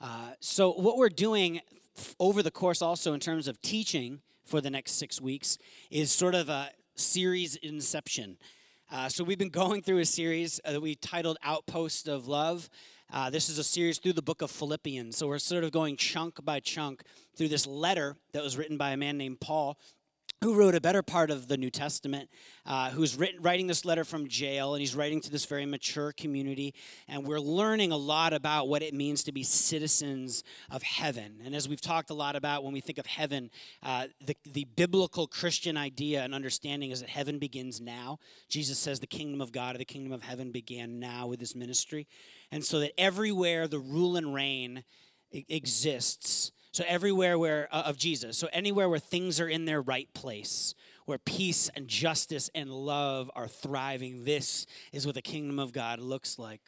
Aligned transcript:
Uh, 0.00 0.30
so, 0.40 0.72
what 0.72 0.96
we're 0.96 1.08
doing 1.08 1.60
over 2.18 2.42
the 2.42 2.50
course, 2.50 2.82
also 2.82 3.12
in 3.12 3.20
terms 3.20 3.48
of 3.48 3.60
teaching 3.62 4.20
for 4.44 4.60
the 4.60 4.70
next 4.70 4.92
six 4.92 5.20
weeks, 5.20 5.58
is 5.90 6.10
sort 6.10 6.34
of 6.34 6.48
a 6.48 6.70
series 6.96 7.56
inception. 7.56 8.36
Uh, 8.90 9.08
so, 9.08 9.24
we've 9.24 9.38
been 9.38 9.48
going 9.48 9.82
through 9.82 9.98
a 9.98 10.04
series 10.04 10.60
uh, 10.64 10.72
that 10.72 10.80
we 10.80 10.94
titled 10.94 11.38
Outpost 11.42 12.08
of 12.08 12.26
Love. 12.26 12.68
Uh, 13.12 13.30
this 13.30 13.48
is 13.48 13.58
a 13.58 13.64
series 13.64 13.98
through 13.98 14.12
the 14.12 14.22
book 14.22 14.42
of 14.42 14.50
Philippians. 14.50 15.16
So, 15.16 15.28
we're 15.28 15.38
sort 15.38 15.64
of 15.64 15.70
going 15.70 15.96
chunk 15.96 16.44
by 16.44 16.60
chunk 16.60 17.02
through 17.36 17.48
this 17.48 17.66
letter 17.66 18.16
that 18.32 18.42
was 18.42 18.56
written 18.56 18.76
by 18.76 18.90
a 18.90 18.96
man 18.96 19.16
named 19.16 19.40
Paul 19.40 19.78
who 20.44 20.52
wrote 20.52 20.74
a 20.74 20.80
better 20.80 21.02
part 21.02 21.30
of 21.30 21.48
the 21.48 21.56
New 21.56 21.70
Testament, 21.70 22.28
uh, 22.66 22.90
who's 22.90 23.16
written, 23.16 23.40
writing 23.40 23.66
this 23.66 23.86
letter 23.86 24.04
from 24.04 24.28
jail, 24.28 24.74
and 24.74 24.80
he's 24.82 24.94
writing 24.94 25.22
to 25.22 25.30
this 25.30 25.46
very 25.46 25.64
mature 25.64 26.12
community. 26.12 26.74
And 27.08 27.26
we're 27.26 27.40
learning 27.40 27.92
a 27.92 27.96
lot 27.96 28.34
about 28.34 28.68
what 28.68 28.82
it 28.82 28.92
means 28.92 29.24
to 29.24 29.32
be 29.32 29.42
citizens 29.42 30.44
of 30.70 30.82
heaven. 30.82 31.40
And 31.46 31.54
as 31.54 31.66
we've 31.66 31.80
talked 31.80 32.10
a 32.10 32.14
lot 32.14 32.36
about 32.36 32.62
when 32.62 32.74
we 32.74 32.82
think 32.82 32.98
of 32.98 33.06
heaven, 33.06 33.50
uh, 33.82 34.08
the, 34.22 34.36
the 34.44 34.66
biblical 34.76 35.26
Christian 35.26 35.78
idea 35.78 36.22
and 36.22 36.34
understanding 36.34 36.90
is 36.90 37.00
that 37.00 37.08
heaven 37.08 37.38
begins 37.38 37.80
now. 37.80 38.18
Jesus 38.50 38.78
says 38.78 39.00
the 39.00 39.06
kingdom 39.06 39.40
of 39.40 39.50
God 39.50 39.76
or 39.76 39.78
the 39.78 39.86
kingdom 39.86 40.12
of 40.12 40.24
heaven 40.24 40.52
began 40.52 41.00
now 41.00 41.26
with 41.26 41.40
his 41.40 41.56
ministry. 41.56 42.06
And 42.52 42.62
so 42.62 42.80
that 42.80 42.92
everywhere 43.00 43.66
the 43.66 43.78
rule 43.78 44.14
and 44.14 44.34
reign 44.34 44.84
exists, 45.32 46.52
so 46.74 46.82
everywhere 46.88 47.38
where 47.38 47.68
uh, 47.70 47.82
of 47.82 47.96
Jesus. 47.96 48.36
So 48.36 48.48
anywhere 48.52 48.88
where 48.88 48.98
things 48.98 49.38
are 49.38 49.46
in 49.46 49.64
their 49.64 49.80
right 49.80 50.12
place, 50.12 50.74
where 51.04 51.18
peace 51.18 51.70
and 51.76 51.86
justice 51.86 52.50
and 52.52 52.68
love 52.68 53.30
are 53.36 53.46
thriving, 53.46 54.24
this 54.24 54.66
is 54.92 55.06
what 55.06 55.14
the 55.14 55.22
kingdom 55.22 55.60
of 55.60 55.72
God 55.72 56.00
looks 56.00 56.36
like. 56.36 56.60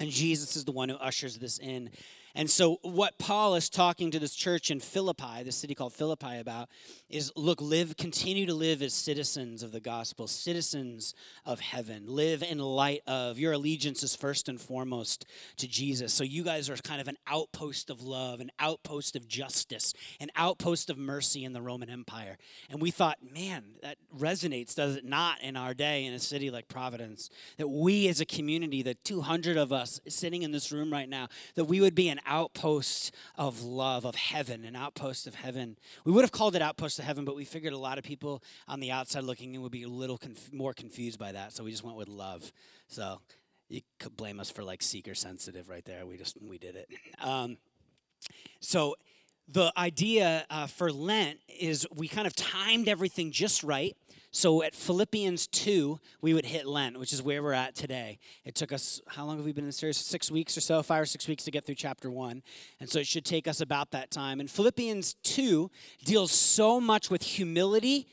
And 0.00 0.10
Jesus 0.10 0.56
is 0.56 0.64
the 0.64 0.72
one 0.72 0.88
who 0.88 0.96
ushers 0.96 1.38
this 1.38 1.58
in. 1.58 1.90
And 2.38 2.48
so, 2.48 2.78
what 2.82 3.18
Paul 3.18 3.56
is 3.56 3.68
talking 3.68 4.12
to 4.12 4.20
this 4.20 4.32
church 4.32 4.70
in 4.70 4.78
Philippi, 4.78 5.42
the 5.42 5.50
city 5.50 5.74
called 5.74 5.92
Philippi, 5.92 6.38
about 6.38 6.68
is 7.08 7.32
look, 7.34 7.60
live, 7.60 7.96
continue 7.96 8.46
to 8.46 8.54
live 8.54 8.80
as 8.80 8.94
citizens 8.94 9.64
of 9.64 9.72
the 9.72 9.80
gospel, 9.80 10.28
citizens 10.28 11.14
of 11.44 11.58
heaven. 11.58 12.04
Live 12.06 12.44
in 12.44 12.60
light 12.60 13.00
of 13.08 13.40
your 13.40 13.54
allegiance 13.54 14.04
is 14.04 14.14
first 14.14 14.48
and 14.48 14.60
foremost 14.60 15.26
to 15.56 15.66
Jesus. 15.66 16.14
So, 16.14 16.22
you 16.22 16.44
guys 16.44 16.70
are 16.70 16.76
kind 16.76 17.00
of 17.00 17.08
an 17.08 17.16
outpost 17.26 17.90
of 17.90 18.02
love, 18.02 18.38
an 18.38 18.52
outpost 18.60 19.16
of 19.16 19.26
justice, 19.26 19.92
an 20.20 20.30
outpost 20.36 20.90
of 20.90 20.96
mercy 20.96 21.42
in 21.42 21.52
the 21.52 21.60
Roman 21.60 21.90
Empire. 21.90 22.38
And 22.70 22.80
we 22.80 22.92
thought, 22.92 23.18
man, 23.34 23.64
that 23.82 23.96
resonates, 24.16 24.76
does 24.76 24.94
it 24.94 25.04
not, 25.04 25.42
in 25.42 25.56
our 25.56 25.74
day 25.74 26.04
in 26.04 26.14
a 26.14 26.20
city 26.20 26.52
like 26.52 26.68
Providence? 26.68 27.30
That 27.56 27.66
we 27.66 28.06
as 28.06 28.20
a 28.20 28.26
community, 28.26 28.84
the 28.84 28.94
200 28.94 29.56
of 29.56 29.72
us 29.72 30.00
sitting 30.06 30.42
in 30.42 30.52
this 30.52 30.70
room 30.70 30.92
right 30.92 31.08
now, 31.08 31.26
that 31.56 31.64
we 31.64 31.80
would 31.80 31.96
be 31.96 32.08
an 32.08 32.20
outpost 32.28 33.14
of 33.36 33.62
love, 33.62 34.04
of 34.04 34.14
heaven, 34.14 34.64
an 34.64 34.76
outpost 34.76 35.26
of 35.26 35.34
heaven. 35.34 35.76
We 36.04 36.12
would 36.12 36.22
have 36.22 36.32
called 36.32 36.54
it 36.54 36.62
outpost 36.62 36.98
of 36.98 37.04
heaven, 37.04 37.24
but 37.24 37.34
we 37.34 37.44
figured 37.44 37.72
a 37.72 37.78
lot 37.78 37.98
of 37.98 38.04
people 38.04 38.42
on 38.68 38.80
the 38.80 38.92
outside 38.92 39.24
looking 39.24 39.54
in 39.54 39.62
would 39.62 39.72
be 39.72 39.82
a 39.82 39.88
little 39.88 40.18
conf- 40.18 40.52
more 40.52 40.72
confused 40.72 41.18
by 41.18 41.32
that, 41.32 41.52
so 41.52 41.64
we 41.64 41.70
just 41.70 41.84
went 41.84 41.96
with 41.96 42.08
love. 42.08 42.52
So 42.86 43.20
you 43.68 43.80
could 43.98 44.16
blame 44.16 44.40
us 44.40 44.50
for 44.50 44.62
like 44.62 44.82
seeker 44.82 45.14
sensitive 45.14 45.68
right 45.68 45.84
there. 45.84 46.06
We 46.06 46.16
just 46.16 46.36
we 46.40 46.58
did 46.58 46.76
it. 46.76 46.88
Um, 47.20 47.58
so 48.60 48.94
the 49.50 49.72
idea 49.76 50.44
uh, 50.50 50.66
for 50.66 50.92
Lent 50.92 51.40
is 51.58 51.86
we 51.94 52.06
kind 52.08 52.26
of 52.26 52.36
timed 52.36 52.88
everything 52.88 53.30
just 53.30 53.62
right 53.64 53.96
so 54.30 54.62
at 54.62 54.74
Philippians 54.74 55.46
2, 55.46 55.98
we 56.20 56.34
would 56.34 56.44
hit 56.44 56.66
Lent, 56.66 56.98
which 56.98 57.12
is 57.12 57.22
where 57.22 57.42
we're 57.42 57.54
at 57.54 57.74
today. 57.74 58.18
It 58.44 58.54
took 58.54 58.72
us, 58.72 59.00
how 59.08 59.24
long 59.24 59.36
have 59.36 59.44
we 59.44 59.52
been 59.52 59.64
in 59.64 59.68
the 59.68 59.72
series? 59.72 59.96
Six 59.96 60.30
weeks 60.30 60.56
or 60.56 60.60
so, 60.60 60.82
five 60.82 61.02
or 61.02 61.06
six 61.06 61.26
weeks 61.26 61.44
to 61.44 61.50
get 61.50 61.64
through 61.64 61.76
chapter 61.76 62.10
1. 62.10 62.42
And 62.78 62.90
so 62.90 62.98
it 62.98 63.06
should 63.06 63.24
take 63.24 63.48
us 63.48 63.60
about 63.60 63.90
that 63.92 64.10
time. 64.10 64.38
And 64.38 64.50
Philippians 64.50 65.14
2 65.22 65.70
deals 66.04 66.30
so 66.30 66.78
much 66.78 67.10
with 67.10 67.22
humility 67.22 68.06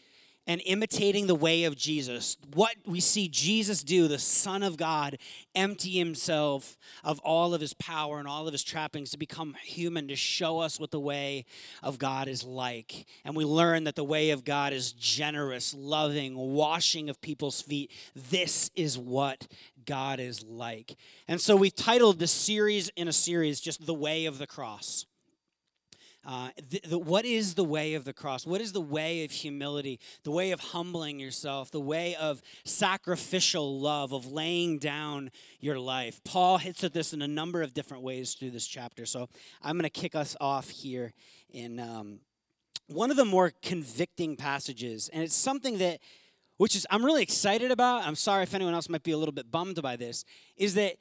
and 0.47 0.61
imitating 0.65 1.27
the 1.27 1.35
way 1.35 1.63
of 1.63 1.75
Jesus. 1.75 2.37
What 2.53 2.75
we 2.85 2.99
see 2.99 3.27
Jesus 3.27 3.83
do, 3.83 4.07
the 4.07 4.19
Son 4.19 4.63
of 4.63 4.77
God, 4.77 5.17
empty 5.55 5.91
himself 5.91 6.77
of 7.03 7.19
all 7.19 7.53
of 7.53 7.61
his 7.61 7.73
power 7.73 8.19
and 8.19 8.27
all 8.27 8.47
of 8.47 8.53
his 8.53 8.63
trappings 8.63 9.11
to 9.11 9.17
become 9.17 9.55
human, 9.63 10.07
to 10.07 10.15
show 10.15 10.59
us 10.59 10.79
what 10.79 10.91
the 10.91 10.99
way 10.99 11.45
of 11.81 11.97
God 11.97 12.27
is 12.27 12.43
like. 12.43 13.05
And 13.23 13.35
we 13.35 13.45
learn 13.45 13.85
that 13.85 13.95
the 13.95 14.03
way 14.03 14.29
of 14.29 14.43
God 14.43 14.73
is 14.73 14.91
generous, 14.91 15.73
loving, 15.73 16.35
washing 16.35 17.09
of 17.09 17.21
people's 17.21 17.61
feet. 17.61 17.91
This 18.15 18.69
is 18.75 18.97
what 18.97 19.47
God 19.85 20.19
is 20.19 20.43
like. 20.43 20.95
And 21.27 21.39
so 21.39 21.55
we've 21.55 21.75
titled 21.75 22.19
this 22.19 22.31
series 22.31 22.89
in 22.89 23.07
a 23.07 23.13
series 23.13 23.59
just 23.59 23.85
The 23.85 23.93
Way 23.93 24.25
of 24.25 24.37
the 24.37 24.47
Cross. 24.47 25.05
Uh, 26.25 26.49
the, 26.69 26.81
the, 26.89 26.97
what 26.97 27.23
is 27.23 27.53
the 27.53 27.63
way 27.63 27.93
of 27.93 28.03
the 28.03 28.13
cross? 28.13 28.47
What 28.47 28.59
is 28.59 28.71
the 28.71 28.81
way 28.81 29.23
of 29.23 29.31
humility? 29.31 29.99
The 30.23 30.31
way 30.31 30.51
of 30.51 30.59
humbling 30.59 31.19
yourself? 31.19 31.69
The 31.69 31.79
way 31.79 32.15
of 32.15 32.41
sacrificial 32.63 33.79
love, 33.79 34.11
of 34.11 34.31
laying 34.31 34.79
down 34.79 35.29
your 35.59 35.77
life? 35.77 36.21
Paul 36.23 36.57
hits 36.57 36.83
at 36.83 36.93
this 36.93 37.13
in 37.13 37.21
a 37.21 37.27
number 37.27 37.61
of 37.61 37.75
different 37.75 38.01
ways 38.01 38.33
through 38.33 38.51
this 38.51 38.65
chapter. 38.65 39.05
So 39.05 39.29
I'm 39.61 39.73
going 39.73 39.83
to 39.83 39.89
kick 39.89 40.15
us 40.15 40.35
off 40.41 40.69
here 40.69 41.13
in 41.51 41.79
um, 41.79 42.19
one 42.87 43.11
of 43.11 43.17
the 43.17 43.25
more 43.25 43.51
convicting 43.61 44.35
passages. 44.35 45.09
And 45.13 45.21
it's 45.21 45.35
something 45.35 45.77
that, 45.77 45.99
which 46.57 46.75
is, 46.75 46.87
I'm 46.89 47.05
really 47.05 47.21
excited 47.21 47.69
about. 47.69 48.03
I'm 48.03 48.15
sorry 48.15 48.43
if 48.43 48.55
anyone 48.55 48.73
else 48.73 48.89
might 48.89 49.03
be 49.03 49.11
a 49.11 49.17
little 49.17 49.33
bit 49.33 49.51
bummed 49.51 49.79
by 49.81 49.95
this, 49.95 50.25
is 50.57 50.73
that 50.73 50.95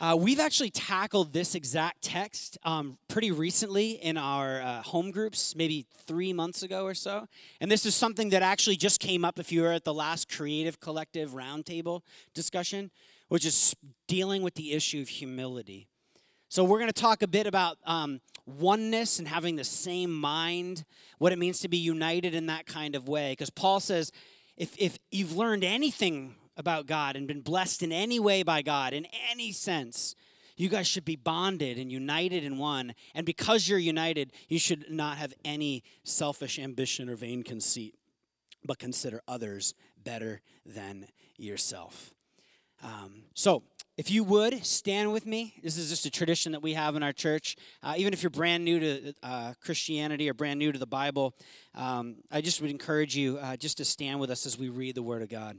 uh, 0.00 0.16
we've 0.18 0.40
actually 0.40 0.70
tackled 0.70 1.34
this 1.34 1.54
exact 1.54 2.00
text 2.00 2.56
um, 2.64 2.96
pretty 3.08 3.30
recently 3.30 3.90
in 3.90 4.16
our 4.16 4.62
uh, 4.62 4.80
home 4.80 5.10
groups, 5.10 5.54
maybe 5.54 5.84
three 6.06 6.32
months 6.32 6.62
ago 6.62 6.86
or 6.86 6.94
so. 6.94 7.28
And 7.60 7.70
this 7.70 7.84
is 7.84 7.94
something 7.94 8.30
that 8.30 8.42
actually 8.42 8.76
just 8.76 8.98
came 8.98 9.26
up 9.26 9.38
if 9.38 9.52
you 9.52 9.60
were 9.60 9.72
at 9.72 9.84
the 9.84 9.92
last 9.92 10.34
Creative 10.34 10.80
Collective 10.80 11.32
Roundtable 11.32 12.00
discussion, 12.32 12.90
which 13.28 13.44
is 13.44 13.76
dealing 14.08 14.42
with 14.42 14.54
the 14.54 14.72
issue 14.72 15.02
of 15.02 15.08
humility. 15.08 15.86
So, 16.48 16.64
we're 16.64 16.78
going 16.78 16.90
to 16.90 17.00
talk 17.00 17.22
a 17.22 17.28
bit 17.28 17.46
about 17.46 17.76
um, 17.84 18.22
oneness 18.46 19.18
and 19.18 19.28
having 19.28 19.56
the 19.56 19.64
same 19.64 20.12
mind, 20.12 20.84
what 21.18 21.30
it 21.30 21.38
means 21.38 21.60
to 21.60 21.68
be 21.68 21.76
united 21.76 22.34
in 22.34 22.46
that 22.46 22.64
kind 22.64 22.96
of 22.96 23.06
way. 23.06 23.32
Because 23.32 23.50
Paul 23.50 23.80
says, 23.80 24.10
if, 24.56 24.74
if 24.78 24.98
you've 25.12 25.36
learned 25.36 25.62
anything 25.62 26.34
about 26.56 26.86
God 26.86 27.16
and 27.16 27.26
been 27.26 27.40
blessed 27.40 27.82
in 27.82 27.92
any 27.92 28.20
way 28.20 28.42
by 28.42 28.62
God, 28.62 28.92
in 28.92 29.06
any 29.30 29.52
sense, 29.52 30.14
you 30.56 30.68
guys 30.68 30.86
should 30.86 31.06
be 31.06 31.16
bonded 31.16 31.78
and 31.78 31.90
united 31.90 32.44
in 32.44 32.58
one. 32.58 32.94
And 33.14 33.24
because 33.24 33.68
you're 33.68 33.78
united, 33.78 34.32
you 34.48 34.58
should 34.58 34.90
not 34.90 35.16
have 35.16 35.32
any 35.44 35.82
selfish 36.04 36.58
ambition 36.58 37.08
or 37.08 37.16
vain 37.16 37.42
conceit, 37.42 37.94
but 38.64 38.78
consider 38.78 39.22
others 39.26 39.74
better 40.04 40.42
than 40.66 41.06
yourself. 41.38 42.12
Um, 42.82 43.24
so, 43.34 43.62
if 43.96 44.10
you 44.10 44.24
would 44.24 44.64
stand 44.64 45.12
with 45.12 45.26
me, 45.26 45.54
this 45.62 45.76
is 45.76 45.90
just 45.90 46.06
a 46.06 46.10
tradition 46.10 46.52
that 46.52 46.62
we 46.62 46.72
have 46.72 46.96
in 46.96 47.02
our 47.02 47.12
church. 47.12 47.56
Uh, 47.82 47.94
even 47.98 48.14
if 48.14 48.22
you're 48.22 48.30
brand 48.30 48.64
new 48.64 48.80
to 48.80 49.14
uh, 49.22 49.52
Christianity 49.62 50.30
or 50.30 50.32
brand 50.32 50.58
new 50.58 50.72
to 50.72 50.78
the 50.78 50.86
Bible, 50.86 51.34
um, 51.74 52.16
I 52.30 52.40
just 52.40 52.62
would 52.62 52.70
encourage 52.70 53.14
you 53.14 53.36
uh, 53.36 53.56
just 53.56 53.76
to 53.76 53.84
stand 53.84 54.18
with 54.18 54.30
us 54.30 54.46
as 54.46 54.58
we 54.58 54.70
read 54.70 54.94
the 54.94 55.02
Word 55.02 55.20
of 55.20 55.28
God. 55.28 55.58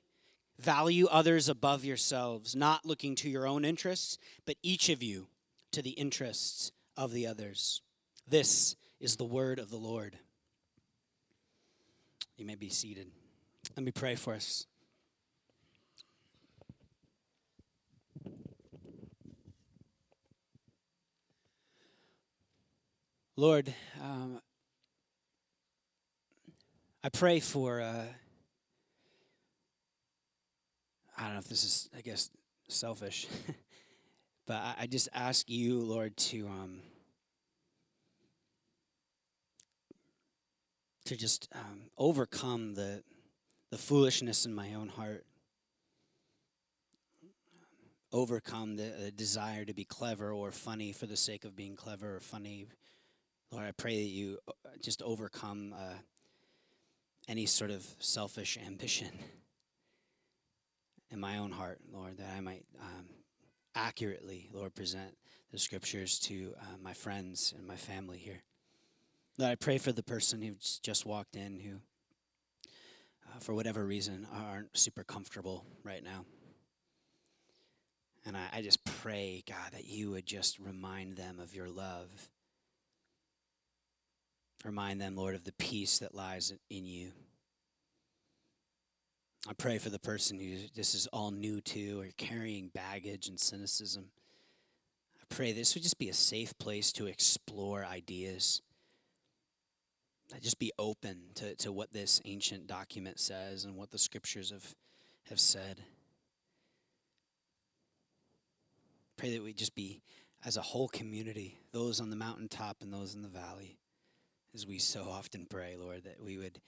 Value 0.61 1.07
others 1.07 1.49
above 1.49 1.83
yourselves, 1.83 2.55
not 2.55 2.85
looking 2.85 3.15
to 3.15 3.29
your 3.29 3.47
own 3.47 3.65
interests, 3.65 4.19
but 4.45 4.57
each 4.61 4.89
of 4.89 5.01
you 5.01 5.27
to 5.71 5.81
the 5.81 5.91
interests 5.91 6.71
of 6.95 7.11
the 7.13 7.25
others. 7.25 7.81
This 8.27 8.75
is 8.99 9.15
the 9.15 9.25
word 9.25 9.57
of 9.57 9.71
the 9.71 9.77
Lord. 9.77 10.19
You 12.37 12.45
may 12.45 12.53
be 12.53 12.69
seated. 12.69 13.07
Let 13.75 13.83
me 13.83 13.91
pray 13.91 14.13
for 14.13 14.35
us. 14.35 14.67
Lord, 23.35 23.73
um, 23.99 24.39
I 27.03 27.09
pray 27.09 27.39
for. 27.39 27.81
Uh, 27.81 28.03
I 31.17 31.23
don't 31.23 31.33
know 31.33 31.39
if 31.39 31.49
this 31.49 31.63
is, 31.63 31.89
I 31.97 32.01
guess, 32.01 32.29
selfish, 32.67 33.27
but 34.47 34.55
I, 34.55 34.75
I, 34.81 34.87
just 34.87 35.09
ask 35.13 35.49
you, 35.49 35.79
Lord, 35.79 36.15
to 36.17 36.47
um, 36.47 36.79
to 41.11 41.17
just 41.17 41.49
um, 41.53 41.81
overcome 41.97 42.75
the, 42.75 43.03
the 43.69 43.77
foolishness 43.77 44.45
in 44.45 44.53
my 44.53 44.73
own 44.73 44.87
heart, 44.87 45.25
overcome 48.13 48.77
the, 48.77 48.93
the 48.97 49.11
desire 49.11 49.65
to 49.65 49.73
be 49.73 49.83
clever 49.83 50.31
or 50.31 50.51
funny 50.51 50.93
for 50.93 51.07
the 51.07 51.17
sake 51.17 51.43
of 51.43 51.55
being 51.55 51.75
clever 51.75 52.15
or 52.15 52.19
funny. 52.19 52.67
Lord, 53.51 53.65
I 53.65 53.71
pray 53.71 53.95
that 53.95 54.09
you 54.09 54.37
uh, 54.47 54.51
just 54.81 55.01
overcome 55.01 55.73
uh, 55.77 55.95
any 57.27 57.45
sort 57.45 57.71
of 57.71 57.85
selfish 57.99 58.57
ambition 58.65 59.11
in 61.11 61.19
my 61.19 61.37
own 61.37 61.51
heart, 61.51 61.79
Lord, 61.91 62.17
that 62.17 62.29
I 62.35 62.39
might 62.39 62.63
um, 62.79 63.05
accurately, 63.75 64.49
Lord, 64.53 64.73
present 64.73 65.17
the 65.51 65.59
scriptures 65.59 66.19
to 66.19 66.53
uh, 66.59 66.77
my 66.81 66.93
friends 66.93 67.53
and 67.57 67.67
my 67.67 67.75
family 67.75 68.17
here. 68.17 68.41
Lord, 69.37 69.51
I 69.51 69.55
pray 69.55 69.77
for 69.77 69.91
the 69.91 70.03
person 70.03 70.41
who's 70.41 70.79
just 70.81 71.05
walked 71.05 71.35
in 71.35 71.59
who, 71.59 71.75
uh, 73.27 73.39
for 73.39 73.53
whatever 73.53 73.85
reason, 73.85 74.25
aren't 74.33 74.77
super 74.77 75.03
comfortable 75.03 75.65
right 75.83 76.03
now. 76.03 76.25
And 78.25 78.37
I, 78.37 78.47
I 78.53 78.61
just 78.61 78.83
pray, 78.85 79.43
God, 79.47 79.73
that 79.73 79.85
you 79.85 80.11
would 80.11 80.25
just 80.25 80.59
remind 80.59 81.17
them 81.17 81.39
of 81.39 81.55
your 81.55 81.69
love. 81.69 82.29
Remind 84.63 85.01
them, 85.01 85.15
Lord, 85.15 85.33
of 85.35 85.43
the 85.43 85.53
peace 85.53 85.99
that 85.99 86.13
lies 86.13 86.53
in 86.69 86.85
you. 86.85 87.11
I 89.49 89.53
pray 89.53 89.79
for 89.79 89.89
the 89.89 89.99
person 89.99 90.39
who 90.39 90.67
this 90.75 90.93
is 90.93 91.07
all 91.07 91.31
new 91.31 91.61
to 91.61 92.01
or 92.01 92.07
carrying 92.17 92.67
baggage 92.67 93.27
and 93.27 93.39
cynicism. 93.39 94.11
I 95.19 95.23
pray 95.33 95.51
this 95.51 95.73
would 95.73 95.83
just 95.83 95.97
be 95.97 96.09
a 96.09 96.13
safe 96.13 96.55
place 96.59 96.91
to 96.93 97.07
explore 97.07 97.83
ideas. 97.83 98.61
I 100.33 100.39
Just 100.39 100.59
be 100.59 100.71
open 100.77 101.17
to, 101.35 101.55
to 101.55 101.71
what 101.71 101.91
this 101.91 102.21
ancient 102.23 102.67
document 102.67 103.19
says 103.19 103.65
and 103.65 103.75
what 103.75 103.91
the 103.91 103.97
scriptures 103.97 104.51
have, 104.51 104.75
have 105.29 105.39
said. 105.39 105.81
Pray 109.17 109.33
that 109.33 109.43
we 109.43 109.53
just 109.53 109.75
be, 109.75 110.01
as 110.45 110.55
a 110.55 110.61
whole 110.61 110.87
community, 110.87 111.57
those 111.73 111.99
on 111.99 112.11
the 112.11 112.15
mountaintop 112.15 112.77
and 112.81 112.93
those 112.93 113.13
in 113.13 113.23
the 113.23 113.27
valley, 113.27 113.77
as 114.53 114.65
we 114.65 114.79
so 114.79 115.07
often 115.09 115.47
pray, 115.49 115.75
Lord, 115.77 116.05
that 116.05 116.23
we 116.23 116.37
would 116.37 116.59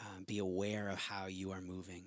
um, 0.00 0.24
be 0.24 0.38
aware 0.38 0.88
of 0.88 0.98
how 0.98 1.26
you 1.26 1.50
are 1.50 1.60
moving 1.60 2.04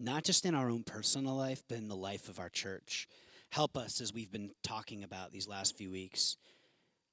not 0.00 0.24
just 0.24 0.46
in 0.46 0.54
our 0.54 0.70
own 0.70 0.82
personal 0.82 1.36
life, 1.36 1.62
but 1.68 1.78
in 1.78 1.88
the 1.88 1.96
life 1.96 2.28
of 2.28 2.40
our 2.40 2.48
church. 2.48 3.06
Help 3.50 3.76
us 3.76 4.00
as 4.00 4.14
we've 4.14 4.32
been 4.32 4.50
talking 4.62 5.04
about 5.04 5.30
these 5.30 5.46
last 5.46 5.76
few 5.76 5.90
weeks, 5.90 6.36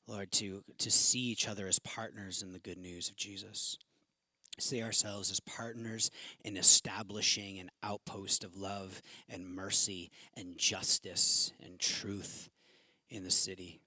Lord, 0.07 0.31
to, 0.33 0.63
to 0.77 0.89
see 0.89 1.19
each 1.19 1.47
other 1.47 1.67
as 1.67 1.79
partners 1.79 2.41
in 2.41 2.53
the 2.53 2.59
good 2.59 2.77
news 2.77 3.09
of 3.09 3.17
Jesus. 3.17 3.77
See 4.59 4.81
ourselves 4.81 5.29
as 5.29 5.39
partners 5.41 6.09
in 6.43 6.55
establishing 6.57 7.59
an 7.59 7.69
outpost 7.83 8.43
of 8.43 8.55
love 8.55 9.01
and 9.27 9.47
mercy 9.47 10.09
and 10.35 10.57
justice 10.57 11.51
and 11.63 11.77
truth 11.79 12.49
in 13.09 13.23
the 13.23 13.31
city, 13.31 13.81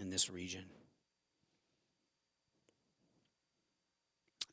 in 0.00 0.10
this 0.10 0.30
region. 0.30 0.64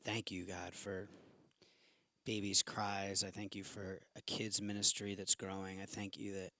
Thank 0.04 0.30
you, 0.30 0.44
God, 0.44 0.74
for 0.74 1.08
babies' 2.24 2.62
cries. 2.62 3.24
I 3.24 3.30
thank 3.30 3.54
you 3.54 3.64
for 3.64 4.00
a 4.16 4.20
kids 4.22 4.60
ministry 4.60 5.14
that's 5.14 5.34
growing. 5.34 5.80
I 5.80 5.86
thank 5.86 6.16
you 6.16 6.34
that 6.34 6.50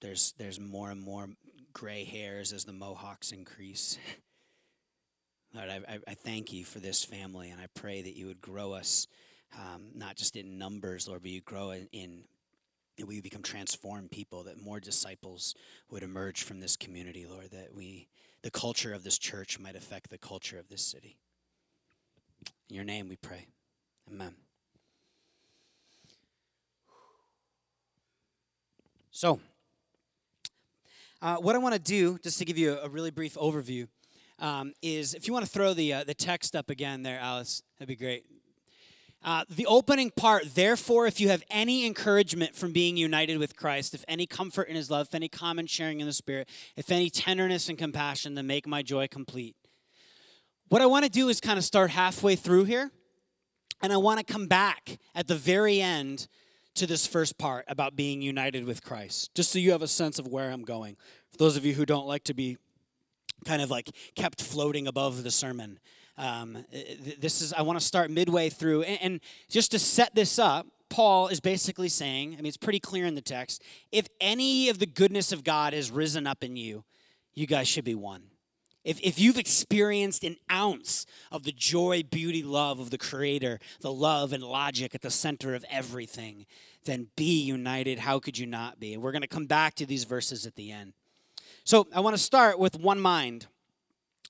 there's 0.00 0.34
there's 0.38 0.60
more 0.60 0.90
and 0.90 1.00
more 1.00 1.28
gray 1.72 2.04
hairs 2.04 2.52
as 2.52 2.64
the 2.64 2.72
Mohawks 2.72 3.32
increase. 3.32 3.98
Lord, 5.54 5.70
I, 5.70 5.98
I, 6.06 6.14
thank 6.14 6.52
you 6.52 6.64
for 6.64 6.80
this 6.80 7.02
family, 7.02 7.50
and 7.50 7.60
I 7.60 7.66
pray 7.74 8.02
that 8.02 8.14
you 8.14 8.26
would 8.26 8.42
grow 8.42 8.72
us, 8.72 9.06
um, 9.56 9.86
not 9.94 10.16
just 10.16 10.36
in 10.36 10.58
numbers, 10.58 11.08
Lord, 11.08 11.22
but 11.22 11.30
you 11.30 11.40
grow 11.40 11.70
in, 11.70 11.88
in 11.92 12.24
that 12.98 13.06
we 13.06 13.20
become 13.20 13.42
transformed 13.42 14.10
people, 14.10 14.44
that 14.44 14.60
more 14.60 14.80
disciples 14.80 15.54
would 15.90 16.02
emerge 16.02 16.42
from 16.42 16.60
this 16.60 16.76
community, 16.76 17.26
Lord, 17.26 17.50
that 17.52 17.74
we, 17.74 18.08
the 18.42 18.50
culture 18.50 18.92
of 18.92 19.04
this 19.04 19.18
church 19.18 19.58
might 19.58 19.76
affect 19.76 20.10
the 20.10 20.18
culture 20.18 20.58
of 20.58 20.68
this 20.68 20.82
city. 20.82 21.16
In 22.68 22.76
your 22.76 22.84
name 22.84 23.08
we 23.08 23.16
pray. 23.16 23.46
Amen. 24.10 24.34
So, 29.10 29.40
uh, 31.22 31.36
what 31.36 31.54
I 31.54 31.58
want 31.58 31.74
to 31.74 31.80
do, 31.80 32.18
just 32.18 32.38
to 32.38 32.44
give 32.44 32.58
you 32.58 32.78
a, 32.78 32.88
really 32.88 33.10
brief 33.10 33.34
overview, 33.34 33.88
um, 34.38 34.74
is 34.82 35.14
if 35.14 35.26
you 35.26 35.32
want 35.32 35.44
to 35.44 35.50
throw 35.50 35.72
the 35.72 35.92
uh, 35.92 36.04
the 36.04 36.14
text 36.14 36.54
up 36.54 36.70
again 36.70 37.02
there, 37.02 37.18
Alice, 37.18 37.62
that'd 37.78 37.88
be 37.88 37.96
great. 37.96 38.26
Uh, 39.24 39.44
the 39.48 39.66
opening 39.66 40.10
part, 40.10 40.54
therefore, 40.54 41.06
if 41.06 41.18
you 41.18 41.30
have 41.30 41.42
any 41.50 41.84
encouragement 41.84 42.54
from 42.54 42.72
being 42.72 42.96
united 42.96 43.38
with 43.38 43.56
Christ, 43.56 43.94
if 43.94 44.04
any 44.06 44.26
comfort 44.26 44.68
in 44.68 44.76
his 44.76 44.90
love, 44.90 45.08
if 45.08 45.14
any 45.14 45.28
common 45.28 45.66
sharing 45.66 46.00
in 46.00 46.06
the 46.06 46.12
Spirit, 46.12 46.48
if 46.76 46.92
any 46.92 47.10
tenderness 47.10 47.68
and 47.68 47.76
compassion, 47.76 48.34
then 48.34 48.46
make 48.46 48.68
my 48.68 48.82
joy 48.82 49.08
complete. 49.08 49.56
What 50.68 50.82
I 50.82 50.86
want 50.86 51.06
to 51.06 51.10
do 51.10 51.28
is 51.28 51.40
kind 51.40 51.58
of 51.58 51.64
start 51.64 51.90
halfway 51.90 52.36
through 52.36 52.64
here 52.64 52.92
and 53.82 53.92
I 53.92 53.96
want 53.96 54.18
to 54.18 54.32
come 54.32 54.46
back 54.46 54.98
at 55.14 55.26
the 55.26 55.34
very 55.34 55.80
end 55.80 56.28
to 56.76 56.86
this 56.86 57.06
first 57.06 57.38
part 57.38 57.64
about 57.68 57.96
being 57.96 58.20
united 58.20 58.64
with 58.64 58.82
Christ, 58.82 59.34
just 59.34 59.50
so 59.50 59.58
you 59.58 59.72
have 59.72 59.82
a 59.82 59.88
sense 59.88 60.18
of 60.18 60.28
where 60.28 60.50
I'm 60.50 60.62
going. 60.62 60.96
For 61.30 61.38
those 61.38 61.56
of 61.56 61.64
you 61.64 61.72
who 61.74 61.86
don't 61.86 62.06
like 62.06 62.24
to 62.24 62.34
be 62.34 62.58
kind 63.44 63.62
of 63.62 63.70
like 63.70 63.90
kept 64.14 64.42
floating 64.42 64.86
above 64.86 65.22
the 65.24 65.30
sermon, 65.30 65.78
um, 66.18 66.64
this 67.18 67.42
is, 67.42 67.52
I 67.52 67.62
want 67.62 67.78
to 67.78 67.84
start 67.84 68.10
midway 68.10 68.48
through. 68.48 68.82
And, 68.82 68.98
and 69.02 69.20
just 69.50 69.70
to 69.72 69.78
set 69.78 70.14
this 70.14 70.38
up, 70.38 70.66
Paul 70.88 71.28
is 71.28 71.40
basically 71.40 71.88
saying, 71.88 72.34
I 72.34 72.36
mean, 72.36 72.46
it's 72.46 72.56
pretty 72.56 72.80
clear 72.80 73.06
in 73.06 73.14
the 73.14 73.20
text 73.20 73.62
if 73.90 74.06
any 74.20 74.68
of 74.68 74.78
the 74.78 74.86
goodness 74.86 75.32
of 75.32 75.44
God 75.44 75.72
has 75.72 75.90
risen 75.90 76.26
up 76.26 76.44
in 76.44 76.56
you, 76.56 76.84
you 77.34 77.46
guys 77.46 77.68
should 77.68 77.84
be 77.84 77.94
one. 77.94 78.22
If, 78.86 79.00
if 79.00 79.18
you've 79.18 79.36
experienced 79.36 80.22
an 80.22 80.36
ounce 80.50 81.06
of 81.32 81.42
the 81.42 81.50
joy, 81.50 82.04
beauty, 82.08 82.44
love 82.44 82.78
of 82.78 82.90
the 82.90 82.98
Creator, 82.98 83.58
the 83.80 83.92
love 83.92 84.32
and 84.32 84.44
logic 84.44 84.94
at 84.94 85.02
the 85.02 85.10
center 85.10 85.56
of 85.56 85.64
everything, 85.68 86.46
then 86.84 87.08
be 87.16 87.42
united. 87.42 87.98
How 87.98 88.20
could 88.20 88.38
you 88.38 88.46
not 88.46 88.78
be? 88.78 88.94
And 88.94 89.02
we're 89.02 89.10
going 89.10 89.22
to 89.22 89.28
come 89.28 89.46
back 89.46 89.74
to 89.74 89.86
these 89.86 90.04
verses 90.04 90.46
at 90.46 90.54
the 90.54 90.70
end. 90.70 90.92
So 91.64 91.88
I 91.92 91.98
want 91.98 92.14
to 92.14 92.22
start 92.22 92.60
with 92.60 92.78
one 92.78 93.00
mind. 93.00 93.48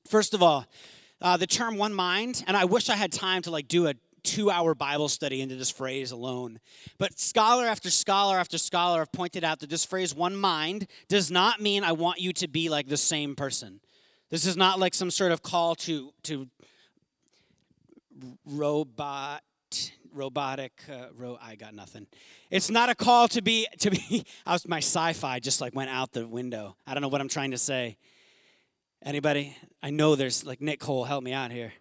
First 0.08 0.32
of 0.32 0.43
all, 0.43 0.64
uh, 1.20 1.37
the 1.37 1.47
term 1.47 1.76
one 1.76 1.93
mind, 1.93 2.43
and 2.46 2.56
I 2.56 2.65
wish 2.65 2.89
I 2.89 2.96
had 2.96 3.13
time 3.13 3.43
to 3.43 3.51
like 3.51 3.69
do 3.69 3.89
a 3.89 3.94
two 4.22 4.51
hour 4.51 4.75
Bible 4.75 5.10
study 5.10 5.43
into 5.43 5.56
this 5.56 5.70
phrase 5.70 6.13
alone. 6.13 6.60
But 6.96 7.19
scholar 7.19 7.67
after 7.67 7.91
scholar 7.91 8.39
after 8.39 8.56
scholar 8.56 9.01
have 9.01 9.13
pointed 9.13 9.44
out 9.44 9.60
that 9.60 9.69
this 9.69 9.84
phrase, 9.84 10.15
one 10.15 10.34
mind, 10.34 10.86
does 11.08 11.31
not 11.31 11.60
mean 11.60 11.84
I 11.84 11.93
want 11.93 12.20
you 12.20 12.32
to 12.32 12.48
be 12.48 12.70
like 12.70 12.89
the 12.89 12.96
same 12.96 13.36
person. 13.36 13.81
This 14.31 14.47
is 14.47 14.56
not 14.56 14.79
like 14.79 14.95
some 14.95 15.11
sort 15.11 15.33
of 15.33 15.43
call 15.43 15.75
to 15.77 16.13
to 16.25 16.49
robot 18.45 19.43
robotic 20.13 20.73
uh, 20.91 21.06
ro- 21.17 21.39
I 21.41 21.55
got 21.55 21.75
nothing. 21.75 22.06
It's 22.51 22.71
not 22.71 22.89
a 22.89 22.95
call 22.95 23.29
to 23.29 23.43
be 23.43 23.67
to 23.79 23.91
be 23.91 24.25
I 24.47 24.53
was 24.53 24.67
my 24.67 24.79
sci-fi 24.79 25.39
just 25.39 25.61
like 25.61 25.75
went 25.75 25.91
out 25.91 26.13
the 26.13 26.27
window. 26.27 26.77
I 26.87 26.95
don't 26.95 27.03
know 27.03 27.09
what 27.09 27.21
I'm 27.21 27.29
trying 27.29 27.53
to 27.53 27.59
say. 27.59 27.99
Anybody? 29.05 29.56
I 29.83 29.91
know 29.91 30.17
there's 30.17 30.45
like 30.45 30.61
Nick 30.61 30.81
Cole 30.81 31.05
help 31.05 31.23
me 31.23 31.33
out 31.33 31.53
here. 31.53 31.73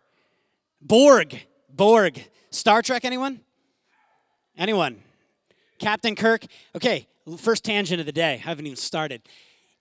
Borg. 0.82 1.40
Borg. 1.70 2.24
Star 2.52 2.82
Trek 2.82 3.06
anyone? 3.06 3.40
Anyone? 4.58 5.02
Captain 5.80 6.16
Kirk? 6.16 6.46
Okay, 6.76 7.08
first 7.38 7.64
tangent 7.64 8.00
of 8.00 8.06
the 8.06 8.12
day. 8.12 8.34
I 8.34 8.38
haven't 8.38 8.66
even 8.66 8.78
started. 8.78 9.22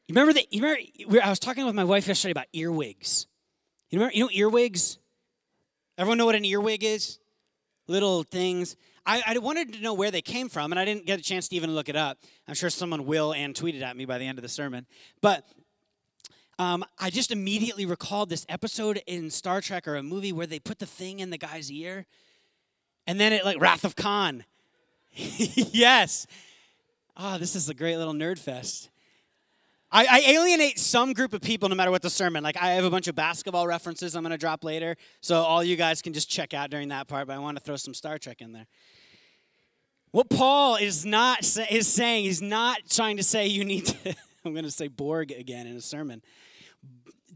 You 0.06 0.14
remember 0.14 0.34
that? 0.34 0.52
You 0.52 0.62
remember? 0.62 1.24
I 1.24 1.30
was 1.30 1.38
talking 1.38 1.64
with 1.64 1.74
my 1.74 1.84
wife 1.84 2.06
yesterday 2.06 2.32
about 2.32 2.46
earwigs. 2.52 3.26
You 3.90 3.98
remember? 3.98 4.14
You 4.16 4.24
know 4.24 4.30
earwigs? 4.30 4.98
Everyone 5.96 6.18
know 6.18 6.26
what 6.26 6.34
an 6.34 6.44
earwig 6.44 6.84
is? 6.84 7.18
Little 7.86 8.22
things. 8.22 8.76
I, 9.06 9.22
I 9.26 9.38
wanted 9.38 9.74
to 9.74 9.80
know 9.80 9.94
where 9.94 10.10
they 10.10 10.22
came 10.22 10.48
from, 10.48 10.72
and 10.72 10.78
I 10.78 10.84
didn't 10.84 11.06
get 11.06 11.18
a 11.18 11.22
chance 11.22 11.48
to 11.48 11.56
even 11.56 11.74
look 11.74 11.88
it 11.88 11.96
up. 11.96 12.18
I'm 12.48 12.54
sure 12.54 12.70
someone 12.70 13.06
will 13.06 13.32
and 13.32 13.54
tweeted 13.54 13.82
at 13.82 13.96
me 13.96 14.04
by 14.04 14.18
the 14.18 14.26
end 14.26 14.38
of 14.38 14.42
the 14.42 14.48
sermon. 14.48 14.86
But 15.20 15.46
um, 16.58 16.84
I 16.98 17.10
just 17.10 17.30
immediately 17.30 17.86
recalled 17.86 18.28
this 18.28 18.46
episode 18.48 19.02
in 19.06 19.30
Star 19.30 19.60
Trek 19.60 19.86
or 19.86 19.96
a 19.96 20.02
movie 20.02 20.32
where 20.32 20.46
they 20.46 20.58
put 20.58 20.78
the 20.78 20.86
thing 20.86 21.20
in 21.20 21.30
the 21.30 21.38
guy's 21.38 21.70
ear, 21.70 22.06
and 23.06 23.20
then 23.20 23.32
it 23.32 23.44
like 23.44 23.60
Wrath 23.60 23.84
of 23.84 23.96
Khan. 23.96 24.44
yes. 25.12 26.26
Oh, 27.16 27.38
this 27.38 27.54
is 27.54 27.68
a 27.68 27.74
great 27.74 27.96
little 27.96 28.14
nerd 28.14 28.38
fest. 28.38 28.90
I, 29.94 30.06
I, 30.10 30.18
alienate 30.32 30.80
some 30.80 31.12
group 31.12 31.32
of 31.34 31.40
people 31.40 31.68
no 31.68 31.76
matter 31.76 31.92
what 31.92 32.02
the 32.02 32.10
sermon. 32.10 32.42
Like 32.42 32.60
I 32.60 32.72
have 32.72 32.84
a 32.84 32.90
bunch 32.90 33.06
of 33.06 33.14
basketball 33.14 33.68
references 33.68 34.16
I'm 34.16 34.24
going 34.24 34.32
to 34.32 34.36
drop 34.36 34.64
later, 34.64 34.96
so 35.20 35.36
all 35.36 35.62
you 35.62 35.76
guys 35.76 36.02
can 36.02 36.12
just 36.12 36.28
check 36.28 36.52
out 36.52 36.68
during 36.68 36.88
that 36.88 37.06
part. 37.06 37.28
But 37.28 37.36
I 37.36 37.38
want 37.38 37.56
to 37.58 37.62
throw 37.62 37.76
some 37.76 37.94
Star 37.94 38.18
Trek 38.18 38.40
in 38.40 38.52
there. 38.52 38.66
What 40.10 40.28
Paul 40.28 40.76
is 40.76 41.06
not 41.06 41.44
is 41.70 41.86
saying, 41.86 42.24
he's 42.24 42.42
not 42.42 42.78
trying 42.90 43.18
to 43.18 43.22
say 43.22 43.46
you 43.46 43.64
need 43.64 43.86
to. 43.86 44.16
I'm 44.44 44.52
going 44.52 44.64
to 44.64 44.70
say 44.70 44.88
Borg 44.88 45.30
again 45.30 45.68
in 45.68 45.76
a 45.76 45.80
sermon. 45.80 46.22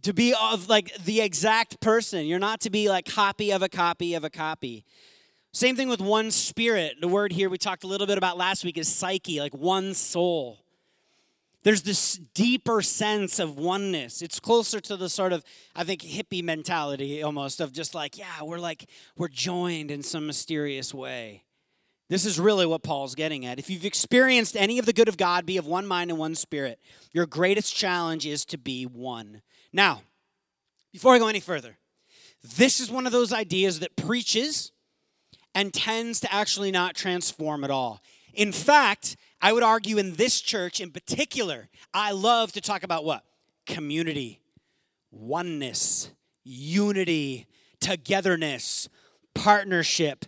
to 0.03 0.13
be 0.13 0.35
of 0.35 0.69
like 0.69 0.93
the 1.05 1.21
exact 1.21 1.81
person. 1.81 2.27
You're 2.27 2.41
not 2.41 2.61
to 2.63 2.71
be 2.71 2.89
like 2.89 3.07
copy 3.07 3.53
of 3.53 3.63
a 3.63 3.69
copy 3.69 4.15
of 4.15 4.25
a 4.25 4.31
copy. 4.31 4.85
Same 5.53 5.77
thing 5.77 5.89
with 5.89 6.01
one 6.01 6.33
spirit. 6.33 6.97
The 7.01 7.09
word 7.09 7.33
here 7.33 7.49
we 7.49 7.57
talked 7.57 7.85
a 7.85 7.87
little 7.87 8.07
bit 8.09 8.19
about 8.19 8.37
last 8.37 8.65
week 8.65 8.77
is 8.79 8.89
psyche, 8.89 9.39
like 9.39 9.55
one 9.55 9.95
soul. 9.95 10.65
There's 11.69 11.83
this 11.83 12.19
deeper 12.33 12.81
sense 12.81 13.39
of 13.39 13.59
oneness. 13.59 14.23
It's 14.23 14.41
closer 14.41 14.81
to 14.81 14.97
the 14.97 15.11
sort 15.11 15.35
of, 15.35 15.45
I 15.77 15.85
think, 15.85 16.01
hippie 16.01 16.43
mentality 16.43 17.23
almost 17.23 17.61
of 17.61 17.75
just 17.75 17.95
like, 17.95 18.17
yeah, 18.17 18.43
we're 18.43 18.59
like, 18.59 18.89
we're 19.19 19.29
joined 19.29 19.91
in 19.91 20.03
some 20.03 20.27
mysterious 20.27 20.95
way. 20.95 21.45
This 22.09 22.25
is 22.25 22.41
really 22.41 22.65
what 22.65 22.83
Paul's 22.83 23.15
getting 23.15 23.45
at. 23.45 23.59
If 23.59 23.69
you've 23.69 23.85
experienced 23.85 24.57
any 24.57 24.79
of 24.79 24.87
the 24.87 24.95
good 24.95 25.09
of 25.09 25.19
God, 25.19 25.45
be 25.45 25.59
of 25.59 25.67
one 25.67 25.87
mind 25.87 26.09
and 26.11 26.19
one 26.19 26.35
spirit. 26.35 26.81
Your 27.13 27.27
greatest 27.27 27.77
challenge 27.77 28.25
is 28.25 28.47
to 28.47 28.57
be 28.57 28.85
one. 28.85 29.43
Now, 29.71 30.01
before 30.91 31.15
I 31.15 31.19
go 31.19 31.29
any 31.29 31.39
further, 31.39 31.77
this 32.57 32.81
is 32.81 32.91
one 32.91 33.05
of 33.05 33.13
those 33.13 33.31
ideas 33.31 33.81
that 33.81 33.95
preaches 33.95 34.73
and 35.55 35.75
tends 35.75 36.19
to 36.21 36.33
actually 36.33 36.71
not 36.71 36.95
transform 36.95 37.63
at 37.63 37.71
all. 37.71 38.01
In 38.33 38.53
fact, 38.53 39.17
I 39.41 39.53
would 39.53 39.63
argue 39.63 39.99
in 39.99 40.15
this 40.15 40.41
church 40.41 40.81
in 40.81 40.91
particular, 40.91 41.69
I 41.95 42.13
love 42.13 42.53
to 42.53 42.61
talk 42.61 42.83
about 42.83 43.05
what? 43.05 43.25
Community, 43.67 44.41
oneness, 45.11 46.11
unity, 46.45 47.47
togetherness, 47.81 48.89
partnership. 49.35 50.25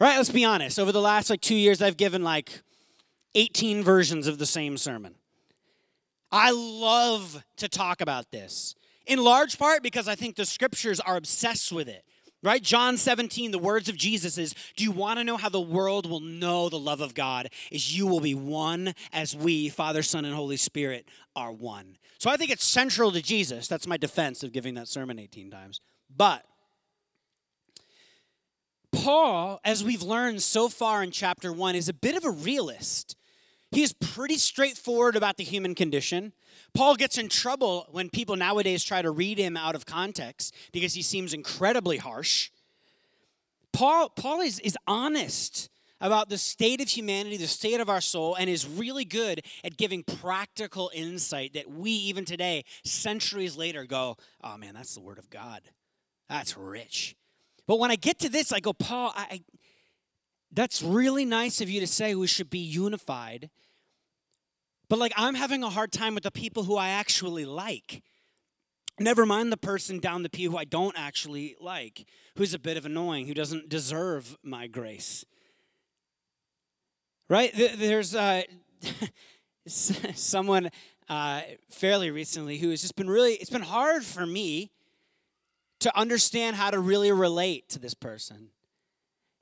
Right? 0.00 0.16
Let's 0.16 0.30
be 0.30 0.44
honest. 0.44 0.78
Over 0.78 0.92
the 0.92 1.00
last 1.00 1.30
like 1.30 1.40
2 1.40 1.54
years 1.54 1.82
I've 1.82 1.96
given 1.96 2.22
like 2.22 2.62
18 3.34 3.82
versions 3.82 4.26
of 4.26 4.38
the 4.38 4.46
same 4.46 4.78
sermon. 4.78 5.14
I 6.32 6.50
love 6.52 7.44
to 7.58 7.68
talk 7.68 8.00
about 8.00 8.30
this. 8.30 8.74
In 9.06 9.22
large 9.22 9.58
part 9.58 9.82
because 9.82 10.08
I 10.08 10.14
think 10.14 10.36
the 10.36 10.46
scriptures 10.46 10.98
are 11.00 11.16
obsessed 11.16 11.70
with 11.72 11.88
it. 11.88 12.04
Right? 12.42 12.62
John 12.62 12.96
17, 12.96 13.50
the 13.50 13.58
words 13.58 13.88
of 13.88 13.96
Jesus 13.96 14.38
is 14.38 14.54
Do 14.76 14.84
you 14.84 14.92
want 14.92 15.18
to 15.18 15.24
know 15.24 15.36
how 15.36 15.48
the 15.48 15.60
world 15.60 16.08
will 16.08 16.20
know 16.20 16.68
the 16.68 16.78
love 16.78 17.00
of 17.00 17.14
God? 17.14 17.48
Is 17.70 17.96
you 17.96 18.06
will 18.06 18.20
be 18.20 18.34
one 18.34 18.94
as 19.12 19.34
we, 19.34 19.68
Father, 19.68 20.02
Son, 20.02 20.24
and 20.24 20.34
Holy 20.34 20.56
Spirit, 20.56 21.08
are 21.34 21.50
one. 21.50 21.96
So 22.18 22.30
I 22.30 22.36
think 22.36 22.50
it's 22.50 22.64
central 22.64 23.10
to 23.12 23.22
Jesus. 23.22 23.68
That's 23.68 23.86
my 23.86 23.96
defense 23.96 24.42
of 24.42 24.52
giving 24.52 24.74
that 24.74 24.88
sermon 24.88 25.18
18 25.18 25.50
times. 25.50 25.80
But 26.14 26.44
Paul, 28.92 29.60
as 29.64 29.84
we've 29.84 30.02
learned 30.02 30.42
so 30.42 30.68
far 30.68 31.02
in 31.02 31.10
chapter 31.10 31.52
one, 31.52 31.74
is 31.74 31.88
a 31.88 31.94
bit 31.94 32.16
of 32.16 32.24
a 32.24 32.30
realist. 32.30 33.16
He 33.76 33.82
is 33.82 33.92
pretty 33.92 34.38
straightforward 34.38 35.16
about 35.16 35.36
the 35.36 35.44
human 35.44 35.74
condition. 35.74 36.32
Paul 36.72 36.94
gets 36.94 37.18
in 37.18 37.28
trouble 37.28 37.86
when 37.90 38.08
people 38.08 38.34
nowadays 38.34 38.82
try 38.82 39.02
to 39.02 39.10
read 39.10 39.36
him 39.36 39.54
out 39.54 39.74
of 39.74 39.84
context 39.84 40.54
because 40.72 40.94
he 40.94 41.02
seems 41.02 41.34
incredibly 41.34 41.98
harsh. 41.98 42.50
Paul, 43.74 44.08
Paul 44.08 44.40
is, 44.40 44.60
is 44.60 44.78
honest 44.86 45.68
about 46.00 46.30
the 46.30 46.38
state 46.38 46.80
of 46.80 46.88
humanity, 46.88 47.36
the 47.36 47.46
state 47.46 47.78
of 47.78 47.90
our 47.90 48.00
soul, 48.00 48.34
and 48.36 48.48
is 48.48 48.66
really 48.66 49.04
good 49.04 49.42
at 49.62 49.76
giving 49.76 50.02
practical 50.02 50.90
insight 50.94 51.52
that 51.52 51.70
we, 51.70 51.90
even 51.90 52.24
today, 52.24 52.64
centuries 52.82 53.58
later, 53.58 53.84
go, 53.84 54.16
oh 54.42 54.56
man, 54.56 54.72
that's 54.72 54.94
the 54.94 55.02
word 55.02 55.18
of 55.18 55.28
God. 55.28 55.60
That's 56.30 56.56
rich. 56.56 57.14
But 57.66 57.78
when 57.78 57.90
I 57.90 57.96
get 57.96 58.20
to 58.20 58.30
this, 58.30 58.54
I 58.54 58.60
go, 58.60 58.72
Paul, 58.72 59.12
I, 59.14 59.26
I 59.30 59.40
that's 60.50 60.82
really 60.82 61.26
nice 61.26 61.60
of 61.60 61.68
you 61.68 61.80
to 61.80 61.86
say 61.86 62.14
we 62.14 62.26
should 62.26 62.48
be 62.48 62.58
unified. 62.58 63.50
But 64.88 64.98
like, 64.98 65.12
I'm 65.16 65.34
having 65.34 65.62
a 65.62 65.70
hard 65.70 65.92
time 65.92 66.14
with 66.14 66.24
the 66.24 66.30
people 66.30 66.64
who 66.64 66.76
I 66.76 66.88
actually 66.88 67.44
like. 67.44 68.02
Never 68.98 69.26
mind 69.26 69.52
the 69.52 69.58
person 69.58 69.98
down 69.98 70.22
the 70.22 70.30
pew 70.30 70.52
who 70.52 70.56
I 70.56 70.64
don't 70.64 70.96
actually 70.96 71.56
like, 71.60 72.06
who's 72.36 72.54
a 72.54 72.58
bit 72.58 72.76
of 72.76 72.86
annoying, 72.86 73.26
who 73.26 73.34
doesn't 73.34 73.68
deserve 73.68 74.38
my 74.42 74.66
grace. 74.68 75.24
Right? 77.28 77.52
There's 77.54 78.14
uh, 78.14 78.42
someone 79.66 80.70
uh, 81.08 81.42
fairly 81.70 82.10
recently 82.10 82.58
who 82.58 82.70
has 82.70 82.80
just 82.80 82.96
been 82.96 83.10
really, 83.10 83.34
it's 83.34 83.50
been 83.50 83.62
hard 83.62 84.04
for 84.04 84.24
me 84.24 84.70
to 85.80 85.98
understand 85.98 86.56
how 86.56 86.70
to 86.70 86.78
really 86.78 87.12
relate 87.12 87.68
to 87.70 87.78
this 87.78 87.94
person. 87.94 88.48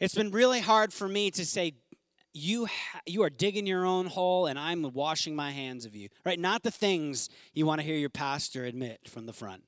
It's 0.00 0.14
been 0.14 0.32
really 0.32 0.60
hard 0.60 0.92
for 0.92 1.08
me 1.08 1.30
to 1.30 1.46
say, 1.46 1.74
you, 2.34 2.66
ha- 2.66 3.00
you 3.06 3.22
are 3.22 3.30
digging 3.30 3.66
your 3.66 3.86
own 3.86 4.06
hole 4.06 4.46
and 4.46 4.58
I'm 4.58 4.92
washing 4.92 5.34
my 5.34 5.52
hands 5.52 5.86
of 5.86 5.94
you. 5.94 6.08
Right? 6.26 6.38
Not 6.38 6.62
the 6.62 6.70
things 6.70 7.30
you 7.54 7.64
want 7.64 7.80
to 7.80 7.86
hear 7.86 7.96
your 7.96 8.10
pastor 8.10 8.64
admit 8.64 9.08
from 9.08 9.26
the 9.26 9.32
front. 9.32 9.62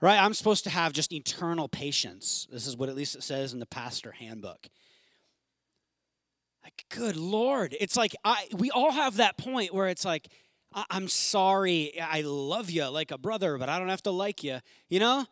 Right? 0.00 0.18
I'm 0.18 0.34
supposed 0.34 0.64
to 0.64 0.70
have 0.70 0.92
just 0.92 1.12
eternal 1.12 1.68
patience. 1.68 2.46
This 2.50 2.66
is 2.66 2.76
what 2.76 2.88
at 2.88 2.94
least 2.94 3.16
it 3.16 3.22
says 3.22 3.52
in 3.52 3.58
the 3.58 3.66
pastor 3.66 4.12
handbook. 4.12 4.68
Like, 6.62 6.84
good 6.88 7.16
Lord. 7.16 7.76
It's 7.78 7.96
like 7.96 8.14
I 8.24 8.46
we 8.56 8.70
all 8.70 8.90
have 8.90 9.16
that 9.16 9.36
point 9.36 9.74
where 9.74 9.88
it's 9.88 10.04
like, 10.04 10.28
I'm 10.90 11.08
sorry, 11.08 12.00
I 12.00 12.22
love 12.22 12.70
you 12.70 12.88
like 12.88 13.10
a 13.10 13.18
brother, 13.18 13.58
but 13.58 13.68
I 13.68 13.78
don't 13.78 13.90
have 13.90 14.02
to 14.04 14.10
like 14.10 14.42
you, 14.42 14.58
you 14.88 14.98
know? 14.98 15.26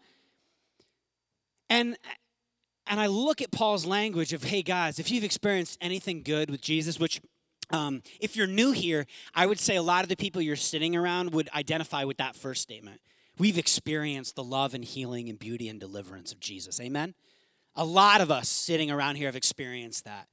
And 1.68 1.96
and 2.86 3.00
I 3.00 3.06
look 3.06 3.40
at 3.40 3.50
Paul's 3.50 3.86
language 3.86 4.32
of, 4.32 4.44
hey 4.44 4.62
guys, 4.62 4.98
if 4.98 5.10
you've 5.10 5.24
experienced 5.24 5.78
anything 5.80 6.22
good 6.22 6.50
with 6.50 6.60
Jesus, 6.60 6.98
which 6.98 7.20
um, 7.70 8.02
if 8.20 8.36
you're 8.36 8.46
new 8.46 8.72
here, 8.72 9.06
I 9.34 9.46
would 9.46 9.58
say 9.58 9.76
a 9.76 9.82
lot 9.82 10.02
of 10.02 10.08
the 10.08 10.16
people 10.16 10.42
you're 10.42 10.56
sitting 10.56 10.94
around 10.94 11.32
would 11.32 11.48
identify 11.54 12.04
with 12.04 12.18
that 12.18 12.36
first 12.36 12.62
statement. 12.62 13.00
We've 13.38 13.56
experienced 13.56 14.36
the 14.36 14.44
love 14.44 14.74
and 14.74 14.84
healing 14.84 15.28
and 15.28 15.38
beauty 15.38 15.68
and 15.68 15.80
deliverance 15.80 16.32
of 16.32 16.40
Jesus. 16.40 16.80
Amen? 16.80 17.14
A 17.74 17.84
lot 17.84 18.20
of 18.20 18.30
us 18.30 18.48
sitting 18.48 18.90
around 18.90 19.16
here 19.16 19.26
have 19.26 19.36
experienced 19.36 20.04
that. 20.04 20.28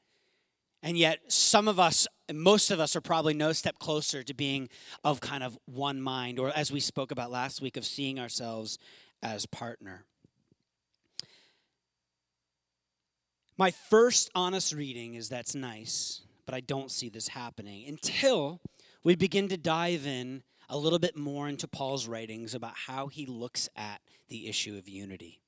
And 0.82 0.98
yet, 0.98 1.20
some 1.28 1.68
of 1.68 1.80
us, 1.80 2.08
most 2.32 2.72
of 2.72 2.80
us, 2.80 2.96
are 2.96 3.02
probably 3.02 3.34
no 3.34 3.52
step 3.52 3.80
closer 3.80 4.24
to 4.24 4.34
being 4.34 4.70
of 5.04 5.20
kind 5.20 5.44
of 5.44 5.58
one 5.66 6.02
mind, 6.02 6.40
or 6.40 6.52
as 6.56 6.72
we 6.72 6.80
spoke 6.80 7.12
about 7.12 7.32
last 7.32 7.62
week, 7.62 7.76
of 7.76 7.86
seeing 7.86 8.18
ourselves 8.18 8.78
as 9.22 9.46
partner. 9.46 10.06
My 13.60 13.72
first 13.72 14.30
honest 14.36 14.74
reading 14.74 15.16
is 15.16 15.28
that's 15.28 15.54
nice, 15.54 16.22
but 16.46 16.56
I 16.56 16.62
don't 16.62 16.90
see 16.90 17.10
this 17.10 17.28
happening 17.28 17.86
until 17.90 18.62
we 19.04 19.16
begin 19.16 19.50
to 19.50 19.58
dive 19.58 20.08
in 20.08 20.44
a 20.70 20.78
little 20.78 20.98
bit 20.98 21.18
more 21.18 21.50
into 21.50 21.68
Paul's 21.68 22.08
writings 22.08 22.56
about 22.56 22.72
how 22.88 23.08
he 23.08 23.26
looks 23.26 23.68
at 23.76 24.00
the 24.30 24.48
issue 24.48 24.78
of 24.78 24.88
unity. 24.88 25.42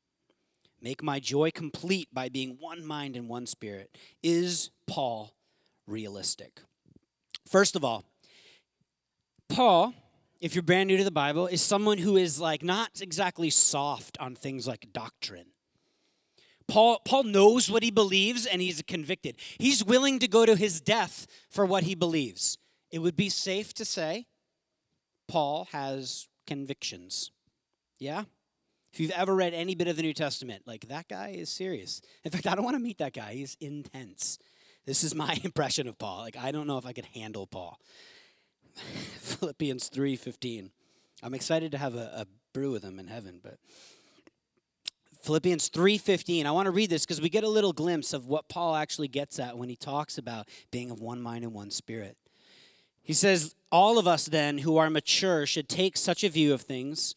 Make 0.82 1.02
my 1.02 1.22
joy 1.22 1.52
complete 1.52 2.10
by 2.14 2.28
being 2.28 2.58
one 2.60 2.86
mind 2.86 3.16
and 3.16 3.30
one 3.30 3.46
spirit. 3.46 3.98
Is 4.22 4.72
Paul 4.88 5.34
realistic? 5.88 6.60
First 7.48 7.78
of 7.78 7.86
all, 7.86 8.04
Paul, 9.48 9.94
if 10.42 10.54
you're 10.54 10.64
brand 10.64 10.88
new 10.88 10.98
to 10.98 11.06
the 11.06 11.12
Bible, 11.12 11.48
is 11.48 11.62
someone 11.62 12.00
who 12.00 12.18
is 12.18 12.42
like 12.42 12.62
not 12.62 13.00
exactly 13.00 13.50
soft 13.50 14.18
on 14.20 14.36
things 14.36 14.68
like 14.68 14.92
doctrine. 14.92 15.46
Paul, 16.72 17.02
Paul 17.04 17.24
knows 17.24 17.70
what 17.70 17.84
he 17.84 17.92
believes 17.92 18.46
and 18.46 18.62
he's 18.62 18.82
convicted. 18.84 19.36
He's 19.58 19.84
willing 19.84 20.20
to 20.20 20.28
go 20.30 20.46
to 20.46 20.56
his 20.56 20.80
death 20.80 21.28
for 21.50 21.66
what 21.66 21.84
he 21.84 21.96
believes. 21.96 22.58
It 22.92 23.00
would 23.00 23.18
be 23.18 23.28
safe 23.28 23.74
to 23.74 23.84
say 23.84 24.26
Paul 25.28 25.68
has 25.74 26.30
convictions. 26.48 27.32
Yeah? 28.00 28.24
If 28.94 29.02
you've 29.02 29.12
ever 29.12 29.36
read 29.36 29.54
any 29.54 29.76
bit 29.76 29.90
of 29.90 29.98
the 29.98 30.02
New 30.02 30.14
Testament, 30.14 30.64
like 30.66 30.88
that 30.88 31.10
guy 31.10 31.36
is 31.38 31.50
serious. 31.50 32.02
In 32.24 32.32
fact, 32.32 32.48
I 32.48 32.56
don't 32.56 32.64
want 32.64 32.76
to 32.76 32.82
meet 32.82 33.00
that 33.00 33.12
guy. 33.12 33.34
He's 33.34 33.58
intense. 33.60 34.40
This 34.86 35.04
is 35.04 35.14
my 35.14 35.38
impression 35.44 35.90
of 35.90 36.00
Paul. 36.00 36.20
Like 36.20 36.38
I 36.38 36.54
don't 36.54 36.68
know 36.68 36.78
if 36.78 36.86
I 36.86 36.94
could 36.94 37.08
handle 37.14 37.48
Paul. 37.48 37.78
Philippians 39.20 39.90
3:15. 39.90 40.70
I'm 41.22 41.34
excited 41.34 41.74
to 41.74 41.78
have 41.78 41.96
a, 41.96 42.12
a 42.16 42.28
brew 42.54 42.72
with 42.72 42.84
him 42.84 42.98
in 42.98 43.08
heaven, 43.08 43.42
but 43.44 43.58
Philippians 45.24 45.70
3:15. 45.70 46.46
I 46.46 46.52
want 46.52 46.66
to 46.66 46.72
read 46.72 46.90
this 46.90 47.06
because 47.06 47.22
we 47.22 47.30
get 47.30 47.44
a 47.44 47.50
little 47.50 47.74
glimpse 47.74 48.14
of 48.14 48.26
what 48.26 48.50
Paul 48.50 48.76
actually 48.76 49.08
gets 49.08 49.40
at 49.40 49.58
when 49.58 49.70
he 49.70 49.76
talks 49.76 50.18
about 50.18 50.48
being 50.72 50.92
of 50.92 51.00
one 51.00 51.22
mind 51.22 51.44
and 51.44 51.54
one 51.54 51.72
spirit. 51.72 52.18
He 53.04 53.14
says, 53.14 53.56
"All 53.72 53.98
of 53.98 54.08
us 54.08 54.26
then 54.26 54.60
who 54.60 54.78
are 54.78 54.90
mature 54.90 55.46
should 55.46 55.70
take 55.70 55.98
such 55.98 56.24
a 56.24 56.30
view 56.30 56.54
of 56.54 56.62
things." 56.62 57.16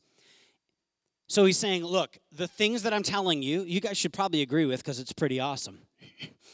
So 1.27 1.45
he's 1.47 1.59
saying, 1.59 1.85
look, 1.85 2.19
the 2.33 2.47
things 2.47 2.83
that 2.83 2.93
I'm 2.93 3.03
telling 3.03 3.43
you, 3.43 3.63
you 3.63 3.81
guys 3.81 3.97
should 3.97 4.13
probably 4.13 4.43
agree 4.43 4.67
with 4.67 4.81
because 4.81 5.01
it's 5.01 5.13
pretty 5.13 5.41
awesome. 5.41 5.81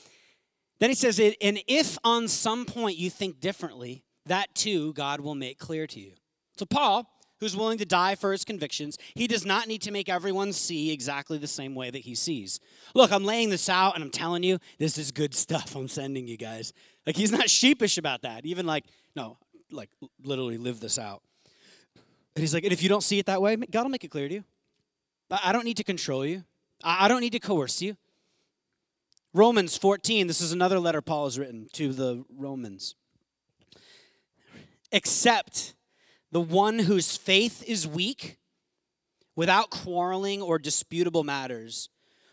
then 0.79 0.91
he 0.91 0.95
says, 0.95 1.19
and 1.19 1.61
if 1.67 1.99
on 2.05 2.29
some 2.29 2.65
point 2.65 2.97
you 2.97 3.11
think 3.11 3.41
differently, 3.41 4.05
that 4.27 4.55
too 4.55 4.93
God 4.93 5.21
will 5.21 5.35
make 5.35 5.59
clear 5.59 5.87
to 5.89 6.01
you. 6.01 6.13
So 6.57 6.67
Paul, 6.67 7.11
who's 7.41 7.57
willing 7.57 7.79
to 7.79 7.85
die 7.85 8.15
for 8.15 8.33
his 8.33 8.45
convictions, 8.45 8.99
he 9.15 9.27
does 9.27 9.45
not 9.45 9.67
need 9.67 9.83
to 9.83 9.91
make 9.91 10.09
everyone 10.09 10.53
see 10.53 10.93
exactly 10.93 11.39
the 11.39 11.47
same 11.47 11.75
way 11.75 11.91
that 11.91 12.01
he 12.01 12.15
sees. 12.15 12.61
Look, 12.95 13.11
I'm 13.11 13.25
laying 13.25 13.51
this 13.51 13.69
out 13.69 13.95
and 13.95 14.05
I'm 14.05 14.11
telling 14.11 14.43
you, 14.43 14.59
this 14.79 14.99
is 14.99 15.11
good 15.11 15.35
stuff 15.45 15.75
I'm 15.75 15.89
sending 15.89 16.27
you 16.27 16.37
guys. 16.37 16.73
Like 17.07 17.17
he's 17.17 17.33
not 17.33 17.51
sheepish 17.51 17.99
about 17.99 18.23
that. 18.23 18.45
Even 18.45 18.67
like, 18.67 18.85
no, 19.17 19.39
like 19.71 19.91
literally 20.23 20.59
live 20.59 20.81
this 20.81 20.99
out. 20.99 21.23
And 22.37 22.43
he's 22.43 22.55
like, 22.55 22.65
and 22.65 22.73
if 22.73 22.83
you 22.83 22.89
don't 22.89 23.03
see 23.03 23.19
it 23.19 23.27
that 23.27 23.43
way, 23.43 23.57
God 23.57 23.83
will 23.83 23.91
make 23.91 24.05
it 24.05 24.11
clear 24.11 24.29
to 24.29 24.35
you. 24.35 24.45
I 25.31 25.53
don't 25.53 25.65
need 25.65 25.77
to 25.77 25.85
control 25.85 26.27
you, 26.27 26.45
I 26.83 27.09
don't 27.09 27.21
need 27.21 27.33
to 27.33 27.41
coerce 27.41 27.81
you. 27.81 27.97
Romans 29.33 29.77
14, 29.77 30.27
this 30.27 30.41
is 30.41 30.51
another 30.51 30.81
letter 30.81 31.01
Paul 31.01 31.25
has 31.25 31.39
written 31.39 31.69
to 31.75 31.93
the 31.93 32.25
Romans. 32.37 32.97
Except 34.91 35.75
the 36.33 36.41
one 36.41 36.81
whose 36.81 37.17
faith 37.17 37.63
is 37.67 37.87
weak, 37.87 38.39
without 39.37 39.71
quarreling 39.71 40.43
or 40.43 40.59
disputable 40.59 41.25
matters. 41.25 41.89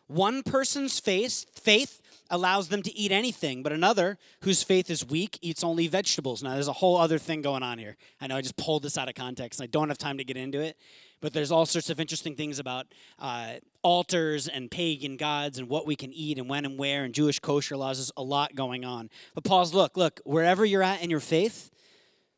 One 0.08 0.44
person's 0.44 1.00
faith, 1.00 1.46
faith 1.54 2.02
allows 2.30 2.68
them 2.68 2.82
to 2.84 2.94
eat 2.94 3.12
anything, 3.12 3.64
but 3.64 3.72
another 3.72 4.18
whose 4.42 4.64
faith 4.64 4.90
is 4.90 5.06
weak 5.06 5.38
eats 5.42 5.64
only 5.64 5.88
vegetables. 5.88 6.44
Now, 6.44 6.54
there's 6.54 6.68
a 6.68 6.74
whole 6.74 6.98
other 6.98 7.18
thing 7.18 7.42
going 7.42 7.64
on 7.64 7.78
here. 7.78 7.96
I 8.20 8.28
know 8.28 8.36
I 8.36 8.42
just 8.42 8.58
pulled 8.58 8.84
this 8.84 8.98
out 8.98 9.08
of 9.08 9.16
context, 9.16 9.60
and 9.60 9.68
I 9.68 9.70
don't 9.72 9.88
have 9.90 9.98
time 9.98 10.18
to 10.18 10.24
get 10.24 10.38
into 10.38 10.60
it, 10.60 10.78
but 11.22 11.34
there's 11.34 11.52
all 11.52 11.66
sorts 11.66 11.90
of 11.90 12.00
interesting 12.00 12.36
things 12.36 12.60
about 12.60 12.88
uh, 13.20 13.54
altars 13.84 14.48
and 14.48 14.70
pagan 14.70 15.18
gods 15.18 15.58
and 15.58 15.70
what 15.70 15.88
we 15.88 15.96
can 15.96 16.12
eat 16.12 16.38
and 16.38 16.50
when 16.50 16.66
and 16.66 16.78
where 16.78 17.04
and 17.04 17.14
Jewish 17.14 17.40
kosher 17.40 17.78
laws. 17.78 17.98
There's 17.98 18.12
a 18.18 18.24
lot 18.24 18.56
going 18.56 18.86
on. 18.86 19.10
But 19.34 19.44
Paul's 19.44 19.74
look, 19.74 19.98
look, 19.98 20.20
wherever 20.26 20.66
you're 20.66 20.84
at 20.84 21.02
in 21.02 21.10
your 21.10 21.22
faith, 21.22 21.72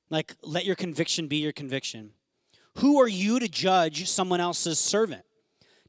like 0.09 0.35
let 0.41 0.65
your 0.65 0.75
conviction 0.75 1.27
be 1.27 1.37
your 1.37 1.51
conviction. 1.51 2.11
Who 2.75 2.99
are 2.99 3.07
you 3.07 3.39
to 3.39 3.47
judge 3.47 4.09
someone 4.09 4.39
else's 4.39 4.79
servant? 4.79 5.23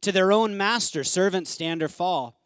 To 0.03 0.13
their 0.13 0.33
own 0.33 0.57
master, 0.57 1.05
servants 1.05 1.51
stand 1.51 1.83
or 1.83 1.89
fall 1.89 2.41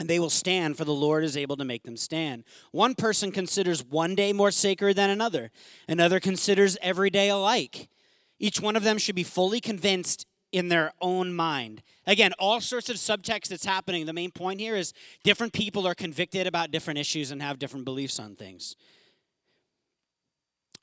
and 0.00 0.08
they 0.08 0.18
will 0.18 0.30
stand, 0.30 0.78
for 0.78 0.86
the 0.86 0.94
Lord 0.94 1.24
is 1.24 1.36
able 1.36 1.58
to 1.58 1.64
make 1.64 1.82
them 1.82 1.98
stand. 1.98 2.44
One 2.72 2.94
person 2.94 3.30
considers 3.30 3.84
one 3.84 4.14
day 4.14 4.32
more 4.32 4.50
sacred 4.50 4.96
than 4.96 5.10
another, 5.10 5.50
another 5.86 6.18
considers 6.18 6.78
every 6.80 7.10
day 7.10 7.28
alike. 7.28 7.90
Each 8.38 8.62
one 8.62 8.76
of 8.76 8.82
them 8.82 8.96
should 8.96 9.14
be 9.14 9.22
fully 9.22 9.60
convinced 9.60 10.26
in 10.52 10.68
their 10.70 10.94
own 11.02 11.34
mind. 11.34 11.82
Again, 12.06 12.32
all 12.38 12.62
sorts 12.62 12.88
of 12.88 12.96
subtext 12.96 13.48
that's 13.48 13.66
happening. 13.66 14.06
The 14.06 14.14
main 14.14 14.30
point 14.30 14.58
here 14.58 14.74
is 14.74 14.94
different 15.22 15.52
people 15.52 15.86
are 15.86 15.94
convicted 15.94 16.46
about 16.46 16.70
different 16.70 16.98
issues 16.98 17.30
and 17.30 17.42
have 17.42 17.58
different 17.58 17.84
beliefs 17.84 18.18
on 18.18 18.34
things. 18.34 18.76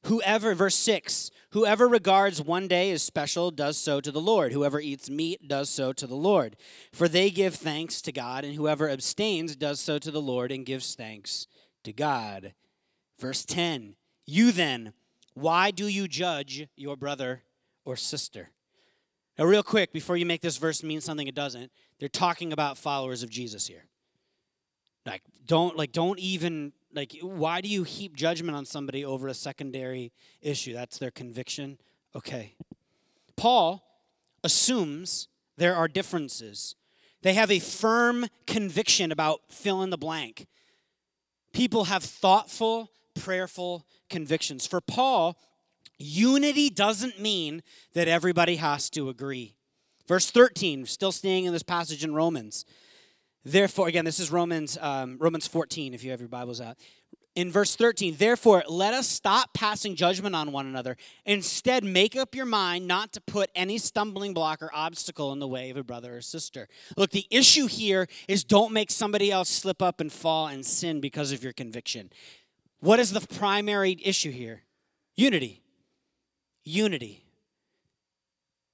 Whoever, 0.04 0.54
verse 0.54 0.76
6, 0.76 1.32
whoever 1.52 1.88
regards 1.88 2.42
one 2.42 2.68
day 2.68 2.92
as 2.92 3.02
special 3.02 3.52
does 3.52 3.78
so 3.78 4.00
to 4.00 4.12
the 4.12 4.22
Lord. 4.22 4.54
Whoever 4.54 4.80
eats 4.80 5.10
meat 5.10 5.48
does 5.48 5.70
so 5.70 5.92
to 5.94 6.08
the 6.08 6.16
Lord. 6.16 6.56
For 6.94 7.08
they 7.08 7.30
give 7.30 7.56
thanks 7.56 8.02
to 8.04 8.12
God, 8.12 8.46
and 8.46 8.56
whoever 8.56 8.90
abstains 8.90 9.56
does 9.56 9.80
so 9.80 10.00
to 10.00 10.12
the 10.12 10.22
Lord 10.22 10.52
and 10.52 10.66
gives 10.66 10.96
thanks 10.96 11.48
to 11.84 11.92
God. 11.92 12.54
Verse 13.20 13.44
10, 13.46 13.96
you 14.26 14.52
then, 14.52 14.94
why 15.34 15.72
do 15.72 15.88
you 15.88 16.08
judge 16.08 16.68
your 16.76 16.96
brother 16.96 17.44
or 17.84 17.96
sister? 17.96 18.52
Now, 19.38 19.46
real 19.46 19.64
quick, 19.64 19.94
before 19.94 20.18
you 20.18 20.26
make 20.26 20.42
this 20.42 20.58
verse 20.58 20.84
mean 20.84 21.02
something 21.02 21.28
it 21.28 21.36
doesn't, 21.36 21.72
they're 22.00 22.10
talking 22.10 22.54
about 22.54 22.78
followers 22.78 23.24
of 23.24 23.30
Jesus 23.30 23.68
here. 23.68 23.86
Like, 25.06 25.22
don't 25.46 25.78
like 25.78 25.94
don't 25.94 26.20
even 26.20 26.74
like, 26.98 27.16
why 27.22 27.62
do 27.62 27.70
you 27.70 27.84
heap 27.84 28.16
judgment 28.16 28.58
on 28.58 28.66
somebody 28.66 29.06
over 29.06 29.28
a 29.28 29.34
secondary 29.34 30.12
issue? 30.42 30.74
That's 30.74 30.98
their 30.98 31.12
conviction. 31.12 31.78
Okay. 32.16 32.56
Paul 33.38 33.84
assumes 34.44 35.28
there 35.58 35.76
are 35.76 35.88
differences. 35.88 36.76
They 37.22 37.34
have 37.34 37.52
a 37.52 37.60
firm 37.60 38.26
conviction 38.48 39.12
about 39.12 39.42
fill 39.50 39.84
in 39.84 39.92
the 39.92 39.98
blank. 39.98 40.48
People 41.54 41.86
have 41.86 42.04
thoughtful, 42.04 42.92
prayerful 43.14 43.86
convictions. 44.10 44.66
For 44.66 44.82
Paul, 44.82 45.38
unity 45.98 46.70
doesn't 46.70 47.20
mean 47.20 47.64
that 47.94 48.08
everybody 48.08 48.58
has 48.58 48.90
to 48.92 49.10
agree. 49.10 49.56
Verse 50.08 50.32
13, 50.32 50.86
still 50.86 51.12
staying 51.12 51.46
in 51.46 51.54
this 51.54 51.64
passage 51.64 52.04
in 52.04 52.14
Romans. 52.14 52.66
Therefore, 53.46 53.88
again, 53.88 54.06
this 54.06 54.20
is 54.20 54.32
Romans, 54.32 54.78
um, 54.82 55.18
Romans 55.20 55.48
14, 55.48 55.94
if 55.94 56.04
you 56.04 56.12
have 56.12 56.20
your 56.20 56.30
Bibles 56.30 56.60
out. 56.60 56.78
In 57.38 57.52
verse 57.52 57.76
13, 57.76 58.16
therefore, 58.18 58.64
let 58.68 58.96
us 58.96 59.08
stop 59.08 59.54
passing 59.54 59.96
judgment 59.96 60.36
on 60.36 60.52
one 60.52 60.66
another. 60.66 60.98
Instead, 61.24 61.84
make 61.84 62.16
up 62.16 62.34
your 62.34 62.48
mind 62.48 62.88
not 62.88 63.14
to 63.14 63.22
put 63.22 63.52
any 63.54 63.78
stumbling 63.78 64.34
block 64.34 64.64
or 64.64 64.72
obstacle 64.74 65.32
in 65.32 65.38
the 65.38 65.48
way 65.48 65.70
of 65.70 65.78
a 65.78 65.84
brother 65.84 66.18
or 66.18 66.22
sister. 66.22 66.68
Look, 66.98 67.12
the 67.12 67.28
issue 67.30 67.68
here 67.68 68.08
is 68.28 68.44
don't 68.44 68.74
make 68.74 68.90
somebody 68.90 69.32
else 69.32 69.50
slip 69.50 69.84
up 69.84 70.02
and 70.02 70.12
fall 70.12 70.48
and 70.48 70.66
sin 70.66 71.00
because 71.00 71.32
of 71.32 71.44
your 71.44 71.54
conviction. 71.54 72.10
What 72.80 73.00
is 73.00 73.12
the 73.12 73.22
primary 73.22 73.96
issue 74.04 74.32
here? 74.32 74.64
Unity. 75.16 75.62
Unity. 76.64 77.24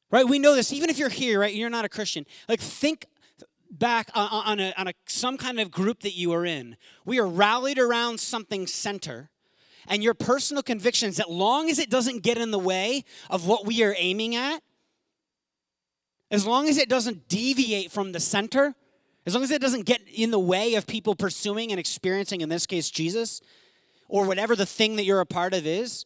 Right? 0.09 0.27
We 0.27 0.39
know 0.39 0.55
this. 0.55 0.71
Even 0.71 0.89
if 0.89 0.97
you're 0.97 1.09
here, 1.09 1.39
right, 1.41 1.53
you're 1.53 1.69
not 1.69 1.83
a 1.85 1.89
Christian. 1.89 2.25
Like, 2.47 2.59
think 2.59 3.07
back 3.73 4.09
on, 4.13 4.59
a, 4.59 4.73
on 4.77 4.87
a, 4.87 4.93
some 5.07 5.37
kind 5.37 5.59
of 5.59 5.71
group 5.71 6.01
that 6.01 6.15
you 6.15 6.31
are 6.31 6.45
in. 6.45 6.77
We 7.05 7.19
are 7.19 7.27
rallied 7.27 7.79
around 7.79 8.19
something 8.19 8.67
center. 8.67 9.29
And 9.87 10.03
your 10.03 10.13
personal 10.13 10.63
convictions, 10.63 11.19
as 11.19 11.27
long 11.27 11.69
as 11.69 11.79
it 11.79 11.89
doesn't 11.89 12.23
get 12.23 12.37
in 12.37 12.51
the 12.51 12.59
way 12.59 13.03
of 13.29 13.47
what 13.47 13.65
we 13.65 13.83
are 13.83 13.95
aiming 13.97 14.35
at, 14.35 14.61
as 16.31 16.47
long 16.47 16.69
as 16.69 16.77
it 16.77 16.87
doesn't 16.87 17.27
deviate 17.27 17.91
from 17.91 18.11
the 18.11 18.19
center, 18.19 18.75
as 19.25 19.33
long 19.33 19.43
as 19.43 19.51
it 19.51 19.61
doesn't 19.61 19.85
get 19.85 20.01
in 20.07 20.31
the 20.31 20.39
way 20.39 20.75
of 20.75 20.87
people 20.87 21.15
pursuing 21.15 21.71
and 21.71 21.79
experiencing, 21.79 22.41
in 22.41 22.49
this 22.49 22.65
case, 22.65 22.89
Jesus, 22.89 23.41
or 24.07 24.25
whatever 24.25 24.55
the 24.55 24.65
thing 24.65 24.95
that 24.95 25.03
you're 25.03 25.19
a 25.19 25.25
part 25.25 25.53
of 25.53 25.65
is, 25.65 26.05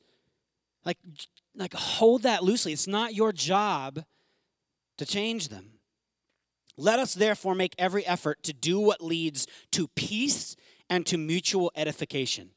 like, 0.85 0.97
like 1.55 1.73
hold 1.73 2.23
that 2.23 2.43
loosely. 2.43 2.73
It's 2.73 2.87
not 2.87 3.13
your 3.13 3.31
job 3.31 4.03
to 4.97 5.05
change 5.05 5.49
them. 5.49 5.76
Let 6.77 6.99
us 6.99 7.15
therefore 7.15 7.55
make 7.55 7.73
every 7.77 8.05
effort 8.05 8.43
to 8.43 8.53
do 8.53 8.79
what 8.79 9.03
leads 9.03 9.47
to 9.71 9.87
peace 9.89 10.55
and 10.89 11.05
to 11.07 11.17
mutual 11.17 11.71
edification. 11.75 12.51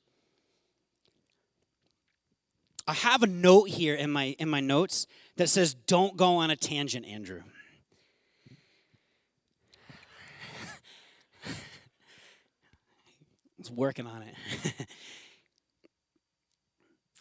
I 2.86 2.92
have 2.92 3.22
a 3.22 3.26
note 3.26 3.68
here 3.68 3.94
in 3.94 4.10
my 4.10 4.36
in 4.38 4.48
my 4.48 4.60
notes 4.60 5.06
that 5.36 5.48
says 5.48 5.74
don't 5.74 6.16
go 6.16 6.36
on 6.36 6.50
a 6.50 6.56
tangent, 6.56 7.06
Andrew. 7.06 7.42
It's 13.58 13.70
working 13.70 14.06
on 14.06 14.22
it. 14.22 14.34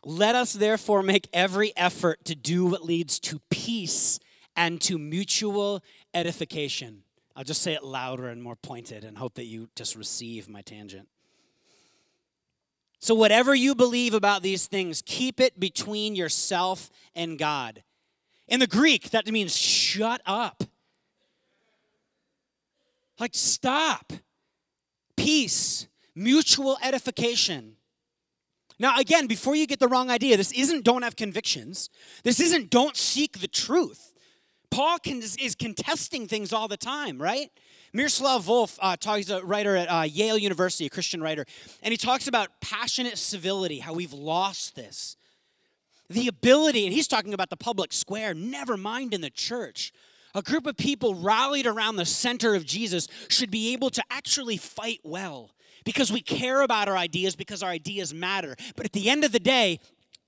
Let 0.05 0.35
us 0.35 0.53
therefore 0.53 1.03
make 1.03 1.27
every 1.33 1.73
effort 1.75 2.23
to 2.25 2.35
do 2.35 2.65
what 2.65 2.85
leads 2.85 3.19
to 3.19 3.41
peace 3.49 4.21
and 4.55 4.79
to 4.81 4.97
mutual 4.97 5.83
edification. 6.13 7.03
I'll 7.35 7.43
just 7.43 7.61
say 7.61 7.73
it 7.73 7.83
louder 7.83 8.27
and 8.27 8.43
more 8.43 8.55
pointed 8.55 9.03
and 9.03 9.17
hope 9.17 9.35
that 9.35 9.45
you 9.45 9.69
just 9.75 9.95
receive 9.95 10.49
my 10.49 10.61
tangent. 10.61 11.07
So, 12.99 13.15
whatever 13.15 13.55
you 13.55 13.75
believe 13.75 14.13
about 14.13 14.43
these 14.43 14.67
things, 14.67 15.01
keep 15.05 15.39
it 15.39 15.57
between 15.57 16.15
yourself 16.15 16.89
and 17.15 17.39
God. 17.39 17.83
In 18.47 18.59
the 18.59 18.67
Greek, 18.67 19.11
that 19.11 19.25
means 19.27 19.55
shut 19.55 20.21
up. 20.25 20.63
Like, 23.19 23.31
stop. 23.33 24.11
Peace, 25.15 25.87
mutual 26.15 26.77
edification. 26.83 27.75
Now, 28.79 28.97
again, 28.97 29.27
before 29.27 29.55
you 29.55 29.67
get 29.67 29.79
the 29.79 29.89
wrong 29.89 30.09
idea, 30.09 30.37
this 30.37 30.53
isn't 30.53 30.85
don't 30.85 31.03
have 31.03 31.15
convictions. 31.15 31.89
This 32.23 32.39
isn't 32.39 32.69
don't 32.69 32.95
seek 32.95 33.39
the 33.39 33.47
truth. 33.47 34.08
Paul 34.71 34.99
can, 34.99 35.21
is 35.21 35.55
contesting 35.57 36.27
things 36.27 36.53
all 36.53 36.67
the 36.67 36.77
time, 36.77 37.21
right? 37.21 37.49
Miroslav 37.91 38.45
Volf, 38.45 38.77
uh, 38.81 39.15
he's 39.15 39.29
a 39.29 39.43
writer 39.43 39.75
at 39.75 39.87
uh, 39.87 40.03
Yale 40.03 40.37
University, 40.37 40.85
a 40.85 40.89
Christian 40.89 41.21
writer, 41.21 41.45
and 41.81 41.91
he 41.91 41.97
talks 41.97 42.27
about 42.27 42.49
passionate 42.61 43.17
civility, 43.17 43.79
how 43.79 43.93
we've 43.93 44.13
lost 44.13 44.75
this. 44.75 45.17
The 46.09 46.27
ability, 46.27 46.85
and 46.85 46.93
he's 46.93 47.07
talking 47.07 47.33
about 47.33 47.49
the 47.49 47.57
public 47.57 47.93
square, 47.93 48.33
never 48.33 48.77
mind 48.77 49.13
in 49.13 49.21
the 49.21 49.29
church. 49.29 49.91
A 50.35 50.41
group 50.43 50.67
of 50.67 50.77
people 50.77 51.15
rallied 51.15 51.65
around 51.65 51.95
the 51.95 52.05
center 52.05 52.53
of 52.53 52.65
Jesus 52.65 53.07
should 53.29 53.49
be 53.49 53.73
able 53.73 53.89
to 53.91 54.03
actually 54.11 54.57
fight 54.57 54.99
well 55.03 55.51
because 55.83 56.11
we 56.11 56.21
care 56.21 56.61
about 56.61 56.87
our 56.87 56.97
ideas, 56.97 57.35
because 57.35 57.63
our 57.63 57.69
ideas 57.69 58.13
matter. 58.13 58.55
But 58.75 58.85
at 58.85 58.93
the 58.93 59.09
end 59.09 59.23
of 59.23 59.31
the 59.31 59.39
day, 59.39 59.79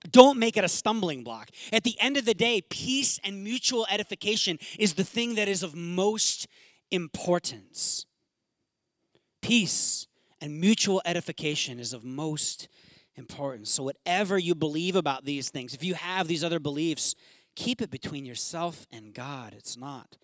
don't 0.10 0.40
make 0.40 0.58
it 0.58 0.64
a 0.64 0.70
stumbling 0.70 1.24
block. 1.24 1.50
At 1.72 1.84
the 1.84 1.96
end 2.00 2.18
of 2.18 2.26
the 2.26 2.34
day, 2.34 2.62
peace 2.62 3.20
and 3.24 3.44
mutual 3.44 3.86
edification 3.90 4.58
is 4.80 4.94
the 4.94 5.04
thing 5.04 5.36
that 5.36 5.48
is 5.48 5.64
of 5.64 5.76
most 5.76 6.48
importance. 6.90 8.06
Peace 9.42 10.08
and 10.40 10.60
mutual 10.60 11.02
edification 11.06 11.80
is 11.80 11.94
of 11.94 12.04
most 12.04 12.68
importance. 13.16 13.72
So, 13.72 13.84
whatever 13.84 14.38
you 14.38 14.56
believe 14.56 14.96
about 14.96 15.26
these 15.26 15.50
things, 15.50 15.74
if 15.74 15.84
you 15.84 15.94
have 15.94 16.28
these 16.28 16.44
other 16.44 16.60
beliefs, 16.60 17.16
keep 17.56 17.82
it 17.82 17.92
between 17.92 18.26
yourself 18.26 18.88
and 18.92 19.14
God. 19.14 19.54
It's 19.56 19.78
not 19.78 20.18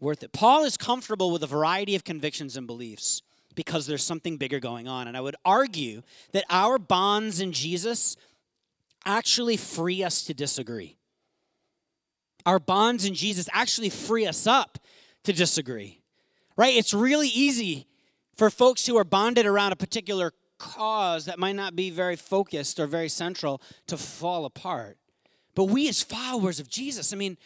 worth 0.00 0.22
it. 0.22 0.32
Paul 0.32 0.64
is 0.64 0.76
comfortable 0.76 1.30
with 1.30 1.42
a 1.42 1.46
variety 1.46 1.94
of 1.94 2.04
convictions 2.04 2.56
and 2.56 2.66
beliefs 2.66 3.22
because 3.54 3.86
there's 3.86 4.04
something 4.04 4.36
bigger 4.36 4.60
going 4.60 4.86
on. 4.86 5.08
And 5.08 5.16
I 5.16 5.20
would 5.20 5.36
argue 5.44 6.02
that 6.32 6.44
our 6.50 6.78
bonds 6.78 7.40
in 7.40 7.52
Jesus 7.52 8.16
actually 9.06 9.56
free 9.56 10.04
us 10.04 10.22
to 10.24 10.34
disagree. 10.34 10.98
our 12.46 12.60
bonds 12.60 13.04
in 13.04 13.12
Jesus 13.12 13.48
actually 13.52 13.90
free 13.90 14.26
us 14.26 14.46
up 14.46 14.78
to 15.24 15.32
disagree, 15.32 16.00
right? 16.56 16.74
It's 16.74 16.94
really 16.94 17.28
easy 17.28 17.86
for 18.36 18.48
folks 18.48 18.86
who 18.86 18.96
are 18.96 19.04
bonded 19.04 19.44
around 19.44 19.72
a 19.72 19.76
particular 19.76 20.32
cause 20.58 21.26
that 21.26 21.38
might 21.38 21.56
not 21.56 21.74
be 21.74 21.90
very 21.90 22.16
focused 22.16 22.78
or 22.78 22.86
very 22.86 23.08
central 23.08 23.60
to 23.88 23.96
fall 23.96 24.44
apart. 24.44 24.96
But 25.54 25.64
we, 25.64 25.88
as 25.88 26.02
followers 26.02 26.60
of 26.60 26.68
Jesus, 26.68 27.12
I 27.12 27.16
mean, 27.16 27.36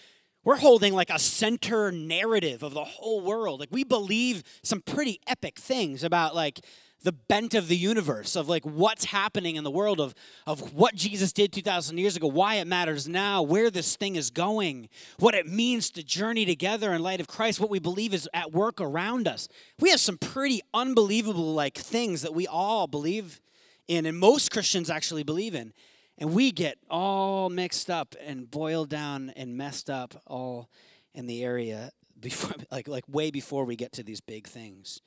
we're 0.45 0.57
holding 0.57 0.93
like 0.93 1.11
a 1.11 1.19
center 1.19 1.91
narrative 1.91 2.63
of 2.63 2.75
the 2.75 2.85
whole 2.85 3.23
world. 3.23 3.61
Like, 3.61 3.71
we 3.73 3.85
believe 3.85 4.43
some 4.63 4.81
pretty 4.83 5.21
epic 5.27 5.59
things 5.59 6.05
about 6.05 6.35
like 6.35 6.61
the 7.03 7.13
bent 7.13 7.55
of 7.55 7.69
the 7.69 7.77
universe 7.77 8.37
of 8.37 8.49
like 8.49 8.65
what's 8.65 9.07
happening 9.07 9.57
in 9.57 9.65
the 9.65 9.71
world 9.71 10.01
of 10.01 10.15
of 10.47 10.75
what 10.75 10.95
Jesus 10.95 11.33
did 11.33 11.53
2000 11.53 11.99
years 11.99 12.17
ago 12.17 12.27
why 12.27 12.57
it 12.57 12.67
matters 12.67 13.09
now 13.09 13.43
where 13.43 13.71
this 13.71 13.97
thing 13.97 14.17
is 14.17 14.31
going 14.31 14.89
what 15.19 15.35
it 15.35 15.47
means 15.47 15.91
to 15.91 16.03
journey 16.03 16.45
together 16.45 16.93
in 16.93 17.03
light 17.03 17.21
of 17.21 17.29
Christ 17.29 17.61
what 17.61 17.71
we 17.71 17.79
believe 17.79 18.13
is 18.15 18.29
at 18.35 18.53
work 18.53 18.81
around 18.81 19.27
us. 19.27 19.49
We 19.79 19.91
have 19.91 20.01
some 20.01 20.19
pretty 20.19 20.61
unbelievable 20.75 21.55
like 21.55 21.77
things 21.77 22.23
that 22.23 22.35
we 22.35 22.47
all 22.47 22.87
believe 22.87 23.41
in 23.89 24.07
and 24.07 24.19
most 24.19 24.51
Christians 24.51 24.91
actually 24.91 25.23
believe 25.23 25.55
in. 25.55 25.73
And 26.19 26.35
we 26.35 26.53
get 26.53 26.77
all 26.91 27.49
mixed 27.49 27.89
up 27.89 28.15
and 28.25 28.51
boiled 28.51 28.91
down 28.91 29.31
and 29.37 29.57
messed 29.57 29.89
up 29.89 30.23
all 30.27 30.69
in 31.15 31.27
the 31.27 31.43
area 31.43 31.93
before 32.21 32.55
like 32.71 32.89
like 32.89 33.05
way 33.09 33.31
before 33.31 33.65
we 33.65 33.75
get 33.77 33.93
to 33.93 34.03
these 34.03 34.21
big 34.21 34.47
things 34.47 35.01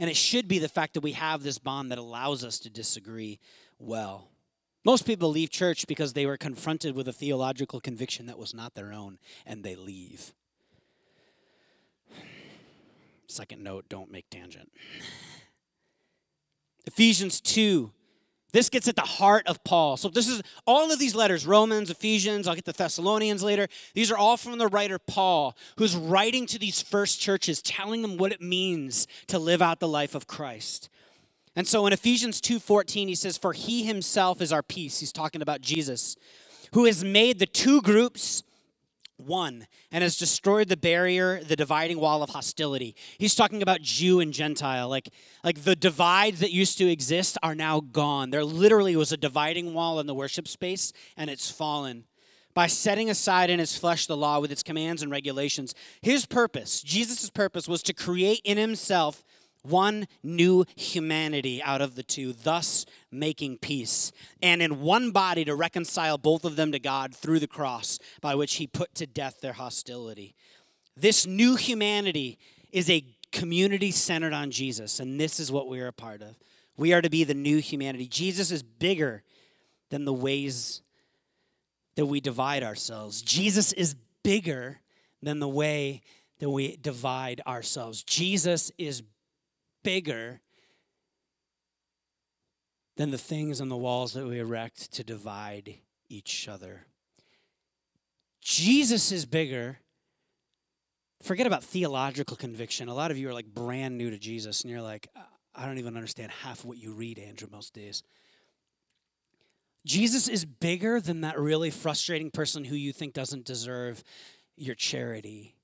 and 0.00 0.08
it 0.08 0.16
should 0.16 0.48
be 0.48 0.58
the 0.58 0.68
fact 0.68 0.94
that 0.94 1.02
we 1.02 1.12
have 1.12 1.42
this 1.42 1.58
bond 1.58 1.90
that 1.92 1.98
allows 1.98 2.42
us 2.42 2.58
to 2.60 2.70
disagree 2.70 3.38
well. 3.78 4.30
Most 4.82 5.04
people 5.04 5.28
leave 5.28 5.50
church 5.50 5.86
because 5.86 6.14
they 6.14 6.24
were 6.24 6.38
confronted 6.38 6.94
with 6.94 7.06
a 7.06 7.12
theological 7.12 7.80
conviction 7.80 8.24
that 8.24 8.38
was 8.38 8.54
not 8.54 8.74
their 8.74 8.94
own, 8.94 9.18
and 9.44 9.62
they 9.62 9.76
leave. 9.76 10.32
Second 13.26 13.62
note 13.62 13.90
don't 13.90 14.10
make 14.10 14.28
tangent. 14.30 14.72
Ephesians 16.86 17.42
2 17.42 17.92
this 18.52 18.68
gets 18.68 18.88
at 18.88 18.96
the 18.96 19.02
heart 19.02 19.46
of 19.46 19.62
Paul. 19.64 19.96
So, 19.96 20.08
this 20.08 20.28
is 20.28 20.42
all 20.66 20.92
of 20.92 20.98
these 20.98 21.14
letters 21.14 21.46
Romans, 21.46 21.90
Ephesians, 21.90 22.46
I'll 22.46 22.54
get 22.54 22.64
the 22.64 22.72
Thessalonians 22.72 23.42
later. 23.42 23.68
These 23.94 24.10
are 24.10 24.16
all 24.16 24.36
from 24.36 24.58
the 24.58 24.68
writer 24.68 24.98
Paul, 24.98 25.56
who's 25.76 25.96
writing 25.96 26.46
to 26.46 26.58
these 26.58 26.80
first 26.82 27.20
churches, 27.20 27.62
telling 27.62 28.02
them 28.02 28.16
what 28.16 28.32
it 28.32 28.40
means 28.40 29.06
to 29.28 29.38
live 29.38 29.62
out 29.62 29.80
the 29.80 29.88
life 29.88 30.14
of 30.14 30.26
Christ. 30.26 30.88
And 31.56 31.66
so 31.66 31.86
in 31.86 31.92
Ephesians 31.92 32.40
2:14 32.40 33.08
he 33.08 33.14
says 33.14 33.36
for 33.36 33.52
he 33.52 33.84
himself 33.84 34.40
is 34.40 34.52
our 34.52 34.62
peace. 34.62 35.00
He's 35.00 35.12
talking 35.12 35.42
about 35.42 35.60
Jesus, 35.60 36.16
who 36.72 36.84
has 36.84 37.04
made 37.04 37.38
the 37.38 37.46
two 37.46 37.82
groups 37.82 38.42
one 39.20 39.66
and 39.90 40.02
has 40.02 40.16
destroyed 40.16 40.68
the 40.68 40.76
barrier 40.76 41.42
the 41.42 41.56
dividing 41.56 42.00
wall 42.00 42.22
of 42.22 42.30
hostility. 42.30 42.94
He's 43.18 43.34
talking 43.34 43.62
about 43.62 43.82
jew 43.82 44.20
and 44.20 44.32
gentile. 44.32 44.88
Like 44.88 45.10
like 45.44 45.64
the 45.64 45.76
divides 45.76 46.40
that 46.40 46.52
used 46.52 46.78
to 46.78 46.90
exist 46.90 47.38
are 47.42 47.54
now 47.54 47.80
gone. 47.80 48.30
There 48.30 48.44
literally 48.44 48.96
was 48.96 49.12
a 49.12 49.16
dividing 49.16 49.74
wall 49.74 50.00
in 50.00 50.06
the 50.06 50.14
worship 50.14 50.48
space 50.48 50.92
and 51.16 51.30
it's 51.30 51.50
fallen. 51.50 52.04
By 52.52 52.66
setting 52.66 53.08
aside 53.08 53.48
in 53.48 53.60
his 53.60 53.78
flesh 53.78 54.06
the 54.06 54.16
law 54.16 54.40
with 54.40 54.50
its 54.50 54.62
commands 54.62 55.02
and 55.02 55.10
regulations 55.10 55.74
his 56.02 56.26
purpose 56.26 56.82
jesus' 56.82 57.30
purpose 57.30 57.68
was 57.68 57.82
to 57.84 57.92
create 57.92 58.40
in 58.44 58.58
himself 58.58 59.24
one 59.62 60.06
new 60.22 60.64
humanity 60.76 61.62
out 61.62 61.80
of 61.80 61.94
the 61.94 62.02
two, 62.02 62.32
thus 62.32 62.86
making 63.10 63.58
peace, 63.58 64.12
and 64.42 64.62
in 64.62 64.80
one 64.80 65.10
body 65.10 65.44
to 65.44 65.54
reconcile 65.54 66.18
both 66.18 66.44
of 66.44 66.56
them 66.56 66.72
to 66.72 66.78
God 66.78 67.14
through 67.14 67.40
the 67.40 67.46
cross, 67.46 67.98
by 68.20 68.34
which 68.34 68.54
he 68.54 68.66
put 68.66 68.94
to 68.96 69.06
death 69.06 69.40
their 69.40 69.52
hostility. 69.52 70.34
This 70.96 71.26
new 71.26 71.56
humanity 71.56 72.38
is 72.72 72.88
a 72.90 73.04
community 73.32 73.90
centered 73.90 74.32
on 74.32 74.50
Jesus, 74.50 75.00
and 75.00 75.20
this 75.20 75.40
is 75.40 75.52
what 75.52 75.68
we 75.68 75.80
are 75.80 75.88
a 75.88 75.92
part 75.92 76.22
of. 76.22 76.38
We 76.76 76.92
are 76.92 77.02
to 77.02 77.10
be 77.10 77.24
the 77.24 77.34
new 77.34 77.58
humanity. 77.58 78.06
Jesus 78.06 78.50
is 78.50 78.62
bigger 78.62 79.22
than 79.90 80.04
the 80.04 80.12
ways 80.12 80.82
that 81.96 82.06
we 82.06 82.20
divide 82.20 82.62
ourselves. 82.62 83.22
Jesus 83.22 83.72
is 83.72 83.94
bigger 84.22 84.80
than 85.22 85.40
the 85.40 85.48
way 85.48 86.00
that 86.38 86.48
we 86.48 86.76
divide 86.76 87.42
ourselves. 87.46 88.02
Jesus 88.02 88.72
is 88.78 89.02
bigger 89.82 90.40
than 92.96 93.10
the 93.10 93.18
things 93.18 93.60
on 93.60 93.68
the 93.68 93.76
walls 93.76 94.12
that 94.12 94.26
we 94.26 94.38
erect 94.38 94.92
to 94.92 95.02
divide 95.04 95.76
each 96.08 96.48
other. 96.48 96.86
Jesus 98.42 99.12
is 99.12 99.24
bigger. 99.26 99.78
Forget 101.22 101.46
about 101.46 101.62
theological 101.62 102.36
conviction. 102.36 102.88
A 102.88 102.94
lot 102.94 103.10
of 103.10 103.18
you 103.18 103.28
are 103.28 103.34
like 103.34 103.46
brand 103.46 103.96
new 103.96 104.10
to 104.10 104.18
Jesus, 104.18 104.62
and 104.62 104.70
you're 104.70 104.82
like, 104.82 105.08
I 105.54 105.66
don't 105.66 105.78
even 105.78 105.96
understand 105.96 106.32
half 106.42 106.60
of 106.60 106.64
what 106.66 106.78
you 106.78 106.92
read, 106.92 107.18
Andrew, 107.18 107.48
most 107.50 107.74
days. 107.74 108.02
Jesus 109.86 110.28
is 110.28 110.44
bigger 110.44 111.00
than 111.00 111.22
that 111.22 111.38
really 111.38 111.70
frustrating 111.70 112.30
person 112.30 112.64
who 112.64 112.76
you 112.76 112.92
think 112.92 113.14
doesn't 113.14 113.46
deserve 113.46 114.04
your 114.56 114.74
charity 114.74 115.54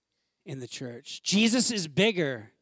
in 0.45 0.61
the 0.61 0.67
church. 0.67 1.23
Jesus 1.23 1.71
is 1.71 1.87
bigger 1.87 2.53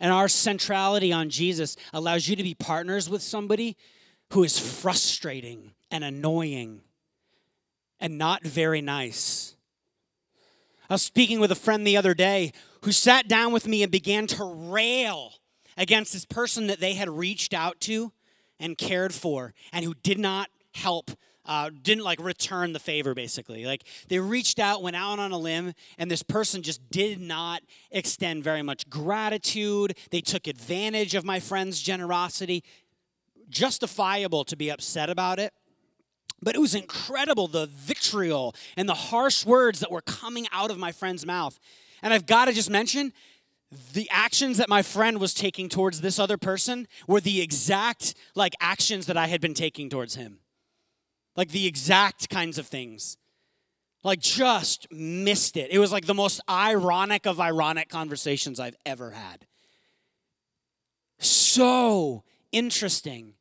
and 0.00 0.12
our 0.12 0.28
centrality 0.28 1.12
on 1.12 1.30
Jesus 1.30 1.76
allows 1.92 2.28
you 2.28 2.36
to 2.36 2.42
be 2.42 2.54
partners 2.54 3.08
with 3.08 3.22
somebody 3.22 3.76
who 4.32 4.44
is 4.44 4.58
frustrating 4.58 5.72
and 5.90 6.04
annoying 6.04 6.82
and 8.00 8.18
not 8.18 8.42
very 8.42 8.80
nice. 8.80 9.56
I 10.88 10.94
was 10.94 11.02
speaking 11.02 11.40
with 11.40 11.52
a 11.52 11.56
friend 11.56 11.86
the 11.86 11.96
other 11.96 12.14
day 12.14 12.52
who 12.82 12.92
sat 12.92 13.28
down 13.28 13.52
with 13.52 13.66
me 13.66 13.82
and 13.82 13.92
began 13.92 14.26
to 14.28 14.44
rail 14.44 15.34
against 15.76 16.12
this 16.12 16.24
person 16.24 16.66
that 16.68 16.80
they 16.80 16.94
had 16.94 17.08
reached 17.08 17.52
out 17.52 17.80
to 17.80 18.12
and 18.58 18.78
cared 18.78 19.14
for 19.14 19.54
and 19.72 19.84
who 19.84 19.94
did 19.94 20.18
not 20.18 20.48
help 20.72 21.10
uh, 21.48 21.70
didn't 21.82 22.04
like 22.04 22.20
return 22.20 22.72
the 22.72 22.78
favor 22.78 23.14
basically. 23.14 23.64
Like 23.64 23.84
they 24.08 24.20
reached 24.20 24.60
out 24.60 24.82
went 24.82 24.94
out 24.94 25.18
on 25.18 25.32
a 25.32 25.38
limb 25.38 25.72
and 25.96 26.10
this 26.10 26.22
person 26.22 26.62
just 26.62 26.88
did 26.90 27.20
not 27.20 27.62
extend 27.90 28.44
very 28.44 28.62
much 28.62 28.88
gratitude. 28.88 29.96
They 30.10 30.20
took 30.20 30.46
advantage 30.46 31.14
of 31.14 31.24
my 31.24 31.40
friend's 31.40 31.80
generosity. 31.80 32.62
Justifiable 33.48 34.44
to 34.44 34.56
be 34.56 34.70
upset 34.70 35.10
about 35.10 35.40
it 35.40 35.52
but 36.40 36.54
it 36.54 36.60
was 36.60 36.76
incredible 36.76 37.48
the 37.48 37.66
vitriol 37.66 38.54
and 38.76 38.88
the 38.88 38.94
harsh 38.94 39.44
words 39.44 39.80
that 39.80 39.90
were 39.90 40.02
coming 40.02 40.46
out 40.52 40.70
of 40.70 40.78
my 40.78 40.92
friend's 40.92 41.26
mouth. 41.26 41.58
And 42.00 42.14
i've 42.14 42.26
got 42.26 42.44
to 42.44 42.52
just 42.52 42.70
mention 42.70 43.12
the 43.92 44.08
actions 44.10 44.56
that 44.58 44.68
my 44.68 44.82
friend 44.82 45.18
was 45.18 45.34
taking 45.34 45.68
towards 45.68 46.00
this 46.00 46.18
other 46.18 46.36
person 46.38 46.86
were 47.06 47.20
the 47.20 47.40
exact 47.40 48.14
like 48.34 48.54
actions 48.60 49.06
that 49.06 49.16
i 49.16 49.26
had 49.26 49.40
been 49.40 49.54
taking 49.54 49.90
towards 49.90 50.14
him 50.14 50.38
like 51.38 51.50
the 51.50 51.68
exact 51.68 52.28
kinds 52.28 52.58
of 52.58 52.66
things. 52.66 53.16
Like 54.02 54.18
just 54.18 54.88
missed 54.90 55.56
it. 55.56 55.70
It 55.70 55.78
was 55.78 55.92
like 55.92 56.04
the 56.04 56.12
most 56.12 56.40
ironic 56.50 57.26
of 57.26 57.38
ironic 57.38 57.88
conversations 57.88 58.58
I've 58.58 58.76
ever 58.84 59.12
had. 59.12 59.46
So 61.20 62.24
interesting 62.50 63.34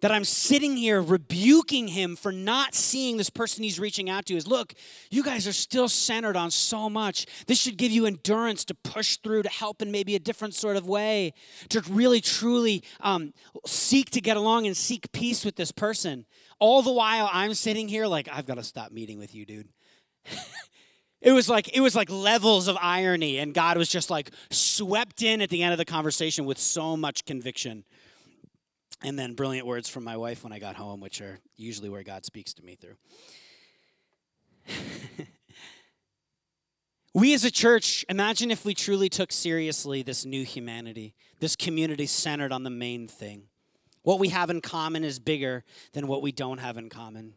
that 0.00 0.10
I'm 0.10 0.24
sitting 0.24 0.76
here 0.76 1.02
rebuking 1.02 1.88
him 1.88 2.16
for 2.16 2.32
not 2.32 2.74
seeing 2.74 3.16
this 3.16 3.30
person 3.30 3.62
he's 3.62 3.78
reaching 3.78 4.08
out 4.08 4.26
to 4.26 4.34
is 4.34 4.46
look, 4.46 4.74
you 5.10 5.22
guys 5.22 5.46
are 5.46 5.52
still 5.52 5.88
centered 5.88 6.36
on 6.36 6.50
so 6.50 6.88
much. 6.88 7.26
This 7.46 7.58
should 7.60 7.76
give 7.76 7.92
you 7.92 8.06
endurance 8.06 8.64
to 8.66 8.74
push 8.74 9.18
through, 9.18 9.42
to 9.42 9.48
help 9.48 9.82
in 9.82 9.90
maybe 9.90 10.14
a 10.14 10.18
different 10.18 10.54
sort 10.54 10.76
of 10.76 10.86
way, 10.86 11.32
to 11.68 11.82
really 11.90 12.20
truly 12.20 12.82
um, 13.00 13.32
seek 13.66 14.10
to 14.10 14.20
get 14.20 14.36
along 14.36 14.66
and 14.66 14.76
seek 14.76 15.12
peace 15.12 15.44
with 15.44 15.56
this 15.56 15.72
person. 15.72 16.26
All 16.58 16.82
the 16.82 16.92
while 16.92 17.28
I'm 17.32 17.54
sitting 17.54 17.88
here 17.88 18.06
like, 18.06 18.28
I've 18.32 18.46
got 18.46 18.56
to 18.56 18.64
stop 18.64 18.92
meeting 18.92 19.18
with 19.18 19.34
you, 19.34 19.44
dude. 19.44 19.68
it 21.20 21.32
was 21.32 21.48
like 21.48 21.74
it 21.76 21.80
was 21.80 21.94
like 21.94 22.10
levels 22.10 22.68
of 22.68 22.76
irony 22.80 23.38
and 23.38 23.54
god 23.54 23.76
was 23.76 23.88
just 23.88 24.10
like 24.10 24.30
swept 24.50 25.22
in 25.22 25.40
at 25.40 25.48
the 25.50 25.62
end 25.62 25.72
of 25.72 25.78
the 25.78 25.84
conversation 25.84 26.44
with 26.44 26.58
so 26.58 26.96
much 26.96 27.24
conviction 27.24 27.84
and 29.02 29.18
then 29.18 29.34
brilliant 29.34 29.66
words 29.66 29.88
from 29.88 30.04
my 30.04 30.16
wife 30.16 30.44
when 30.44 30.52
I 30.52 30.58
got 30.58 30.76
home, 30.76 31.00
which 31.00 31.20
are 31.20 31.40
usually 31.56 31.88
where 31.88 32.02
God 32.02 32.24
speaks 32.24 32.52
to 32.54 32.64
me 32.64 32.76
through. 32.76 32.96
we 37.14 37.32
as 37.34 37.44
a 37.44 37.50
church, 37.50 38.04
imagine 38.08 38.50
if 38.50 38.64
we 38.64 38.74
truly 38.74 39.08
took 39.08 39.32
seriously 39.32 40.02
this 40.02 40.24
new 40.24 40.44
humanity, 40.44 41.14
this 41.40 41.56
community 41.56 42.06
centered 42.06 42.52
on 42.52 42.62
the 42.62 42.70
main 42.70 43.08
thing. 43.08 43.44
What 44.02 44.18
we 44.18 44.28
have 44.28 44.50
in 44.50 44.60
common 44.60 45.04
is 45.04 45.18
bigger 45.18 45.64
than 45.92 46.06
what 46.06 46.22
we 46.22 46.32
don't 46.32 46.58
have 46.58 46.76
in 46.76 46.88
common. 46.88 47.34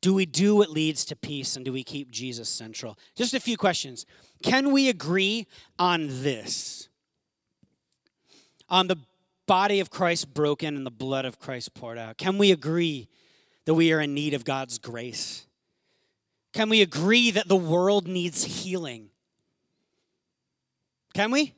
Do 0.00 0.12
we 0.14 0.26
do 0.26 0.56
what 0.56 0.68
leads 0.68 1.04
to 1.06 1.16
peace 1.16 1.54
and 1.54 1.64
do 1.64 1.72
we 1.72 1.84
keep 1.84 2.10
Jesus 2.10 2.48
central? 2.48 2.98
Just 3.14 3.34
a 3.34 3.40
few 3.40 3.56
questions. 3.56 4.04
Can 4.42 4.72
we 4.72 4.88
agree 4.88 5.46
on 5.78 6.08
this? 6.08 6.88
On 8.68 8.88
the 8.88 8.96
body 9.46 9.80
of 9.80 9.90
Christ 9.90 10.32
broken 10.32 10.76
and 10.76 10.86
the 10.86 10.90
blood 10.90 11.24
of 11.24 11.38
Christ 11.38 11.74
poured 11.74 11.98
out? 11.98 12.18
Can 12.18 12.38
we 12.38 12.52
agree 12.52 13.08
that 13.64 13.74
we 13.74 13.92
are 13.92 14.00
in 14.00 14.14
need 14.14 14.34
of 14.34 14.44
God's 14.44 14.78
grace? 14.78 15.46
Can 16.52 16.68
we 16.68 16.82
agree 16.82 17.30
that 17.30 17.48
the 17.48 17.56
world 17.56 18.06
needs 18.06 18.44
healing? 18.44 19.08
Can 21.14 21.30
we? 21.30 21.54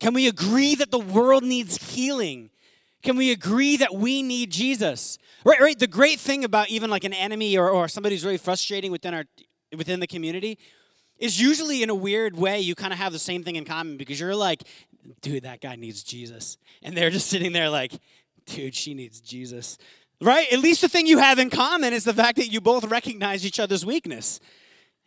Can 0.00 0.14
we 0.14 0.26
agree 0.28 0.74
that 0.74 0.90
the 0.90 0.98
world 0.98 1.44
needs 1.44 1.92
healing? 1.92 2.50
Can 3.02 3.16
we 3.16 3.30
agree 3.30 3.76
that 3.78 3.94
we 3.94 4.22
need 4.22 4.50
Jesus? 4.50 5.18
Right, 5.44 5.60
right. 5.60 5.78
The 5.78 5.86
great 5.86 6.20
thing 6.20 6.44
about 6.44 6.68
even 6.68 6.90
like 6.90 7.04
an 7.04 7.14
enemy 7.14 7.56
or, 7.56 7.70
or 7.70 7.88
somebody 7.88 8.14
who's 8.14 8.24
really 8.24 8.36
frustrating 8.36 8.92
within 8.92 9.14
our 9.14 9.24
within 9.76 10.00
the 10.00 10.06
community 10.06 10.58
is 11.18 11.40
usually 11.40 11.82
in 11.82 11.90
a 11.90 11.94
weird 11.94 12.36
way 12.36 12.60
you 12.60 12.74
kind 12.74 12.92
of 12.92 12.98
have 12.98 13.12
the 13.12 13.18
same 13.18 13.44
thing 13.44 13.56
in 13.56 13.64
common 13.64 13.96
because 13.96 14.18
you're 14.18 14.34
like, 14.34 14.64
dude, 15.20 15.44
that 15.44 15.60
guy 15.60 15.76
needs 15.76 16.02
Jesus. 16.02 16.58
And 16.82 16.96
they're 16.96 17.10
just 17.10 17.28
sitting 17.28 17.52
there 17.52 17.70
like, 17.70 17.92
dude, 18.46 18.74
she 18.74 18.94
needs 18.94 19.20
Jesus. 19.20 19.78
Right? 20.20 20.52
At 20.52 20.58
least 20.58 20.82
the 20.82 20.88
thing 20.88 21.06
you 21.06 21.18
have 21.18 21.38
in 21.38 21.50
common 21.50 21.92
is 21.92 22.04
the 22.04 22.14
fact 22.14 22.36
that 22.36 22.48
you 22.48 22.60
both 22.60 22.84
recognize 22.84 23.46
each 23.46 23.58
other's 23.58 23.86
weakness 23.86 24.40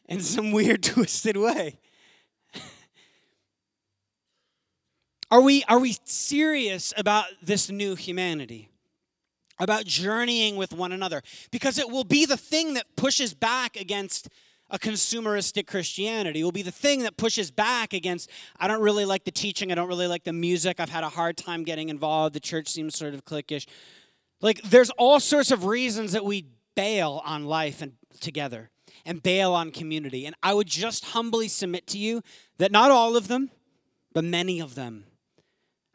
in 0.08 0.22
some 0.22 0.52
weird, 0.52 0.84
twisted 0.84 1.38
way. 1.38 1.78
Are 5.34 5.42
we, 5.42 5.64
are 5.68 5.80
we 5.80 5.98
serious 6.04 6.94
about 6.96 7.26
this 7.42 7.72
new 7.72 7.96
humanity? 7.96 8.70
About 9.60 9.86
journeying 9.86 10.58
with 10.58 10.74
one 10.74 10.92
another? 10.92 11.24
Because 11.50 11.80
it 11.80 11.90
will 11.90 12.04
be 12.04 12.28
the 12.28 12.38
thing 12.38 12.76
that 12.76 12.96
pushes 12.96 13.34
back 13.34 13.76
against 13.76 14.30
a 14.74 14.80
consumeristic 14.80 15.68
Christianity. 15.68 16.42
It 16.42 16.44
will 16.44 16.52
be 16.52 16.64
the 16.64 16.72
thing 16.72 17.04
that 17.04 17.16
pushes 17.16 17.52
back 17.52 17.94
against, 17.94 18.30
I 18.60 18.68
don't 18.68 18.82
really 18.82 19.06
like 19.06 19.24
the 19.24 19.32
teaching, 19.32 19.72
I 19.72 19.76
don't 19.76 19.88
really 19.88 20.08
like 20.08 20.24
the 20.24 20.34
music, 20.34 20.80
I've 20.80 20.90
had 20.90 21.04
a 21.04 21.10
hard 21.10 21.38
time 21.38 21.64
getting 21.64 21.90
involved, 21.90 22.34
the 22.34 22.40
church 22.40 22.68
seems 22.68 22.98
sort 22.98 23.14
of 23.14 23.24
cliquish. 23.24 23.68
Like, 24.42 24.64
there's 24.64 24.90
all 24.92 25.20
sorts 25.20 25.52
of 25.52 25.66
reasons 25.66 26.12
that 26.14 26.26
we 26.26 26.48
bail 26.76 27.22
on 27.24 27.46
life 27.46 27.84
and 27.84 27.94
together 28.20 28.72
and 29.06 29.22
bail 29.22 29.54
on 29.54 29.70
community. 29.70 30.26
And 30.26 30.36
I 30.42 30.56
would 30.56 30.68
just 30.68 31.06
humbly 31.06 31.48
submit 31.48 31.86
to 31.88 32.00
you 32.00 32.24
that 32.58 32.72
not 32.72 32.90
all 32.90 33.16
of 33.16 33.28
them, 33.28 33.52
but 34.12 34.24
many 34.24 34.60
of 34.60 34.74
them 34.74 35.06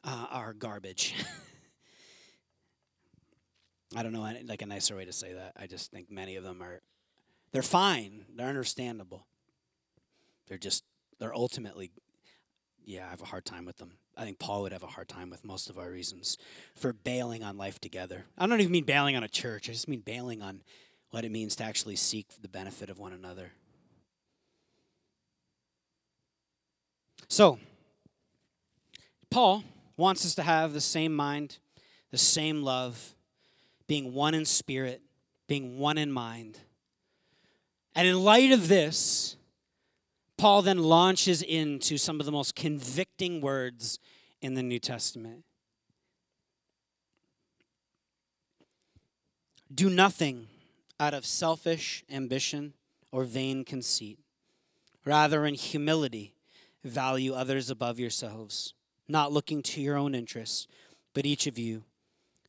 uh, 0.05 0.27
are 0.31 0.53
garbage. 0.53 1.17
I 3.97 4.05
don't 4.05 4.13
know 4.13 4.21
like 4.45 4.63
a 4.63 4.67
nicer 4.67 4.95
way 4.95 5.05
to 5.05 5.13
say 5.13 5.33
that. 5.33 5.55
I 5.59 5.67
just 5.67 5.91
think 5.91 6.11
many 6.13 6.37
of 6.37 6.45
them 6.45 6.63
are 6.63 6.81
they're 7.53 7.63
fine. 7.63 8.25
They're 8.35 8.49
understandable. 8.49 9.27
They're 10.47 10.59
just 10.59 10.85
they're 11.19 11.35
ultimately 11.35 11.91
yeah, 12.85 13.07
I 13.07 13.11
have 13.11 13.21
a 13.21 13.27
hard 13.27 13.45
time 13.45 13.67
with 13.67 13.77
them. 13.77 13.93
I 14.17 14.25
think 14.25 14.39
Paul 14.39 14.63
would 14.63 14.73
have 14.73 14.83
a 14.83 14.87
hard 14.87 15.09
time 15.09 15.29
with 15.29 15.45
most 15.45 15.69
of 15.69 15.79
our 15.79 15.91
reasons 15.91 16.39
for 16.75 16.93
bailing 16.93 17.45
on 17.45 17.59
life 17.59 17.79
together. 17.79 18.25
I 18.39 18.47
don't 18.47 18.61
even 18.61 18.73
mean 18.73 18.85
bailing 18.85 19.15
on 19.15 19.23
a 19.23 19.29
church. 19.29 19.69
I 19.69 19.73
just 19.73 19.89
mean 19.89 20.01
bailing 20.01 20.41
on 20.41 20.63
what 21.11 21.25
it 21.25 21.31
means 21.31 21.55
to 21.57 21.65
actually 21.65 21.97
seek 21.97 22.41
the 22.41 22.49
benefit 22.49 22.89
of 22.89 22.99
one 22.99 23.13
another. 23.13 23.53
So, 27.29 27.59
Paul 29.31 29.65
wants 29.99 30.25
us 30.25 30.35
to 30.37 30.43
have 30.43 30.73
the 30.73 30.81
same 30.81 31.15
mind, 31.15 31.59
the 32.11 32.19
same 32.19 32.63
love, 32.63 33.15
being 33.87 34.15
one 34.15 34.33
in 34.33 34.47
spirit, 34.47 35.03
being 35.47 35.79
one 35.79 35.99
in 35.99 36.11
mind. 36.11 36.59
And 37.99 38.07
in 38.07 38.23
light 38.23 38.53
of 38.53 38.69
this, 38.69 39.35
Paul 40.37 40.63
then 40.63 40.85
launches 40.85 41.43
into 41.43 41.99
some 41.99 42.21
of 42.21 42.27
the 42.27 42.31
most 42.31 42.55
convicting 42.55 43.41
words 43.41 43.99
in 44.41 44.55
the 44.55 44.63
New 44.63 44.79
Testament. 44.79 45.45
Do 49.75 49.91
nothing 49.91 50.47
out 51.01 51.13
of 51.13 51.27
selfish 51.27 52.05
ambition 52.09 52.75
or 53.11 53.25
vain 53.25 53.65
conceit. 53.65 54.21
Rather, 55.05 55.45
in 55.45 55.55
humility, 55.55 56.35
value 56.85 57.35
others 57.35 57.69
above 57.69 57.99
yourselves 57.99 58.75
not 59.09 59.33
looking 59.33 59.61
to 59.63 59.81
your 59.81 59.97
own 59.97 60.15
interests, 60.15 60.69
but 61.15 61.27
each 61.27 61.49
of 61.49 61.59
you 61.59 61.83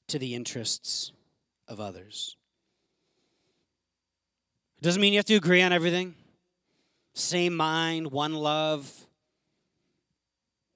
to 0.09 0.19
the 0.19 0.35
interests 0.35 1.11
of 1.67 1.79
others. 1.79 2.35
It 4.79 4.83
doesn't 4.83 5.01
mean 5.01 5.11
you 5.11 5.19
have 5.19 5.25
to 5.25 5.35
agree 5.35 5.61
on 5.61 5.73
everything. 5.73 6.15
Same 7.13 7.53
mind, 7.53 8.13
one 8.13 8.33
love. 8.33 8.89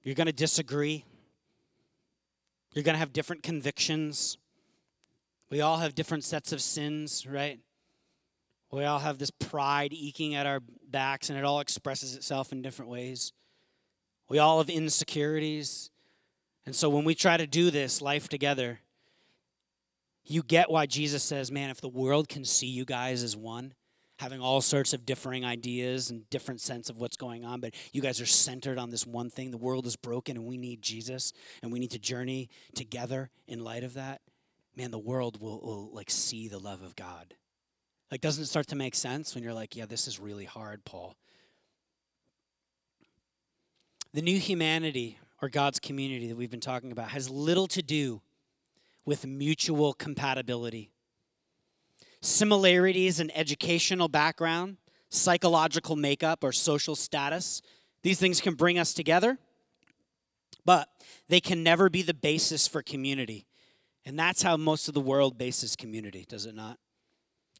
You're 0.02 0.14
going 0.14 0.26
to 0.26 0.32
disagree. 0.32 1.06
You're 2.74 2.84
going 2.84 2.96
to 2.96 2.98
have 2.98 3.14
different 3.14 3.42
convictions. 3.42 4.36
We 5.48 5.62
all 5.62 5.78
have 5.78 5.94
different 5.94 6.22
sets 6.22 6.52
of 6.52 6.60
sins, 6.60 7.26
right? 7.26 7.58
We 8.70 8.84
all 8.84 8.98
have 8.98 9.16
this 9.16 9.30
pride 9.30 9.94
eking 9.94 10.34
at 10.34 10.46
our 10.46 10.60
backs, 10.90 11.30
and 11.30 11.38
it 11.38 11.44
all 11.44 11.60
expresses 11.60 12.14
itself 12.14 12.52
in 12.52 12.60
different 12.60 12.90
ways. 12.90 13.32
We 14.28 14.38
all 14.38 14.58
have 14.58 14.68
insecurities. 14.68 15.88
And 16.66 16.76
so 16.76 16.90
when 16.90 17.04
we 17.04 17.14
try 17.14 17.38
to 17.38 17.46
do 17.46 17.70
this 17.70 18.02
life 18.02 18.28
together, 18.28 18.80
you 20.26 20.42
get 20.42 20.70
why 20.70 20.84
Jesus 20.84 21.22
says, 21.22 21.50
man, 21.50 21.70
if 21.70 21.80
the 21.80 21.88
world 21.88 22.28
can 22.28 22.44
see 22.44 22.66
you 22.66 22.84
guys 22.84 23.22
as 23.22 23.34
one, 23.34 23.72
having 24.18 24.40
all 24.40 24.60
sorts 24.60 24.92
of 24.92 25.04
differing 25.04 25.44
ideas 25.44 26.10
and 26.10 26.28
different 26.30 26.60
sense 26.60 26.88
of 26.88 26.98
what's 26.98 27.16
going 27.16 27.44
on, 27.44 27.60
but 27.60 27.74
you 27.92 28.00
guys 28.00 28.20
are 28.20 28.26
centered 28.26 28.78
on 28.78 28.90
this 28.90 29.06
one 29.06 29.28
thing. 29.28 29.50
The 29.50 29.58
world 29.58 29.86
is 29.86 29.96
broken 29.96 30.36
and 30.36 30.46
we 30.46 30.56
need 30.56 30.82
Jesus 30.82 31.32
and 31.62 31.72
we 31.72 31.78
need 31.78 31.90
to 31.90 31.98
journey 31.98 32.48
together 32.74 33.30
in 33.48 33.64
light 33.64 33.82
of 33.82 33.94
that. 33.94 34.20
Man, 34.76 34.90
the 34.90 34.98
world 34.98 35.40
will, 35.40 35.60
will 35.60 35.90
like 35.92 36.10
see 36.10 36.48
the 36.48 36.58
love 36.58 36.82
of 36.82 36.94
God. 36.96 37.34
Like, 38.10 38.20
doesn't 38.20 38.44
it 38.44 38.46
start 38.46 38.68
to 38.68 38.76
make 38.76 38.94
sense 38.94 39.34
when 39.34 39.42
you're 39.42 39.54
like, 39.54 39.74
yeah, 39.74 39.86
this 39.86 40.06
is 40.06 40.20
really 40.20 40.44
hard, 40.44 40.84
Paul? 40.84 41.16
The 44.12 44.22
new 44.22 44.38
humanity, 44.38 45.18
or 45.42 45.48
God's 45.48 45.80
community 45.80 46.28
that 46.28 46.36
we've 46.36 46.50
been 46.50 46.60
talking 46.60 46.92
about, 46.92 47.08
has 47.08 47.28
little 47.28 47.66
to 47.68 47.82
do 47.82 48.22
with 49.04 49.26
mutual 49.26 49.92
compatibility. 49.92 50.92
Similarities 52.24 53.20
in 53.20 53.30
educational 53.32 54.08
background, 54.08 54.78
psychological 55.10 55.94
makeup, 55.94 56.42
or 56.42 56.52
social 56.52 56.96
status, 56.96 57.60
these 58.02 58.18
things 58.18 58.40
can 58.40 58.54
bring 58.54 58.78
us 58.78 58.94
together, 58.94 59.36
but 60.64 60.88
they 61.28 61.38
can 61.38 61.62
never 61.62 61.90
be 61.90 62.00
the 62.00 62.14
basis 62.14 62.66
for 62.66 62.80
community. 62.80 63.44
And 64.06 64.18
that's 64.18 64.40
how 64.40 64.56
most 64.56 64.88
of 64.88 64.94
the 64.94 65.02
world 65.02 65.36
bases 65.36 65.76
community, 65.76 66.24
does 66.26 66.46
it 66.46 66.54
not? 66.54 66.78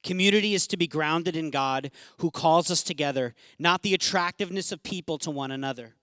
Community 0.02 0.54
is 0.54 0.66
to 0.68 0.78
be 0.78 0.86
grounded 0.86 1.36
in 1.36 1.50
God 1.50 1.90
who 2.20 2.30
calls 2.30 2.70
us 2.70 2.82
together, 2.82 3.34
not 3.58 3.82
the 3.82 3.92
attractiveness 3.92 4.72
of 4.72 4.82
people 4.82 5.18
to 5.18 5.30
one 5.30 5.50
another. 5.50 5.94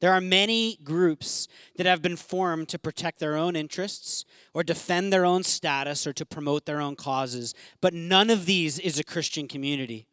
There 0.00 0.12
are 0.12 0.20
many 0.20 0.78
groups 0.82 1.48
that 1.76 1.86
have 1.86 2.02
been 2.02 2.16
formed 2.16 2.68
to 2.68 2.78
protect 2.78 3.18
their 3.18 3.36
own 3.36 3.56
interests 3.56 4.24
or 4.52 4.62
defend 4.62 5.12
their 5.12 5.24
own 5.24 5.42
status 5.42 6.06
or 6.06 6.12
to 6.14 6.26
promote 6.26 6.66
their 6.66 6.80
own 6.80 6.96
causes, 6.96 7.54
but 7.80 7.94
none 7.94 8.28
of 8.28 8.44
these 8.44 8.78
is 8.78 8.98
a 8.98 9.04
Christian 9.04 9.48
community. 9.48 10.06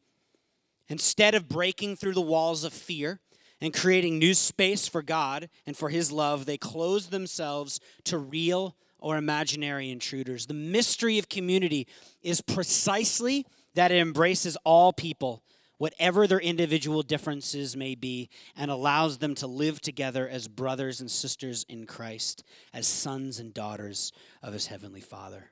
Instead 0.88 1.36
of 1.36 1.50
breaking 1.50 1.96
through 1.96 2.14
the 2.14 2.22
walls 2.22 2.64
of 2.64 2.72
fear 2.72 3.20
and 3.60 3.74
creating 3.74 4.20
new 4.20 4.34
space 4.34 4.88
for 4.88 5.02
God 5.02 5.50
and 5.66 5.76
for 5.76 5.90
His 5.90 6.12
love, 6.12 6.46
they 6.46 6.58
close 6.58 7.08
themselves 7.08 7.80
to 8.06 8.18
real 8.18 8.76
or 9.00 9.18
imaginary 9.18 9.92
intruders. 9.92 10.46
The 10.46 10.54
mystery 10.54 11.20
of 11.20 11.28
community 11.28 11.88
is 12.22 12.40
precisely 12.40 13.46
that 13.76 13.92
it 13.92 14.00
embraces 14.00 14.58
all 14.64 14.94
people 14.94 15.44
whatever 15.84 16.28
their 16.28 16.40
individual 16.40 17.04
differences 17.04 17.76
may 17.76 17.94
be, 17.94 18.30
and 18.56 18.72
allows 18.72 19.18
them 19.18 19.36
to 19.36 19.46
live 19.46 19.82
together 19.82 20.30
as 20.30 20.48
brothers 20.48 21.02
and 21.02 21.12
sisters 21.12 21.66
in 21.68 21.86
Christ, 21.86 22.42
as 22.74 22.88
sons 22.88 23.38
and 23.38 23.54
daughters 23.54 24.14
of 24.42 24.54
his 24.54 24.68
heavenly 24.68 25.02
Father. 25.02 25.50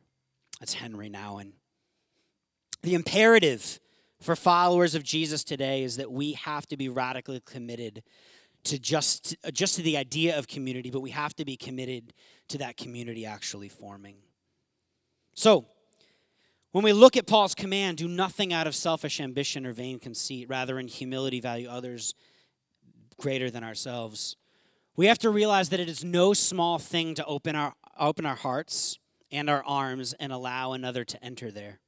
That's 0.61 0.75
Henri 0.75 1.09
Nouwen. 1.09 1.51
The 2.81 2.95
imperative 2.95 3.81
for 4.21 4.37
followers 4.37 4.95
of 4.95 5.03
Jesus 5.03 5.43
today 5.43 5.83
is 5.83 5.97
that 5.97 6.09
we 6.09 6.31
have 6.31 6.65
to 6.67 6.77
be 6.77 6.87
radically 6.87 7.41
committed 7.45 8.01
to 8.63 8.79
just, 8.79 9.35
just 9.51 9.75
to 9.75 9.81
the 9.81 9.97
idea 9.97 10.39
of 10.39 10.47
community, 10.47 10.91
but 10.91 11.01
we 11.01 11.09
have 11.09 11.35
to 11.35 11.43
be 11.43 11.57
committed 11.57 12.13
to 12.47 12.57
that 12.59 12.77
community 12.77 13.25
actually 13.25 13.67
forming. 13.67 14.15
So, 15.35 15.65
when 16.71 16.83
we 16.83 16.93
look 16.93 17.17
at 17.17 17.27
Paul's 17.27 17.53
command, 17.53 17.97
do 17.97 18.07
nothing 18.07 18.53
out 18.53 18.67
of 18.67 18.75
selfish 18.75 19.19
ambition 19.19 19.65
or 19.65 19.73
vain 19.73 19.99
conceit, 19.99 20.47
rather, 20.49 20.79
in 20.79 20.87
humility, 20.87 21.39
value 21.39 21.69
others 21.69 22.13
greater 23.19 23.51
than 23.51 23.63
ourselves. 23.63 24.37
We 24.95 25.07
have 25.07 25.19
to 25.19 25.29
realize 25.29 25.69
that 25.69 25.79
it 25.79 25.89
is 25.89 26.03
no 26.03 26.33
small 26.33 26.79
thing 26.79 27.15
to 27.15 27.25
open 27.25 27.55
our, 27.55 27.73
open 27.99 28.25
our 28.25 28.35
hearts 28.35 28.99
and 29.31 29.49
our 29.49 29.63
arms 29.65 30.13
and 30.13 30.31
allow 30.31 30.73
another 30.73 31.03
to 31.03 31.23
enter 31.23 31.51
there. 31.51 31.79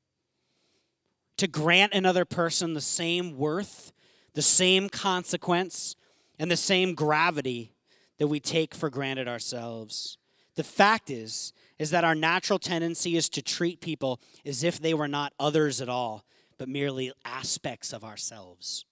To 1.37 1.47
grant 1.47 1.93
another 1.93 2.25
person 2.25 2.73
the 2.73 2.81
same 2.81 3.37
worth, 3.37 3.91
the 4.33 4.41
same 4.41 4.89
consequence, 4.89 5.95
and 6.39 6.49
the 6.49 6.57
same 6.57 6.93
gravity 6.93 7.73
that 8.17 8.27
we 8.27 8.39
take 8.39 8.73
for 8.75 8.89
granted 8.89 9.27
ourselves. 9.27 10.17
The 10.55 10.63
fact 10.63 11.09
is, 11.09 11.53
is 11.79 11.91
that 11.91 12.03
our 12.03 12.15
natural 12.15 12.59
tendency 12.59 13.15
is 13.15 13.29
to 13.29 13.41
treat 13.41 13.81
people 13.81 14.19
as 14.45 14.63
if 14.63 14.79
they 14.79 14.93
were 14.93 15.07
not 15.07 15.33
others 15.39 15.81
at 15.81 15.89
all, 15.89 16.23
but 16.57 16.69
merely 16.69 17.11
aspects 17.25 17.93
of 17.93 18.03
ourselves. 18.03 18.85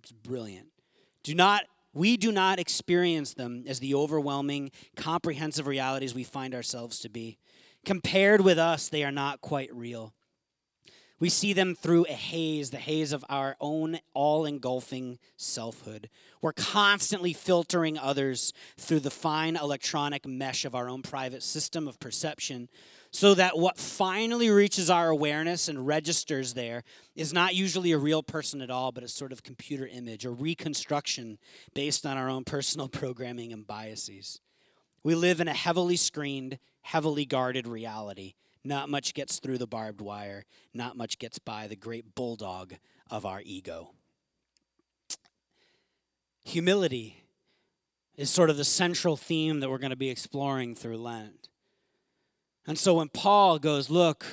It's 0.00 0.12
brilliant. 0.12 0.68
Do 1.22 1.34
not 1.34 1.64
we 1.94 2.16
do 2.16 2.30
not 2.30 2.58
experience 2.58 3.34
them 3.34 3.64
as 3.66 3.80
the 3.80 3.94
overwhelming, 3.94 4.70
comprehensive 4.94 5.66
realities 5.66 6.14
we 6.14 6.22
find 6.22 6.54
ourselves 6.54 7.00
to 7.00 7.08
be. 7.08 7.38
Compared 7.84 8.42
with 8.42 8.58
us, 8.58 8.88
they 8.88 9.02
are 9.02 9.10
not 9.10 9.40
quite 9.40 9.74
real. 9.74 10.14
We 11.20 11.28
see 11.28 11.52
them 11.52 11.74
through 11.74 12.04
a 12.04 12.12
haze, 12.12 12.70
the 12.70 12.76
haze 12.76 13.12
of 13.12 13.24
our 13.28 13.56
own 13.60 13.98
all 14.14 14.44
engulfing 14.44 15.18
selfhood. 15.36 16.08
We're 16.40 16.52
constantly 16.52 17.32
filtering 17.32 17.98
others 17.98 18.52
through 18.76 19.00
the 19.00 19.10
fine 19.10 19.56
electronic 19.56 20.26
mesh 20.26 20.64
of 20.64 20.76
our 20.76 20.88
own 20.88 21.02
private 21.02 21.42
system 21.42 21.88
of 21.88 21.98
perception 21.98 22.68
so 23.10 23.34
that 23.34 23.58
what 23.58 23.78
finally 23.78 24.48
reaches 24.48 24.88
our 24.90 25.08
awareness 25.08 25.68
and 25.68 25.86
registers 25.86 26.54
there 26.54 26.84
is 27.16 27.32
not 27.32 27.54
usually 27.54 27.90
a 27.90 27.98
real 27.98 28.22
person 28.22 28.60
at 28.60 28.70
all, 28.70 28.92
but 28.92 29.02
a 29.02 29.08
sort 29.08 29.32
of 29.32 29.42
computer 29.42 29.88
image, 29.88 30.24
a 30.24 30.30
reconstruction 30.30 31.38
based 31.74 32.06
on 32.06 32.16
our 32.16 32.28
own 32.28 32.44
personal 32.44 32.88
programming 32.88 33.52
and 33.52 33.66
biases. 33.66 34.40
We 35.02 35.16
live 35.16 35.40
in 35.40 35.48
a 35.48 35.54
heavily 35.54 35.96
screened, 35.96 36.58
heavily 36.82 37.24
guarded 37.24 37.66
reality 37.66 38.34
not 38.68 38.88
much 38.88 39.14
gets 39.14 39.38
through 39.38 39.58
the 39.58 39.66
barbed 39.66 40.00
wire. 40.00 40.44
Not 40.74 40.96
much 40.96 41.18
gets 41.18 41.38
by 41.38 41.66
the 41.66 41.74
great 41.74 42.14
bulldog 42.14 42.74
of 43.10 43.24
our 43.26 43.40
ego. 43.44 43.90
Humility 46.44 47.24
is 48.14 48.30
sort 48.30 48.50
of 48.50 48.56
the 48.56 48.64
central 48.64 49.16
theme 49.16 49.60
that 49.60 49.70
we're 49.70 49.78
going 49.78 49.90
to 49.90 49.96
be 49.96 50.10
exploring 50.10 50.74
through 50.74 50.98
Lent. 50.98 51.48
And 52.66 52.78
so 52.78 52.94
when 52.94 53.08
Paul 53.08 53.58
goes, 53.58 53.88
look, 53.88 54.26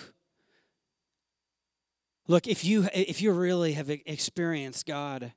look, 2.27 2.47
if 2.47 2.65
you 2.65 2.87
if 2.93 3.21
you 3.21 3.31
really 3.31 3.73
have 3.73 3.89
experienced 3.89 4.85
God, 4.85 5.31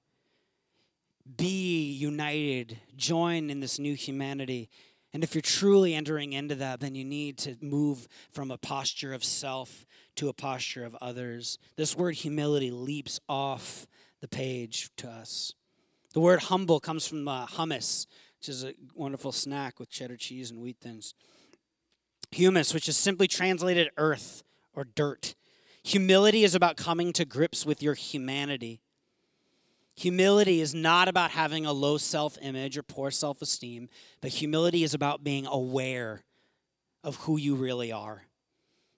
be 1.37 1.93
united, 1.93 2.79
join 2.97 3.51
in 3.51 3.61
this 3.61 3.79
new 3.79 3.95
humanity. 3.95 4.71
And 5.15 5.25
if 5.25 5.35
you're 5.35 5.43
truly 5.43 5.95
entering 5.95 6.33
into 6.33 6.55
that, 6.57 6.81
then 6.81 6.95
you 6.95 7.05
need 7.05 7.39
to 7.39 7.57
move 7.63 8.09
from 8.31 8.51
a 8.51 8.59
posture 8.59 9.15
of 9.15 9.25
self 9.25 9.87
to 10.17 10.29
a 10.29 10.35
posture 10.35 10.85
of 10.85 10.97
others. 11.01 11.59
This 11.77 11.97
word 11.97 12.17
humility 12.17 12.71
leaps 12.71 13.19
off 13.29 13.87
the 14.21 14.29
page 14.29 14.91
to 14.97 15.09
us. 15.09 15.55
The 16.13 16.21
word 16.21 16.45
humble 16.45 16.81
comes 16.81 17.07
from 17.07 17.27
uh, 17.27 17.47
hummus, 17.47 18.07
which 18.39 18.49
is 18.49 18.65
a 18.65 18.75
wonderful 18.95 19.33
snack 19.33 19.79
with 19.79 19.91
cheddar 19.91 20.17
cheese 20.17 20.51
and 20.51 20.61
wheat 20.61 20.79
thins. 20.81 21.15
Humus, 22.31 22.75
which 22.75 22.89
is 22.89 22.97
simply 22.97 23.29
translated 23.29 23.91
earth 23.97 24.43
or 24.75 24.85
dirt. 24.85 25.35
Humility 25.85 26.45
is 26.45 26.55
about 26.55 26.77
coming 26.77 27.13
to 27.15 27.25
grips 27.25 27.65
with 27.65 27.83
your 27.83 27.95
humanity. 27.95 28.81
Humility 29.99 30.61
is 30.61 30.77
not 30.77 31.09
about 31.09 31.33
having 31.33 31.67
a 31.67 31.73
low 31.73 31.99
self 31.99 32.39
image 32.41 32.79
or 32.79 32.85
poor 32.85 33.11
self 33.11 33.43
esteem, 33.43 33.89
but 34.21 34.31
humility 34.31 34.85
is 34.85 34.95
about 34.95 35.25
being 35.25 35.45
aware 35.45 36.23
of 37.03 37.17
who 37.17 37.37
you 37.37 37.57
really 37.57 37.91
are. 37.91 38.23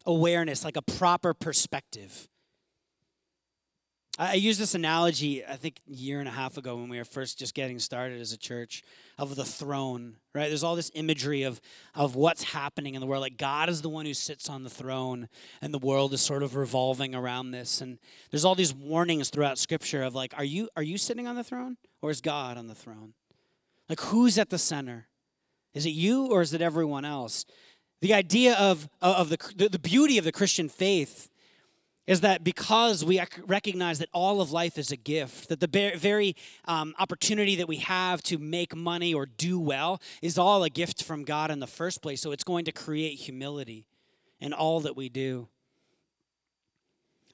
Awareness, 0.05 0.63
like 0.63 0.77
a 0.77 0.83
proper 0.83 1.33
perspective. 1.33 2.29
I 4.22 4.35
used 4.35 4.61
this 4.61 4.74
analogy, 4.74 5.46
I 5.46 5.56
think, 5.56 5.80
a 5.90 5.94
year 5.94 6.20
and 6.20 6.28
a 6.28 6.30
half 6.30 6.59
ago 6.59 6.76
when 6.76 6.90
we 6.90 6.98
were 6.98 7.06
first 7.06 7.38
just 7.38 7.54
getting 7.54 7.78
started 7.78 8.20
as 8.20 8.35
a 8.35 8.37
church 8.37 8.83
of 9.16 9.35
the 9.35 9.46
throne, 9.46 10.16
right? 10.35 10.48
There's 10.48 10.62
all 10.62 10.76
this 10.76 10.90
imagery 10.94 11.44
of, 11.44 11.59
of 11.94 12.16
what's 12.16 12.42
happening 12.42 12.94
in 12.94 13.00
the 13.00 13.06
world. 13.06 13.22
Like 13.22 13.38
God 13.38 13.70
is 13.70 13.80
the 13.80 13.88
one 13.88 14.04
who 14.04 14.12
sits 14.12 14.50
on 14.50 14.62
the 14.62 14.68
throne, 14.68 15.30
and 15.62 15.72
the 15.72 15.78
world 15.78 16.12
is 16.12 16.20
sort 16.20 16.42
of 16.42 16.54
revolving 16.54 17.14
around 17.14 17.52
this. 17.52 17.80
And 17.80 17.98
there's 18.30 18.44
all 18.44 18.54
these 18.54 18.74
warnings 18.74 19.30
throughout 19.30 19.56
Scripture 19.56 20.02
of 20.02 20.14
like, 20.14 20.35
are 20.37 20.44
you 20.44 20.68
are 20.76 20.83
you 20.83 20.98
sitting 20.98 21.26
on 21.26 21.35
the 21.35 21.44
throne, 21.44 21.78
or 22.02 22.11
is 22.11 22.20
God 22.20 22.59
on 22.59 22.66
the 22.66 22.74
throne? 22.74 23.14
Like, 23.88 24.00
who's 24.00 24.37
at 24.37 24.50
the 24.50 24.59
center? 24.59 25.09
Is 25.72 25.87
it 25.87 25.90
you, 25.90 26.26
or 26.26 26.42
is 26.42 26.52
it 26.52 26.61
everyone 26.61 27.06
else? 27.06 27.46
The 28.02 28.12
idea 28.12 28.54
of 28.56 28.87
of 29.00 29.30
the 29.30 29.68
the 29.70 29.78
beauty 29.78 30.18
of 30.18 30.26
the 30.26 30.33
Christian 30.33 30.68
faith 30.68 31.30
is 32.11 32.23
that 32.23 32.42
because 32.42 33.05
we 33.05 33.23
recognize 33.46 34.01
that 34.01 34.09
all 34.12 34.40
of 34.40 34.51
life 34.51 34.79
is 34.79 34.90
a 34.90 34.96
gift, 34.96 35.49
that 35.49 35.61
the 35.61 35.92
very 35.96 36.35
um, 36.64 36.92
opportunity 36.99 37.55
that 37.55 37.68
we 37.68 37.77
have 37.77 38.20
to 38.20 38.37
make 38.37 38.75
money 38.75 39.14
or 39.14 39.27
do 39.27 39.61
well 39.61 40.03
is 40.20 40.37
all 40.37 40.64
a 40.64 40.68
gift 40.68 41.05
from 41.05 41.23
God 41.23 41.53
in 41.53 41.61
the 41.61 41.68
first 41.68 42.03
place. 42.03 42.20
So 42.20 42.33
it's 42.33 42.42
going 42.42 42.64
to 42.64 42.73
create 42.73 43.14
humility 43.14 43.87
in 44.40 44.53
all 44.53 44.81
that 44.81 44.96
we 44.96 45.09
do. 45.09 45.46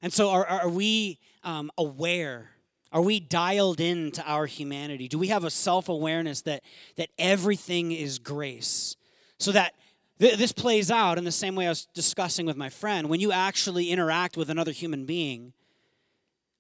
And 0.03 0.13
so, 0.13 0.29
are, 0.29 0.45
are 0.45 0.69
we 0.69 1.21
um, 1.43 1.71
aware? 1.79 2.51
Are 2.93 3.01
we 3.01 3.19
dialed 3.19 3.81
into 3.81 4.23
our 4.31 4.45
humanity? 4.45 5.09
Do 5.09 5.19
we 5.19 5.29
have 5.29 5.45
a 5.45 5.51
self 5.51 5.89
awareness 5.89 6.43
that, 6.43 6.63
that 6.97 7.09
everything 7.19 7.93
is 7.93 8.19
grace? 8.19 8.95
So 9.39 9.53
that 9.53 9.73
this 10.19 10.53
plays 10.53 10.91
out 10.91 11.19
in 11.19 11.25
the 11.25 11.33
same 11.33 11.55
way 11.55 11.67
I 11.67 11.71
was 11.71 11.87
discussing 11.93 12.47
with 12.47 12.57
my 12.57 12.71
friend. 12.71 13.09
When 13.09 13.21
you 13.21 13.33
actually 13.33 13.91
interact 13.91 14.37
with 14.37 14.49
another 14.49 14.73
human 14.73 15.05
being, 15.05 15.53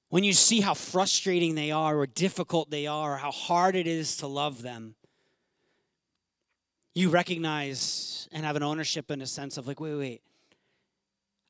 when 0.08 0.24
you 0.24 0.32
see 0.32 0.60
how 0.60 0.74
frustrating 0.74 1.54
they 1.54 1.70
are, 1.70 1.98
or 1.98 2.06
difficult 2.06 2.70
they 2.70 2.86
are, 2.86 3.14
or 3.14 3.16
how 3.16 3.30
hard 3.30 3.74
it 3.74 3.86
is 3.86 4.16
to 4.18 4.26
love 4.26 4.62
them, 4.62 4.94
you 6.94 7.10
recognize 7.10 8.28
and 8.32 8.44
have 8.44 8.56
an 8.56 8.62
ownership 8.62 9.10
in 9.10 9.20
a 9.20 9.26
sense 9.26 9.56
of 9.56 9.66
like, 9.66 9.80
wait, 9.80 9.96
wait, 9.96 10.22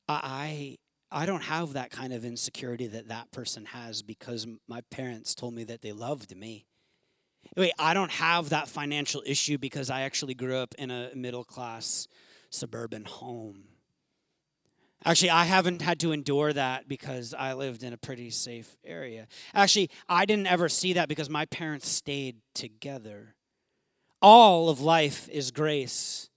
I, 0.09 0.79
I 1.11 1.27
don't 1.27 1.43
have 1.45 1.75
that 1.75 1.91
kind 1.91 2.13
of 2.13 2.25
insecurity 2.25 2.87
that 2.89 3.09
that 3.09 3.31
person 3.31 3.67
has 3.67 4.03
because 4.03 4.47
my 4.69 4.81
parents 4.91 5.35
told 5.35 5.55
me 5.55 5.65
that 5.65 5.83
they 5.83 5.93
loved 5.93 6.37
me. 6.37 6.67
Wait, 7.57 7.73
I 7.79 7.95
don't 7.95 8.11
have 8.13 8.51
that 8.51 8.69
financial 8.69 9.23
issue 9.27 9.59
because 9.59 9.91
I 9.91 10.03
actually 10.03 10.35
grew 10.35 10.57
up 10.57 10.75
in 10.79 10.91
a 10.91 11.11
middle 11.15 11.45
class 11.45 12.09
suburban 12.51 13.05
home. 13.05 13.65
Actually, 15.05 15.31
I 15.31 15.45
haven't 15.45 15.83
had 15.83 16.01
to 16.01 16.13
endure 16.13 16.53
that 16.53 16.89
because 16.89 17.33
I 17.33 17.53
lived 17.53 17.83
in 17.83 17.93
a 17.93 17.97
pretty 17.97 18.31
safe 18.31 18.77
area. 18.85 19.29
Actually, 19.55 19.91
I 20.09 20.25
didn't 20.25 20.49
ever 20.49 20.69
see 20.69 20.95
that 20.95 21.09
because 21.09 21.31
my 21.31 21.45
parents 21.47 21.89
stayed 21.89 22.39
together. 22.55 23.37
All 24.21 24.69
of 24.69 24.81
life 24.81 25.29
is 25.29 25.51
grace, 25.51 26.31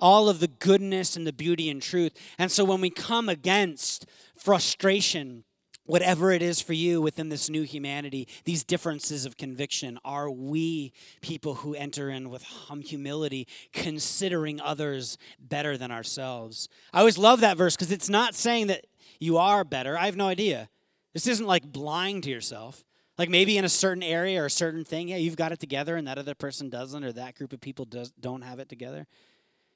all 0.00 0.28
of 0.28 0.40
the 0.40 0.48
goodness 0.48 1.16
and 1.16 1.26
the 1.26 1.32
beauty 1.32 1.70
and 1.70 1.80
truth. 1.80 2.12
And 2.36 2.50
so 2.50 2.64
when 2.64 2.80
we 2.80 2.90
come 2.90 3.28
against 3.28 4.06
frustration, 4.36 5.44
whatever 5.86 6.32
it 6.32 6.42
is 6.42 6.60
for 6.60 6.72
you 6.72 7.00
within 7.00 7.28
this 7.28 7.50
new 7.50 7.62
humanity, 7.62 8.26
these 8.44 8.64
differences 8.64 9.26
of 9.26 9.36
conviction, 9.36 9.98
are 10.04 10.30
we 10.30 10.92
people 11.20 11.54
who 11.56 11.74
enter 11.74 12.10
in 12.10 12.30
with 12.30 12.44
humility, 12.84 13.46
considering 13.72 14.60
others 14.60 15.18
better 15.38 15.76
than 15.76 15.90
ourselves? 15.90 16.68
I 16.92 17.00
always 17.00 17.18
love 17.18 17.40
that 17.40 17.56
verse 17.56 17.76
because 17.76 17.92
it's 17.92 18.08
not 18.08 18.34
saying 18.34 18.68
that 18.68 18.86
you 19.20 19.36
are 19.36 19.64
better. 19.64 19.96
I 19.96 20.06
have 20.06 20.16
no 20.16 20.26
idea. 20.26 20.68
This 21.12 21.26
isn't 21.26 21.46
like 21.46 21.64
blind 21.70 22.24
to 22.24 22.30
yourself. 22.30 22.84
Like 23.16 23.28
maybe 23.28 23.56
in 23.56 23.64
a 23.64 23.68
certain 23.68 24.02
area 24.02 24.42
or 24.42 24.46
a 24.46 24.50
certain 24.50 24.84
thing, 24.84 25.08
yeah, 25.08 25.16
you've 25.16 25.36
got 25.36 25.52
it 25.52 25.60
together 25.60 25.96
and 25.96 26.08
that 26.08 26.18
other 26.18 26.34
person 26.34 26.68
doesn't, 26.68 27.04
or 27.04 27.12
that 27.12 27.36
group 27.36 27.52
of 27.52 27.60
people 27.60 27.84
does, 27.84 28.10
don't 28.18 28.42
have 28.42 28.58
it 28.58 28.68
together. 28.68 29.06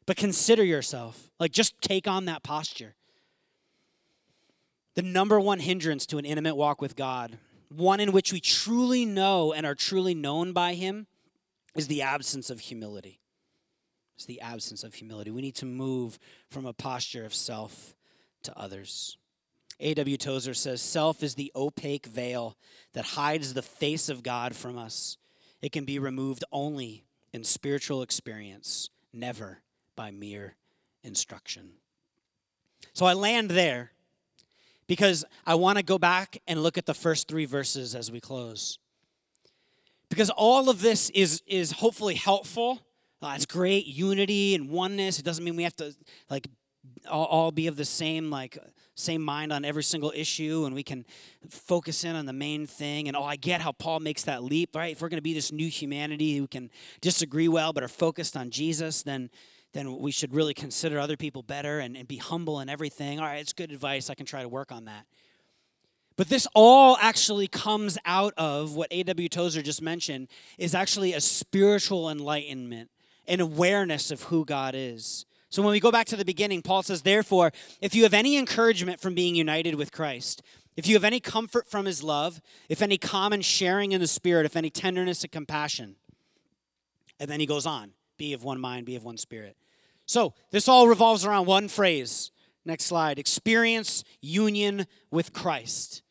But 0.06 0.16
consider 0.16 0.64
yourself. 0.64 1.30
Like 1.38 1.52
just 1.52 1.80
take 1.80 2.08
on 2.08 2.24
that 2.24 2.42
posture 2.42 2.96
the 4.98 5.02
number 5.04 5.38
one 5.38 5.60
hindrance 5.60 6.06
to 6.06 6.18
an 6.18 6.24
intimate 6.24 6.56
walk 6.56 6.80
with 6.80 6.96
God, 6.96 7.38
one 7.68 8.00
in 8.00 8.10
which 8.10 8.32
we 8.32 8.40
truly 8.40 9.04
know 9.04 9.52
and 9.52 9.64
are 9.64 9.76
truly 9.76 10.12
known 10.12 10.52
by 10.52 10.74
Him, 10.74 11.06
is 11.76 11.86
the 11.86 12.02
absence 12.02 12.50
of 12.50 12.58
humility. 12.58 13.20
It's 14.16 14.24
the 14.24 14.40
absence 14.40 14.82
of 14.82 14.94
humility. 14.94 15.30
We 15.30 15.40
need 15.40 15.54
to 15.54 15.66
move 15.66 16.18
from 16.50 16.66
a 16.66 16.72
posture 16.72 17.24
of 17.24 17.32
self 17.32 17.94
to 18.42 18.58
others. 18.58 19.16
A.W. 19.78 20.16
Tozer 20.16 20.52
says 20.52 20.82
self 20.82 21.22
is 21.22 21.36
the 21.36 21.52
opaque 21.54 22.06
veil 22.06 22.56
that 22.94 23.04
hides 23.04 23.54
the 23.54 23.62
face 23.62 24.08
of 24.08 24.24
God 24.24 24.56
from 24.56 24.76
us. 24.76 25.16
It 25.62 25.70
can 25.70 25.84
be 25.84 26.00
removed 26.00 26.42
only 26.50 27.04
in 27.32 27.44
spiritual 27.44 28.02
experience, 28.02 28.90
never 29.12 29.60
by 29.94 30.10
mere 30.10 30.56
instruction. 31.04 31.74
So 32.94 33.06
I 33.06 33.12
land 33.12 33.52
there 33.52 33.92
because 34.88 35.24
I 35.46 35.54
want 35.54 35.78
to 35.78 35.84
go 35.84 35.98
back 35.98 36.38
and 36.48 36.62
look 36.62 36.76
at 36.76 36.86
the 36.86 36.94
first 36.94 37.28
three 37.28 37.44
verses 37.44 37.94
as 37.94 38.10
we 38.10 38.20
close. 38.20 38.78
Because 40.08 40.30
all 40.30 40.68
of 40.68 40.80
this 40.80 41.10
is, 41.10 41.42
is 41.46 41.70
hopefully 41.72 42.14
helpful. 42.14 42.80
Uh, 43.20 43.34
it's 43.36 43.46
great 43.46 43.86
unity 43.86 44.54
and 44.54 44.70
oneness. 44.70 45.18
It 45.18 45.24
doesn't 45.24 45.44
mean 45.44 45.54
we 45.54 45.64
have 45.64 45.76
to 45.76 45.94
like 46.30 46.48
all, 47.08 47.26
all 47.26 47.52
be 47.52 47.66
of 47.66 47.76
the 47.76 47.84
same 47.84 48.30
like 48.30 48.58
same 48.94 49.22
mind 49.22 49.52
on 49.52 49.64
every 49.64 49.82
single 49.82 50.12
issue 50.14 50.64
and 50.66 50.74
we 50.74 50.82
can 50.82 51.04
focus 51.48 52.02
in 52.04 52.16
on 52.16 52.26
the 52.26 52.32
main 52.32 52.66
thing 52.66 53.08
and 53.08 53.16
oh 53.16 53.22
i 53.22 53.36
get 53.36 53.60
how 53.60 53.72
paul 53.72 54.00
makes 54.00 54.24
that 54.24 54.42
leap 54.42 54.74
right 54.74 54.92
if 54.92 55.02
we're 55.02 55.08
going 55.08 55.18
to 55.18 55.22
be 55.22 55.34
this 55.34 55.52
new 55.52 55.68
humanity 55.68 56.36
who 56.36 56.46
can 56.46 56.70
disagree 57.00 57.48
well 57.48 57.72
but 57.72 57.82
are 57.82 57.88
focused 57.88 58.36
on 58.36 58.50
jesus 58.50 59.02
then 59.02 59.30
then 59.72 59.98
we 59.98 60.10
should 60.10 60.34
really 60.34 60.54
consider 60.54 60.98
other 60.98 61.16
people 61.16 61.42
better 61.42 61.78
and, 61.78 61.96
and 61.96 62.08
be 62.08 62.16
humble 62.16 62.58
and 62.58 62.70
everything. 62.70 63.20
All 63.20 63.26
right, 63.26 63.40
it's 63.40 63.52
good 63.52 63.70
advice. 63.70 64.08
I 64.08 64.14
can 64.14 64.26
try 64.26 64.42
to 64.42 64.48
work 64.48 64.72
on 64.72 64.86
that. 64.86 65.06
But 66.16 66.28
this 66.28 66.48
all 66.52 66.96
actually 67.00 67.46
comes 67.46 67.96
out 68.04 68.34
of 68.36 68.74
what 68.74 68.88
A.W. 68.90 69.28
Tozer 69.28 69.62
just 69.62 69.80
mentioned 69.80 70.28
is 70.58 70.74
actually 70.74 71.12
a 71.12 71.20
spiritual 71.20 72.10
enlightenment, 72.10 72.90
an 73.28 73.40
awareness 73.40 74.10
of 74.10 74.22
who 74.24 74.44
God 74.44 74.74
is. 74.74 75.26
So 75.50 75.62
when 75.62 75.70
we 75.70 75.80
go 75.80 75.92
back 75.92 76.06
to 76.08 76.16
the 76.16 76.24
beginning, 76.24 76.62
Paul 76.62 76.82
says, 76.82 77.02
Therefore, 77.02 77.52
if 77.80 77.94
you 77.94 78.02
have 78.02 78.14
any 78.14 78.36
encouragement 78.36 79.00
from 79.00 79.14
being 79.14 79.36
united 79.36 79.76
with 79.76 79.92
Christ, 79.92 80.42
if 80.76 80.86
you 80.86 80.94
have 80.94 81.04
any 81.04 81.20
comfort 81.20 81.68
from 81.68 81.86
his 81.86 82.02
love, 82.02 82.40
if 82.68 82.82
any 82.82 82.98
common 82.98 83.40
sharing 83.40 83.92
in 83.92 84.00
the 84.00 84.08
Spirit, 84.08 84.44
if 84.44 84.56
any 84.56 84.70
tenderness 84.70 85.22
and 85.22 85.30
compassion. 85.30 85.96
And 87.20 87.30
then 87.30 87.38
he 87.40 87.46
goes 87.46 87.64
on 87.64 87.92
be 88.18 88.32
of 88.32 88.44
one 88.44 88.60
mind, 88.60 88.86
be 88.86 88.96
of 88.96 89.04
one 89.04 89.16
spirit. 89.16 89.56
So 90.06 90.34
this 90.50 90.68
all 90.68 90.88
revolves 90.88 91.24
around 91.24 91.46
one 91.46 91.68
phrase. 91.68 92.30
Next 92.64 92.84
slide 92.84 93.18
experience 93.18 94.04
union 94.20 94.86
with 95.10 95.32
Christ 95.32 96.02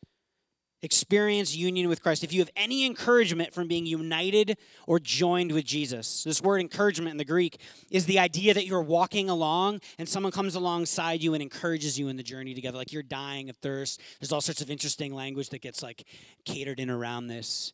experience 0.82 1.56
union 1.56 1.88
with 1.88 2.02
Christ, 2.02 2.22
if 2.22 2.32
you 2.32 2.40
have 2.40 2.50
any 2.56 2.86
encouragement 2.86 3.52
from 3.52 3.68
being 3.68 3.86
united 3.86 4.56
or 4.86 4.98
joined 4.98 5.52
with 5.52 5.64
Jesus, 5.64 6.24
this 6.24 6.40
word 6.40 6.60
encouragement 6.60 7.12
in 7.12 7.16
the 7.16 7.24
Greek 7.24 7.60
is 7.90 8.06
the 8.06 8.18
idea 8.18 8.54
that 8.54 8.66
you're 8.66 8.82
walking 8.82 9.28
along 9.28 9.80
and 9.98 10.08
someone 10.08 10.32
comes 10.32 10.54
alongside 10.54 11.22
you 11.22 11.34
and 11.34 11.42
encourages 11.42 11.98
you 11.98 12.08
in 12.08 12.16
the 12.16 12.22
journey 12.22 12.54
together, 12.54 12.78
like 12.78 12.92
you're 12.92 13.02
dying 13.02 13.50
of 13.50 13.56
thirst. 13.56 14.00
There's 14.20 14.32
all 14.32 14.40
sorts 14.40 14.60
of 14.60 14.70
interesting 14.70 15.12
language 15.12 15.50
that 15.50 15.62
gets 15.62 15.82
like 15.82 16.04
catered 16.44 16.80
in 16.80 16.90
around 16.90 17.26
this. 17.26 17.72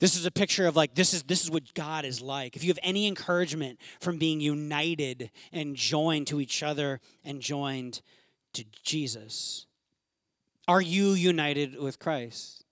This 0.00 0.16
is 0.16 0.26
a 0.26 0.30
picture 0.30 0.66
of 0.66 0.76
like 0.76 0.94
this 0.94 1.12
is 1.12 1.24
this 1.24 1.42
is 1.42 1.50
what 1.50 1.74
God 1.74 2.04
is 2.04 2.20
like. 2.20 2.54
If 2.54 2.62
you 2.62 2.68
have 2.68 2.78
any 2.82 3.06
encouragement 3.06 3.80
from 4.00 4.18
being 4.18 4.40
united 4.40 5.30
and 5.52 5.74
joined 5.74 6.28
to 6.28 6.40
each 6.40 6.62
other 6.62 7.00
and 7.24 7.40
joined 7.40 8.00
to 8.52 8.64
Jesus. 8.82 9.66
Are 10.68 10.80
you 10.80 11.12
united 11.12 11.78
with 11.80 11.98
Christ? 11.98 12.64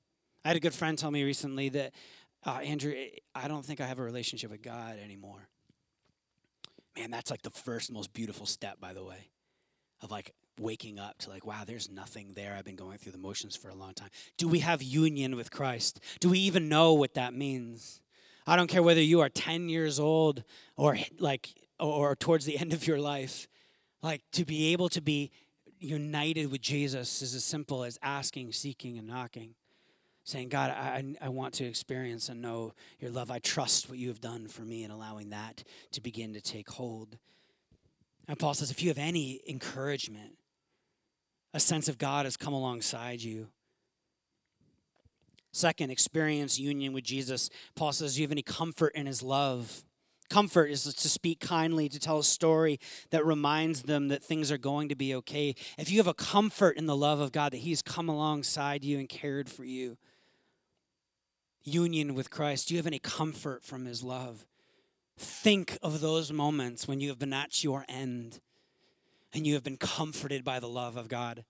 I 0.44 0.48
had 0.48 0.56
a 0.56 0.60
good 0.60 0.74
friend 0.74 0.98
tell 0.98 1.10
me 1.10 1.24
recently 1.24 1.70
that, 1.70 1.92
uh, 2.44 2.60
Andrew, 2.62 2.94
I 3.34 3.48
don't 3.48 3.64
think 3.64 3.80
I 3.80 3.86
have 3.86 3.98
a 3.98 4.02
relationship 4.02 4.50
with 4.50 4.62
God 4.62 4.98
anymore. 5.02 5.48
Man, 6.96 7.10
that's 7.10 7.30
like 7.30 7.42
the 7.42 7.50
first 7.50 7.90
most 7.90 8.12
beautiful 8.12 8.46
step, 8.46 8.78
by 8.78 8.92
the 8.92 9.02
way, 9.02 9.28
of 10.02 10.10
like 10.10 10.32
waking 10.58 10.98
up 10.98 11.18
to 11.18 11.30
like, 11.30 11.46
wow, 11.46 11.62
there's 11.66 11.90
nothing 11.90 12.32
there. 12.34 12.54
I've 12.54 12.64
been 12.64 12.76
going 12.76 12.98
through 12.98 13.12
the 13.12 13.18
motions 13.18 13.56
for 13.56 13.68
a 13.68 13.74
long 13.74 13.94
time. 13.94 14.10
Do 14.36 14.48
we 14.48 14.60
have 14.60 14.82
union 14.82 15.36
with 15.36 15.50
Christ? 15.50 16.00
Do 16.20 16.30
we 16.30 16.38
even 16.40 16.68
know 16.68 16.94
what 16.94 17.14
that 17.14 17.34
means? 17.34 18.00
I 18.46 18.56
don't 18.56 18.68
care 18.68 18.82
whether 18.82 19.02
you 19.02 19.20
are 19.20 19.28
10 19.28 19.68
years 19.68 19.98
old 19.98 20.44
or 20.76 20.98
like, 21.18 21.54
or 21.80 22.14
towards 22.16 22.44
the 22.44 22.58
end 22.58 22.72
of 22.72 22.86
your 22.86 22.98
life. 22.98 23.48
Like 24.02 24.22
to 24.32 24.44
be 24.44 24.72
able 24.72 24.88
to 24.90 25.00
be 25.00 25.30
united 25.78 26.50
with 26.50 26.60
Jesus 26.60 27.22
is 27.22 27.34
as 27.34 27.44
simple 27.44 27.84
as 27.84 27.98
asking, 28.02 28.52
seeking, 28.52 28.98
and 28.98 29.06
knocking. 29.06 29.54
Saying, 30.24 30.48
God, 30.48 30.70
I, 30.70 31.04
I 31.20 31.28
want 31.28 31.54
to 31.54 31.64
experience 31.64 32.28
and 32.28 32.42
know 32.42 32.74
your 32.98 33.12
love. 33.12 33.30
I 33.30 33.38
trust 33.38 33.88
what 33.88 33.98
you 33.98 34.08
have 34.08 34.20
done 34.20 34.48
for 34.48 34.62
me 34.62 34.82
and 34.82 34.92
allowing 34.92 35.30
that 35.30 35.62
to 35.92 36.00
begin 36.00 36.34
to 36.34 36.40
take 36.40 36.68
hold. 36.68 37.16
And 38.26 38.36
Paul 38.36 38.54
says, 38.54 38.72
if 38.72 38.82
you 38.82 38.88
have 38.88 38.98
any 38.98 39.40
encouragement, 39.46 40.36
a 41.56 41.60
sense 41.60 41.88
of 41.88 41.96
God 41.96 42.26
has 42.26 42.36
come 42.36 42.52
alongside 42.52 43.22
you. 43.22 43.48
Second, 45.52 45.90
experience 45.90 46.58
union 46.58 46.92
with 46.92 47.02
Jesus. 47.02 47.48
Paul 47.74 47.92
says, 47.92 48.14
Do 48.14 48.20
you 48.20 48.26
have 48.26 48.32
any 48.32 48.42
comfort 48.42 48.92
in 48.94 49.06
his 49.06 49.22
love. 49.22 49.82
Comfort 50.28 50.66
is 50.66 50.82
to 50.82 51.08
speak 51.08 51.40
kindly, 51.40 51.88
to 51.88 51.98
tell 51.98 52.18
a 52.18 52.24
story 52.24 52.78
that 53.10 53.24
reminds 53.24 53.84
them 53.84 54.08
that 54.08 54.22
things 54.22 54.52
are 54.52 54.58
going 54.58 54.90
to 54.90 54.94
be 54.94 55.14
okay. 55.14 55.54
If 55.78 55.90
you 55.90 55.96
have 55.96 56.06
a 56.06 56.14
comfort 56.14 56.76
in 56.76 56.84
the 56.84 56.96
love 56.96 57.20
of 57.20 57.32
God, 57.32 57.52
that 57.52 57.58
He's 57.58 57.80
come 57.80 58.10
alongside 58.10 58.84
you 58.84 58.98
and 58.98 59.08
cared 59.08 59.48
for 59.48 59.64
you, 59.64 59.96
union 61.62 62.14
with 62.14 62.28
Christ, 62.28 62.68
do 62.68 62.74
you 62.74 62.78
have 62.78 62.86
any 62.88 62.98
comfort 62.98 63.64
from 63.64 63.86
His 63.86 64.02
love? 64.02 64.44
Think 65.16 65.78
of 65.80 66.00
those 66.00 66.32
moments 66.32 66.86
when 66.86 67.00
you 67.00 67.08
have 67.08 67.20
been 67.20 67.32
at 67.32 67.64
your 67.64 67.86
end 67.88 68.40
and 69.32 69.46
you 69.46 69.54
have 69.54 69.64
been 69.64 69.76
comforted 69.76 70.44
by 70.44 70.60
the 70.60 70.68
love 70.68 70.96
of 70.96 71.08
God. 71.08 71.44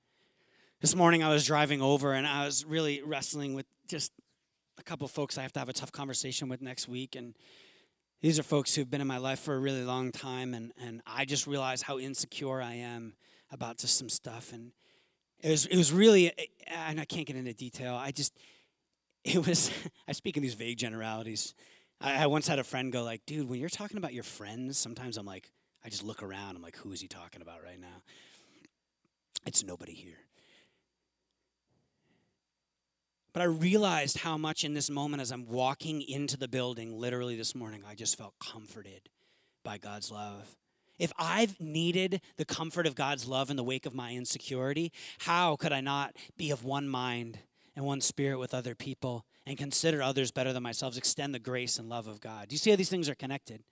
This 0.81 0.95
morning 0.95 1.22
I 1.22 1.31
was 1.31 1.47
driving 1.47 1.81
over 1.81 2.12
and 2.12 2.27
I 2.27 2.45
was 2.45 2.64
really 2.64 3.03
wrestling 3.03 3.55
with 3.55 3.66
just 3.89 4.12
a 4.79 4.83
couple 4.83 5.09
folks 5.09 5.39
I 5.39 5.43
have 5.43 5.53
to 5.55 5.59
have 5.59 5.68
a 5.68 5.72
tough 5.72 5.93
conversation 5.93 6.49
with 6.49 6.61
next 6.61 6.89
week. 6.89 7.16
And 7.16 7.35
these 8.22 8.39
are 8.39 8.43
folks 8.43 8.74
who've 8.74 8.91
been 8.91 9.01
in 9.01 9.07
my 9.07 9.18
life 9.18 9.41
for 9.41 9.55
a 9.55 9.59
really 9.59 9.85
long 9.85 10.11
time, 10.11 10.55
and, 10.55 10.72
and 10.83 11.03
I 11.07 11.24
just 11.24 11.47
realized 11.47 11.83
how 11.83 11.99
insecure 11.99 12.62
I 12.62 12.74
am 12.74 13.14
about 13.51 13.79
just 13.79 13.99
some 13.99 14.09
stuff. 14.09 14.53
And 14.53 14.72
it 15.43 15.51
was, 15.51 15.66
it 15.66 15.77
was 15.77 15.93
really, 15.93 16.33
and 16.66 17.01
I 17.01 17.05
can't 17.05 17.27
get 17.27 17.37
into 17.37 17.53
detail, 17.53 17.95
I 17.95 18.11
just, 18.11 18.37
it 19.24 19.47
was, 19.47 19.70
I 20.09 20.12
speak 20.12 20.37
in 20.37 20.43
these 20.43 20.55
vague 20.55 20.79
generalities. 20.79 21.55
I, 22.01 22.24
I 22.24 22.27
once 22.27 22.49
had 22.49 22.59
a 22.59 22.64
friend 22.64 22.93
go 22.93 23.03
like, 23.03 23.22
dude, 23.27 23.49
when 23.49 23.61
you're 23.61 23.68
talking 23.68 23.99
about 23.99 24.14
your 24.14 24.24
friends, 24.24 24.79
sometimes 24.79 25.16
I'm 25.16 25.27
like, 25.27 25.51
I 25.87 25.89
just 25.89 26.03
look 26.03 26.20
around, 26.20 26.57
I'm 26.57 26.62
like, 26.62 26.76
who 26.78 26.91
is 26.91 27.01
he 27.01 27.07
talking 27.07 27.43
about 27.43 27.62
right 27.62 27.80
now? 27.80 28.03
It's 29.47 29.62
nobody 29.62 29.93
here. 29.93 30.18
But 33.32 33.43
I 33.43 33.45
realized 33.45 34.18
how 34.18 34.37
much 34.37 34.64
in 34.64 34.74
this 34.74 34.91
moment 34.91 35.20
as 35.20 35.30
I'm 35.30 35.47
walking 35.47 36.03
into 36.03 36.37
the 36.37 36.49
building, 36.49 36.99
literally 36.99 37.37
this 37.37 37.55
morning, 37.55 37.84
I 37.89 37.95
just 37.95 38.18
felt 38.18 38.34
comforted 38.41 39.11
by 39.62 39.78
God's 39.78 40.11
love. 40.11 40.57
If 40.99 41.12
I've 41.20 41.61
needed 41.61 42.20
the 42.37 42.45
comfort 42.45 42.89
of 42.89 42.97
God's 42.97 43.28
love 43.28 43.49
in 43.49 43.57
the 43.57 43.62
wake 43.62 43.87
of 43.87 43.95
my 43.95 44.12
insecurity, 44.12 44.91
how 45.20 45.55
could 45.55 45.72
I 45.72 45.82
not 45.82 46.16
be 46.37 46.51
of 46.51 46.64
one 46.64 46.89
mind 46.89 47.39
and 47.76 47.84
one 47.84 48.01
spirit 48.01 48.41
with 48.41 48.55
other 48.55 48.74
people 48.74 49.24
and 49.47 49.57
consider 49.57 50.03
others 50.03 50.32
better 50.32 50.53
than 50.53 50.64
myself, 50.64 50.97
extend 50.97 51.32
the 51.32 51.39
grace 51.39 51.78
and 51.78 51.89
love 51.89 52.09
of 52.09 52.20
God? 52.20 52.49
Do 52.49 52.55
you 52.55 52.59
see 52.59 52.70
how 52.70 52.76
these 52.76 52.91
things 52.91 53.09
are 53.09 53.14
connected? 53.14 53.62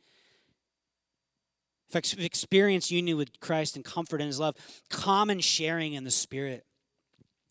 I 1.93 2.01
experience 2.19 2.91
union 2.91 3.17
with 3.17 3.41
Christ 3.41 3.77
and 3.77 3.85
comfort 3.85 4.21
in 4.21 4.27
his 4.27 4.39
love, 4.39 4.57
common 4.91 5.41
sharing 5.41 5.95
in 5.95 6.05
the 6.05 6.11
Spirit, 6.11 6.65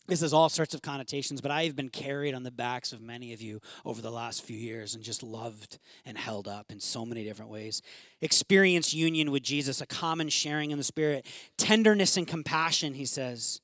this 0.06 0.20
has 0.20 0.34
all 0.34 0.50
sorts 0.50 0.74
of 0.74 0.82
connotations, 0.82 1.40
but 1.40 1.50
I've 1.50 1.74
been 1.74 1.88
carried 1.88 2.34
on 2.34 2.42
the 2.42 2.50
backs 2.50 2.92
of 2.92 3.00
many 3.00 3.32
of 3.32 3.40
you 3.40 3.60
over 3.86 4.02
the 4.02 4.10
last 4.10 4.44
few 4.44 4.56
years 4.56 4.94
and 4.94 5.02
just 5.02 5.22
loved 5.22 5.78
and 6.04 6.18
held 6.18 6.46
up 6.46 6.70
in 6.70 6.78
so 6.78 7.06
many 7.06 7.24
different 7.24 7.50
ways. 7.50 7.80
Experience 8.20 8.92
union 8.92 9.30
with 9.30 9.42
Jesus, 9.42 9.80
a 9.80 9.86
common 9.86 10.28
sharing 10.28 10.70
in 10.70 10.78
the 10.78 10.84
Spirit, 10.84 11.26
tenderness 11.56 12.18
and 12.18 12.28
compassion, 12.28 12.94
he 12.94 13.06
says. 13.06 13.62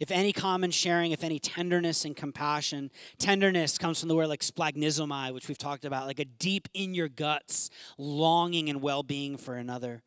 If 0.00 0.10
any 0.10 0.32
common 0.32 0.70
sharing, 0.72 1.12
if 1.12 1.22
any 1.22 1.38
tenderness 1.38 2.04
and 2.04 2.16
compassion, 2.16 2.90
tenderness 3.18 3.78
comes 3.78 4.00
from 4.00 4.08
the 4.08 4.16
word 4.16 4.26
like 4.26 4.40
splanchnizomai, 4.40 5.32
which 5.32 5.48
we've 5.48 5.58
talked 5.58 5.84
about, 5.84 6.06
like 6.06 6.18
a 6.18 6.24
deep 6.24 6.68
in 6.74 6.94
your 6.94 7.08
guts 7.08 7.70
longing 7.96 8.68
and 8.68 8.82
well 8.82 9.02
being 9.02 9.36
for 9.36 9.54
another. 9.54 10.02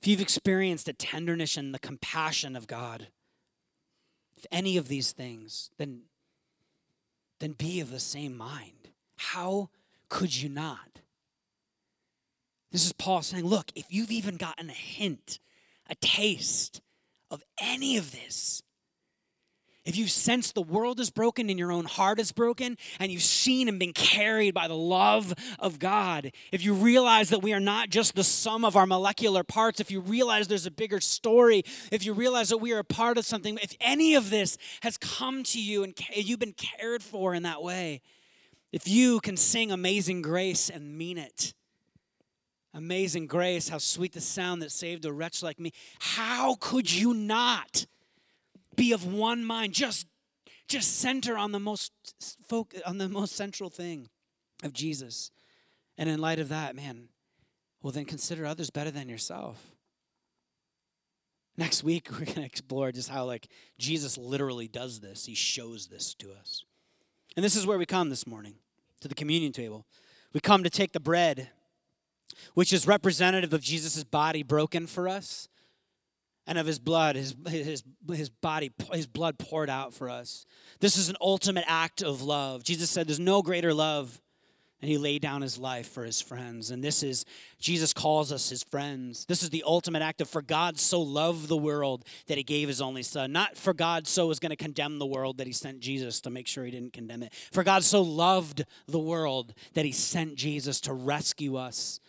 If 0.00 0.08
you've 0.08 0.22
experienced 0.22 0.86
the 0.86 0.94
tenderness 0.94 1.58
and 1.58 1.74
the 1.74 1.78
compassion 1.78 2.56
of 2.56 2.66
God, 2.66 3.08
if 4.36 4.46
any 4.50 4.78
of 4.78 4.88
these 4.88 5.12
things, 5.12 5.70
then, 5.76 6.04
then 7.38 7.52
be 7.52 7.80
of 7.80 7.90
the 7.90 8.00
same 8.00 8.34
mind. 8.34 8.88
How 9.18 9.68
could 10.08 10.34
you 10.34 10.48
not? 10.48 11.00
This 12.72 12.86
is 12.86 12.94
Paul 12.94 13.20
saying, 13.20 13.44
look, 13.44 13.72
if 13.74 13.84
you've 13.90 14.10
even 14.10 14.38
gotten 14.38 14.70
a 14.70 14.74
hint, 14.74 15.38
a 15.86 15.94
taste 15.96 16.80
of 17.30 17.42
any 17.60 17.98
of 17.98 18.12
this, 18.12 18.62
if 19.84 19.96
you've 19.96 20.10
sensed 20.10 20.54
the 20.54 20.62
world 20.62 21.00
is 21.00 21.10
broken 21.10 21.48
and 21.48 21.58
your 21.58 21.72
own 21.72 21.86
heart 21.86 22.20
is 22.20 22.32
broken, 22.32 22.76
and 22.98 23.10
you've 23.10 23.22
seen 23.22 23.68
and 23.68 23.78
been 23.78 23.92
carried 23.92 24.52
by 24.52 24.68
the 24.68 24.76
love 24.76 25.32
of 25.58 25.78
God, 25.78 26.32
if 26.52 26.62
you 26.62 26.74
realize 26.74 27.30
that 27.30 27.42
we 27.42 27.52
are 27.52 27.60
not 27.60 27.88
just 27.88 28.14
the 28.14 28.24
sum 28.24 28.64
of 28.64 28.76
our 28.76 28.86
molecular 28.86 29.42
parts, 29.42 29.80
if 29.80 29.90
you 29.90 30.00
realize 30.00 30.48
there's 30.48 30.66
a 30.66 30.70
bigger 30.70 31.00
story, 31.00 31.62
if 31.90 32.04
you 32.04 32.12
realize 32.12 32.50
that 32.50 32.58
we 32.58 32.72
are 32.72 32.80
a 32.80 32.84
part 32.84 33.16
of 33.16 33.24
something, 33.24 33.58
if 33.62 33.74
any 33.80 34.14
of 34.14 34.30
this 34.30 34.58
has 34.82 34.98
come 34.98 35.42
to 35.44 35.60
you 35.60 35.82
and 35.82 35.94
you've 36.14 36.38
been 36.38 36.52
cared 36.52 37.02
for 37.02 37.34
in 37.34 37.44
that 37.44 37.62
way, 37.62 38.02
if 38.72 38.86
you 38.86 39.18
can 39.20 39.36
sing 39.36 39.72
Amazing 39.72 40.22
Grace 40.22 40.68
and 40.68 40.96
mean 40.96 41.18
it, 41.18 41.54
Amazing 42.72 43.26
Grace, 43.26 43.68
how 43.68 43.78
sweet 43.78 44.12
the 44.12 44.20
sound 44.20 44.62
that 44.62 44.70
saved 44.70 45.04
a 45.04 45.12
wretch 45.12 45.42
like 45.42 45.58
me, 45.58 45.72
how 45.98 46.54
could 46.60 46.92
you 46.92 47.14
not? 47.14 47.86
Be 48.80 48.92
of 48.92 49.04
one 49.04 49.44
mind. 49.44 49.74
Just, 49.74 50.06
just 50.66 50.98
center 50.98 51.36
on 51.36 51.52
the 51.52 51.60
most 51.60 51.92
on 52.86 52.96
the 52.96 53.08
most 53.08 53.36
central 53.36 53.68
thing 53.68 54.08
of 54.64 54.72
Jesus. 54.72 55.30
And 55.98 56.08
in 56.08 56.18
light 56.18 56.38
of 56.38 56.48
that, 56.48 56.74
man, 56.74 57.08
well 57.82 57.92
then 57.92 58.06
consider 58.06 58.46
others 58.46 58.70
better 58.70 58.90
than 58.90 59.08
yourself. 59.08 59.72
Next 61.58 61.84
week 61.84 62.08
we're 62.12 62.24
going 62.24 62.36
to 62.36 62.44
explore 62.44 62.90
just 62.90 63.10
how 63.10 63.26
like 63.26 63.48
Jesus 63.78 64.16
literally 64.16 64.66
does 64.66 65.00
this. 65.00 65.26
He 65.26 65.34
shows 65.34 65.88
this 65.88 66.14
to 66.14 66.32
us. 66.32 66.64
And 67.36 67.44
this 67.44 67.56
is 67.56 67.66
where 67.66 67.78
we 67.78 67.86
come 67.86 68.08
this 68.08 68.26
morning 68.26 68.54
to 69.02 69.08
the 69.08 69.14
communion 69.14 69.52
table. 69.52 69.84
We 70.32 70.40
come 70.40 70.64
to 70.64 70.70
take 70.70 70.92
the 70.92 71.00
bread 71.00 71.50
which 72.54 72.72
is 72.72 72.86
representative 72.86 73.52
of 73.52 73.60
Jesus' 73.60 74.04
body 74.04 74.42
broken 74.42 74.86
for 74.86 75.08
us 75.08 75.48
and 76.46 76.58
of 76.58 76.66
his 76.66 76.78
blood, 76.78 77.16
his, 77.16 77.34
his, 77.48 77.82
his 78.12 78.28
body, 78.28 78.72
his 78.92 79.06
blood 79.06 79.38
poured 79.38 79.70
out 79.70 79.94
for 79.94 80.08
us. 80.08 80.46
This 80.80 80.96
is 80.96 81.08
an 81.08 81.16
ultimate 81.20 81.64
act 81.66 82.02
of 82.02 82.22
love. 82.22 82.64
Jesus 82.64 82.90
said, 82.90 83.06
There's 83.06 83.20
no 83.20 83.42
greater 83.42 83.72
love. 83.74 84.20
And 84.82 84.90
he 84.90 84.96
laid 84.96 85.20
down 85.20 85.42
his 85.42 85.58
life 85.58 85.90
for 85.90 86.04
his 86.04 86.22
friends. 86.22 86.70
And 86.70 86.82
this 86.82 87.02
is, 87.02 87.26
Jesus 87.58 87.92
calls 87.92 88.32
us 88.32 88.48
his 88.48 88.62
friends. 88.62 89.26
This 89.26 89.42
is 89.42 89.50
the 89.50 89.62
ultimate 89.66 90.00
act 90.00 90.22
of, 90.22 90.30
for 90.30 90.40
God 90.40 90.78
so 90.78 91.02
loved 91.02 91.48
the 91.48 91.56
world 91.56 92.02
that 92.28 92.38
he 92.38 92.44
gave 92.44 92.66
his 92.66 92.80
only 92.80 93.02
son. 93.02 93.30
Not 93.30 93.58
for 93.58 93.74
God 93.74 94.06
so 94.06 94.26
was 94.26 94.38
going 94.38 94.50
to 94.50 94.56
condemn 94.56 94.98
the 94.98 95.04
world 95.04 95.36
that 95.36 95.46
he 95.46 95.52
sent 95.52 95.80
Jesus 95.80 96.22
to 96.22 96.30
make 96.30 96.46
sure 96.46 96.64
he 96.64 96.70
didn't 96.70 96.94
condemn 96.94 97.22
it. 97.22 97.34
For 97.52 97.62
God 97.62 97.84
so 97.84 98.00
loved 98.00 98.64
the 98.88 98.98
world 98.98 99.52
that 99.74 99.84
he 99.84 99.92
sent 99.92 100.36
Jesus 100.36 100.80
to 100.82 100.94
rescue 100.94 101.56
us 101.56 102.00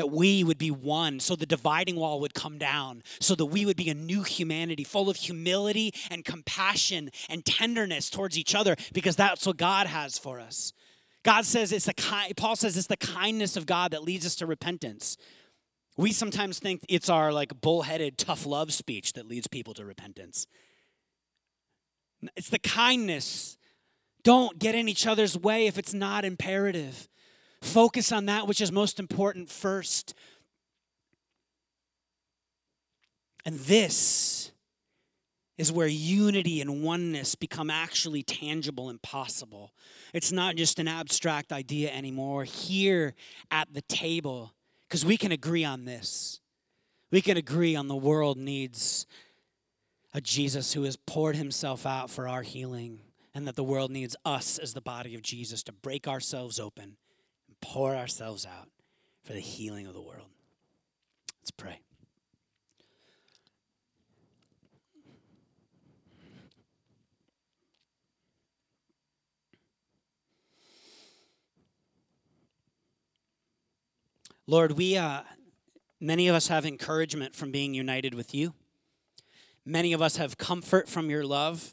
that 0.00 0.10
we 0.10 0.42
would 0.42 0.56
be 0.56 0.70
one, 0.70 1.20
so 1.20 1.36
the 1.36 1.44
dividing 1.44 1.94
wall 1.94 2.20
would 2.20 2.32
come 2.32 2.56
down, 2.56 3.02
so 3.20 3.34
that 3.34 3.44
we 3.44 3.66
would 3.66 3.76
be 3.76 3.90
a 3.90 3.94
new 3.94 4.22
humanity 4.22 4.82
full 4.82 5.10
of 5.10 5.16
humility 5.16 5.92
and 6.10 6.24
compassion 6.24 7.10
and 7.28 7.44
tenderness 7.44 8.08
towards 8.08 8.38
each 8.38 8.54
other, 8.54 8.76
because 8.94 9.14
that's 9.14 9.46
what 9.46 9.58
God 9.58 9.86
has 9.86 10.16
for 10.16 10.40
us. 10.40 10.72
God 11.22 11.44
says 11.44 11.70
it's 11.70 11.84
the 11.84 11.92
ki- 11.92 12.32
Paul 12.34 12.56
says 12.56 12.78
it's 12.78 12.86
the 12.86 12.96
kindness 12.96 13.58
of 13.58 13.66
God 13.66 13.90
that 13.90 14.02
leads 14.02 14.24
us 14.24 14.36
to 14.36 14.46
repentance. 14.46 15.18
We 15.98 16.12
sometimes 16.12 16.58
think 16.58 16.80
it's 16.88 17.10
our 17.10 17.30
like 17.30 17.60
bullheaded 17.60 18.16
tough 18.16 18.46
love 18.46 18.72
speech 18.72 19.12
that 19.12 19.28
leads 19.28 19.48
people 19.48 19.74
to 19.74 19.84
repentance. 19.84 20.46
It's 22.36 22.48
the 22.48 22.58
kindness. 22.58 23.58
Don't 24.24 24.58
get 24.58 24.74
in 24.74 24.88
each 24.88 25.06
other's 25.06 25.36
way 25.36 25.66
if 25.66 25.76
it's 25.76 25.92
not 25.92 26.24
imperative. 26.24 27.06
Focus 27.62 28.10
on 28.10 28.26
that 28.26 28.46
which 28.46 28.60
is 28.60 28.72
most 28.72 28.98
important 28.98 29.50
first. 29.50 30.14
And 33.44 33.58
this 33.58 34.52
is 35.58 35.70
where 35.70 35.86
unity 35.86 36.62
and 36.62 36.82
oneness 36.82 37.34
become 37.34 37.68
actually 37.68 38.22
tangible 38.22 38.88
and 38.88 39.00
possible. 39.02 39.74
It's 40.14 40.32
not 40.32 40.56
just 40.56 40.78
an 40.78 40.88
abstract 40.88 41.52
idea 41.52 41.90
anymore. 41.90 42.44
Here 42.44 43.14
at 43.50 43.72
the 43.74 43.82
table, 43.82 44.54
because 44.88 45.04
we 45.04 45.18
can 45.18 45.32
agree 45.32 45.64
on 45.64 45.84
this. 45.84 46.40
We 47.10 47.20
can 47.20 47.36
agree 47.36 47.76
on 47.76 47.88
the 47.88 47.96
world 47.96 48.38
needs 48.38 49.06
a 50.14 50.20
Jesus 50.20 50.72
who 50.72 50.84
has 50.84 50.96
poured 50.96 51.36
himself 51.36 51.84
out 51.84 52.08
for 52.08 52.26
our 52.26 52.42
healing, 52.42 53.00
and 53.34 53.46
that 53.46 53.56
the 53.56 53.64
world 53.64 53.90
needs 53.90 54.16
us 54.24 54.58
as 54.58 54.72
the 54.72 54.80
body 54.80 55.14
of 55.14 55.22
Jesus 55.22 55.62
to 55.64 55.72
break 55.72 56.08
ourselves 56.08 56.58
open 56.58 56.96
pour 57.60 57.94
ourselves 57.94 58.46
out 58.46 58.68
for 59.22 59.32
the 59.32 59.40
healing 59.40 59.86
of 59.86 59.94
the 59.94 60.00
world. 60.00 60.28
Let's 61.40 61.50
pray. 61.50 61.80
Lord, 74.46 74.72
we 74.72 74.96
uh, 74.96 75.22
many 76.00 76.26
of 76.26 76.34
us 76.34 76.48
have 76.48 76.66
encouragement 76.66 77.36
from 77.36 77.52
being 77.52 77.72
united 77.72 78.14
with 78.14 78.34
you. 78.34 78.54
Many 79.64 79.92
of 79.92 80.02
us 80.02 80.16
have 80.16 80.38
comfort 80.38 80.88
from 80.88 81.08
your 81.08 81.24
love. 81.24 81.72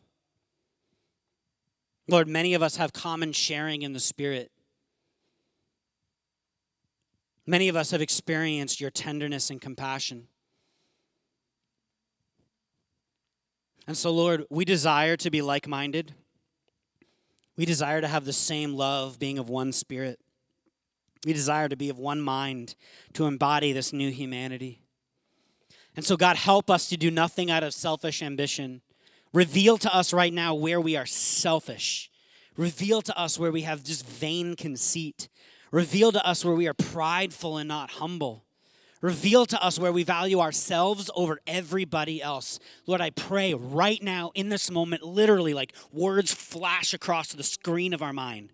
Lord, 2.07 2.27
many 2.27 2.53
of 2.53 2.61
us 2.61 2.77
have 2.77 2.93
common 2.93 3.31
sharing 3.31 3.81
in 3.81 3.93
the 3.93 3.99
Spirit. 3.99 4.51
Many 7.49 7.69
of 7.69 7.77
us 7.77 7.91
have 7.91 8.01
experienced 8.01 8.81
your 8.81 8.91
tenderness 8.91 9.49
and 9.49 9.61
compassion. 9.61 10.27
And 13.87 13.97
so, 13.97 14.11
Lord, 14.11 14.43
we 14.49 14.65
desire 14.65 15.15
to 15.15 15.31
be 15.31 15.41
like 15.41 15.65
minded. 15.65 16.13
We 17.55 17.63
desire 17.63 18.01
to 18.01 18.07
have 18.07 18.25
the 18.25 18.33
same 18.33 18.73
love, 18.73 19.17
being 19.17 19.39
of 19.39 19.49
one 19.49 19.71
spirit. 19.71 20.19
We 21.25 21.31
desire 21.31 21.69
to 21.69 21.77
be 21.77 21.89
of 21.89 21.97
one 21.97 22.21
mind, 22.21 22.75
to 23.13 23.25
embody 23.25 23.71
this 23.71 23.93
new 23.93 24.11
humanity. 24.11 24.81
And 25.95 26.05
so, 26.05 26.17
God, 26.17 26.35
help 26.35 26.69
us 26.69 26.89
to 26.89 26.97
do 26.97 27.09
nothing 27.09 27.49
out 27.49 27.63
of 27.63 27.73
selfish 27.73 28.21
ambition. 28.21 28.81
Reveal 29.33 29.77
to 29.79 29.95
us 29.95 30.11
right 30.11 30.33
now 30.33 30.53
where 30.53 30.81
we 30.81 30.97
are 30.97 31.05
selfish. 31.05 32.11
Reveal 32.57 33.01
to 33.03 33.17
us 33.17 33.39
where 33.39 33.51
we 33.51 33.61
have 33.61 33.83
just 33.83 34.05
vain 34.05 34.55
conceit. 34.55 35.29
Reveal 35.71 36.11
to 36.13 36.25
us 36.25 36.45
where 36.45 36.55
we 36.55 36.67
are 36.67 36.73
prideful 36.73 37.57
and 37.57 37.67
not 37.67 37.91
humble. 37.91 38.45
Reveal 39.01 39.45
to 39.45 39.63
us 39.63 39.77
where 39.77 39.91
we 39.91 40.03
value 40.03 40.39
ourselves 40.39 41.11
over 41.15 41.39
everybody 41.45 42.21
else. 42.21 42.59
Lord, 42.87 42.99
I 42.99 43.11
pray 43.11 43.53
right 43.53 44.01
now 44.01 44.31
in 44.33 44.49
this 44.49 44.71
moment, 44.71 45.03
literally, 45.03 45.53
like 45.53 45.73
words 45.91 46.33
flash 46.33 46.93
across 46.93 47.33
the 47.33 47.43
screen 47.43 47.93
of 47.93 48.01
our 48.01 48.13
mind. 48.13 48.51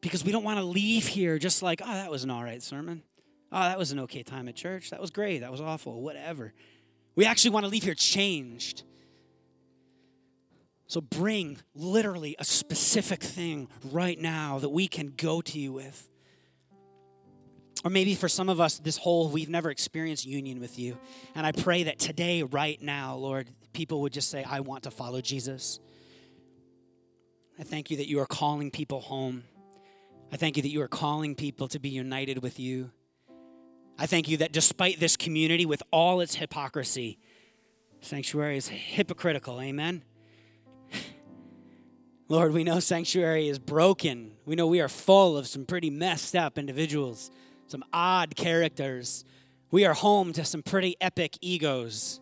Because 0.00 0.24
we 0.24 0.32
don't 0.32 0.44
want 0.44 0.58
to 0.58 0.64
leave 0.64 1.06
here 1.06 1.38
just 1.38 1.62
like, 1.62 1.80
oh, 1.84 1.92
that 1.92 2.10
was 2.10 2.24
an 2.24 2.30
all 2.30 2.42
right 2.42 2.62
sermon. 2.62 3.02
Oh, 3.52 3.60
that 3.60 3.78
was 3.78 3.92
an 3.92 4.00
okay 4.00 4.22
time 4.22 4.48
at 4.48 4.56
church. 4.56 4.90
That 4.90 5.00
was 5.00 5.10
great. 5.10 5.40
That 5.40 5.52
was 5.52 5.60
awful. 5.60 6.00
Whatever. 6.00 6.52
We 7.14 7.26
actually 7.26 7.50
want 7.50 7.64
to 7.64 7.70
leave 7.70 7.84
here 7.84 7.94
changed. 7.94 8.82
So 10.90 11.00
bring 11.00 11.58
literally 11.72 12.34
a 12.40 12.44
specific 12.44 13.22
thing 13.22 13.68
right 13.92 14.18
now 14.18 14.58
that 14.58 14.70
we 14.70 14.88
can 14.88 15.12
go 15.16 15.40
to 15.40 15.56
you 15.56 15.72
with. 15.72 16.10
Or 17.84 17.92
maybe 17.92 18.16
for 18.16 18.28
some 18.28 18.48
of 18.48 18.60
us, 18.60 18.80
this 18.80 18.96
whole, 18.96 19.28
we've 19.28 19.48
never 19.48 19.70
experienced 19.70 20.26
union 20.26 20.58
with 20.58 20.80
you. 20.80 20.98
And 21.36 21.46
I 21.46 21.52
pray 21.52 21.84
that 21.84 22.00
today, 22.00 22.42
right 22.42 22.82
now, 22.82 23.14
Lord, 23.14 23.50
people 23.72 24.00
would 24.00 24.12
just 24.12 24.32
say, 24.32 24.42
I 24.42 24.58
want 24.60 24.82
to 24.82 24.90
follow 24.90 25.20
Jesus. 25.20 25.78
I 27.56 27.62
thank 27.62 27.92
you 27.92 27.98
that 27.98 28.08
you 28.08 28.18
are 28.18 28.26
calling 28.26 28.72
people 28.72 28.98
home. 29.00 29.44
I 30.32 30.38
thank 30.38 30.56
you 30.56 30.62
that 30.64 30.70
you 30.70 30.82
are 30.82 30.88
calling 30.88 31.36
people 31.36 31.68
to 31.68 31.78
be 31.78 31.90
united 31.90 32.42
with 32.42 32.58
you. 32.58 32.90
I 33.96 34.06
thank 34.06 34.28
you 34.28 34.38
that 34.38 34.50
despite 34.50 34.98
this 34.98 35.16
community, 35.16 35.66
with 35.66 35.84
all 35.92 36.20
its 36.20 36.34
hypocrisy, 36.34 37.20
sanctuary 38.00 38.56
is 38.56 38.66
hypocritical. 38.66 39.60
Amen. 39.60 40.02
Lord, 42.30 42.52
we 42.52 42.62
know 42.62 42.78
sanctuary 42.78 43.48
is 43.48 43.58
broken. 43.58 44.36
We 44.44 44.54
know 44.54 44.68
we 44.68 44.80
are 44.80 44.88
full 44.88 45.36
of 45.36 45.48
some 45.48 45.64
pretty 45.66 45.90
messed 45.90 46.36
up 46.36 46.58
individuals, 46.58 47.28
some 47.66 47.82
odd 47.92 48.36
characters. 48.36 49.24
We 49.72 49.84
are 49.84 49.94
home 49.94 50.32
to 50.34 50.44
some 50.44 50.62
pretty 50.62 50.96
epic 51.00 51.36
egos. 51.40 52.20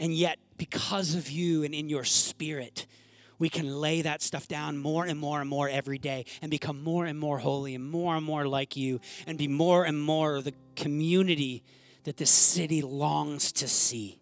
And 0.00 0.12
yet, 0.12 0.38
because 0.56 1.14
of 1.14 1.30
you 1.30 1.62
and 1.62 1.72
in 1.72 1.88
your 1.88 2.04
spirit, 2.04 2.86
we 3.38 3.48
can 3.48 3.80
lay 3.80 4.02
that 4.02 4.22
stuff 4.22 4.48
down 4.48 4.76
more 4.76 5.06
and 5.06 5.18
more 5.18 5.40
and 5.40 5.48
more 5.48 5.68
every 5.68 5.98
day 5.98 6.24
and 6.42 6.50
become 6.50 6.82
more 6.82 7.06
and 7.06 7.18
more 7.18 7.38
holy 7.38 7.74
and 7.74 7.84
more 7.84 8.16
and 8.16 8.26
more 8.26 8.46
like 8.46 8.76
you 8.76 9.00
and 9.26 9.38
be 9.38 9.48
more 9.48 9.84
and 9.84 10.00
more 10.00 10.42
the 10.42 10.54
community 10.74 11.62
that 12.04 12.16
this 12.16 12.30
city 12.30 12.82
longs 12.82 13.52
to 13.52 13.68
see 13.68 14.19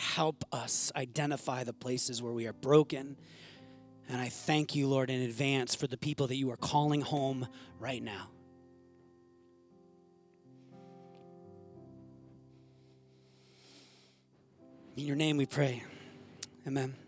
help 0.00 0.44
us 0.50 0.90
identify 0.96 1.62
the 1.62 1.74
places 1.74 2.22
where 2.22 2.32
we 2.32 2.46
are 2.46 2.54
broken. 2.54 3.16
And 4.08 4.20
I 4.20 4.30
thank 4.30 4.74
you, 4.74 4.88
Lord, 4.88 5.10
in 5.10 5.20
advance 5.20 5.74
for 5.74 5.86
the 5.86 5.98
people 5.98 6.26
that 6.28 6.36
you 6.36 6.50
are 6.50 6.56
calling 6.56 7.02
home 7.02 7.46
right 7.78 8.02
now. 8.02 8.30
In 14.96 15.06
your 15.06 15.16
name 15.16 15.36
we 15.36 15.46
pray. 15.46 15.84
Amen. 16.66 16.99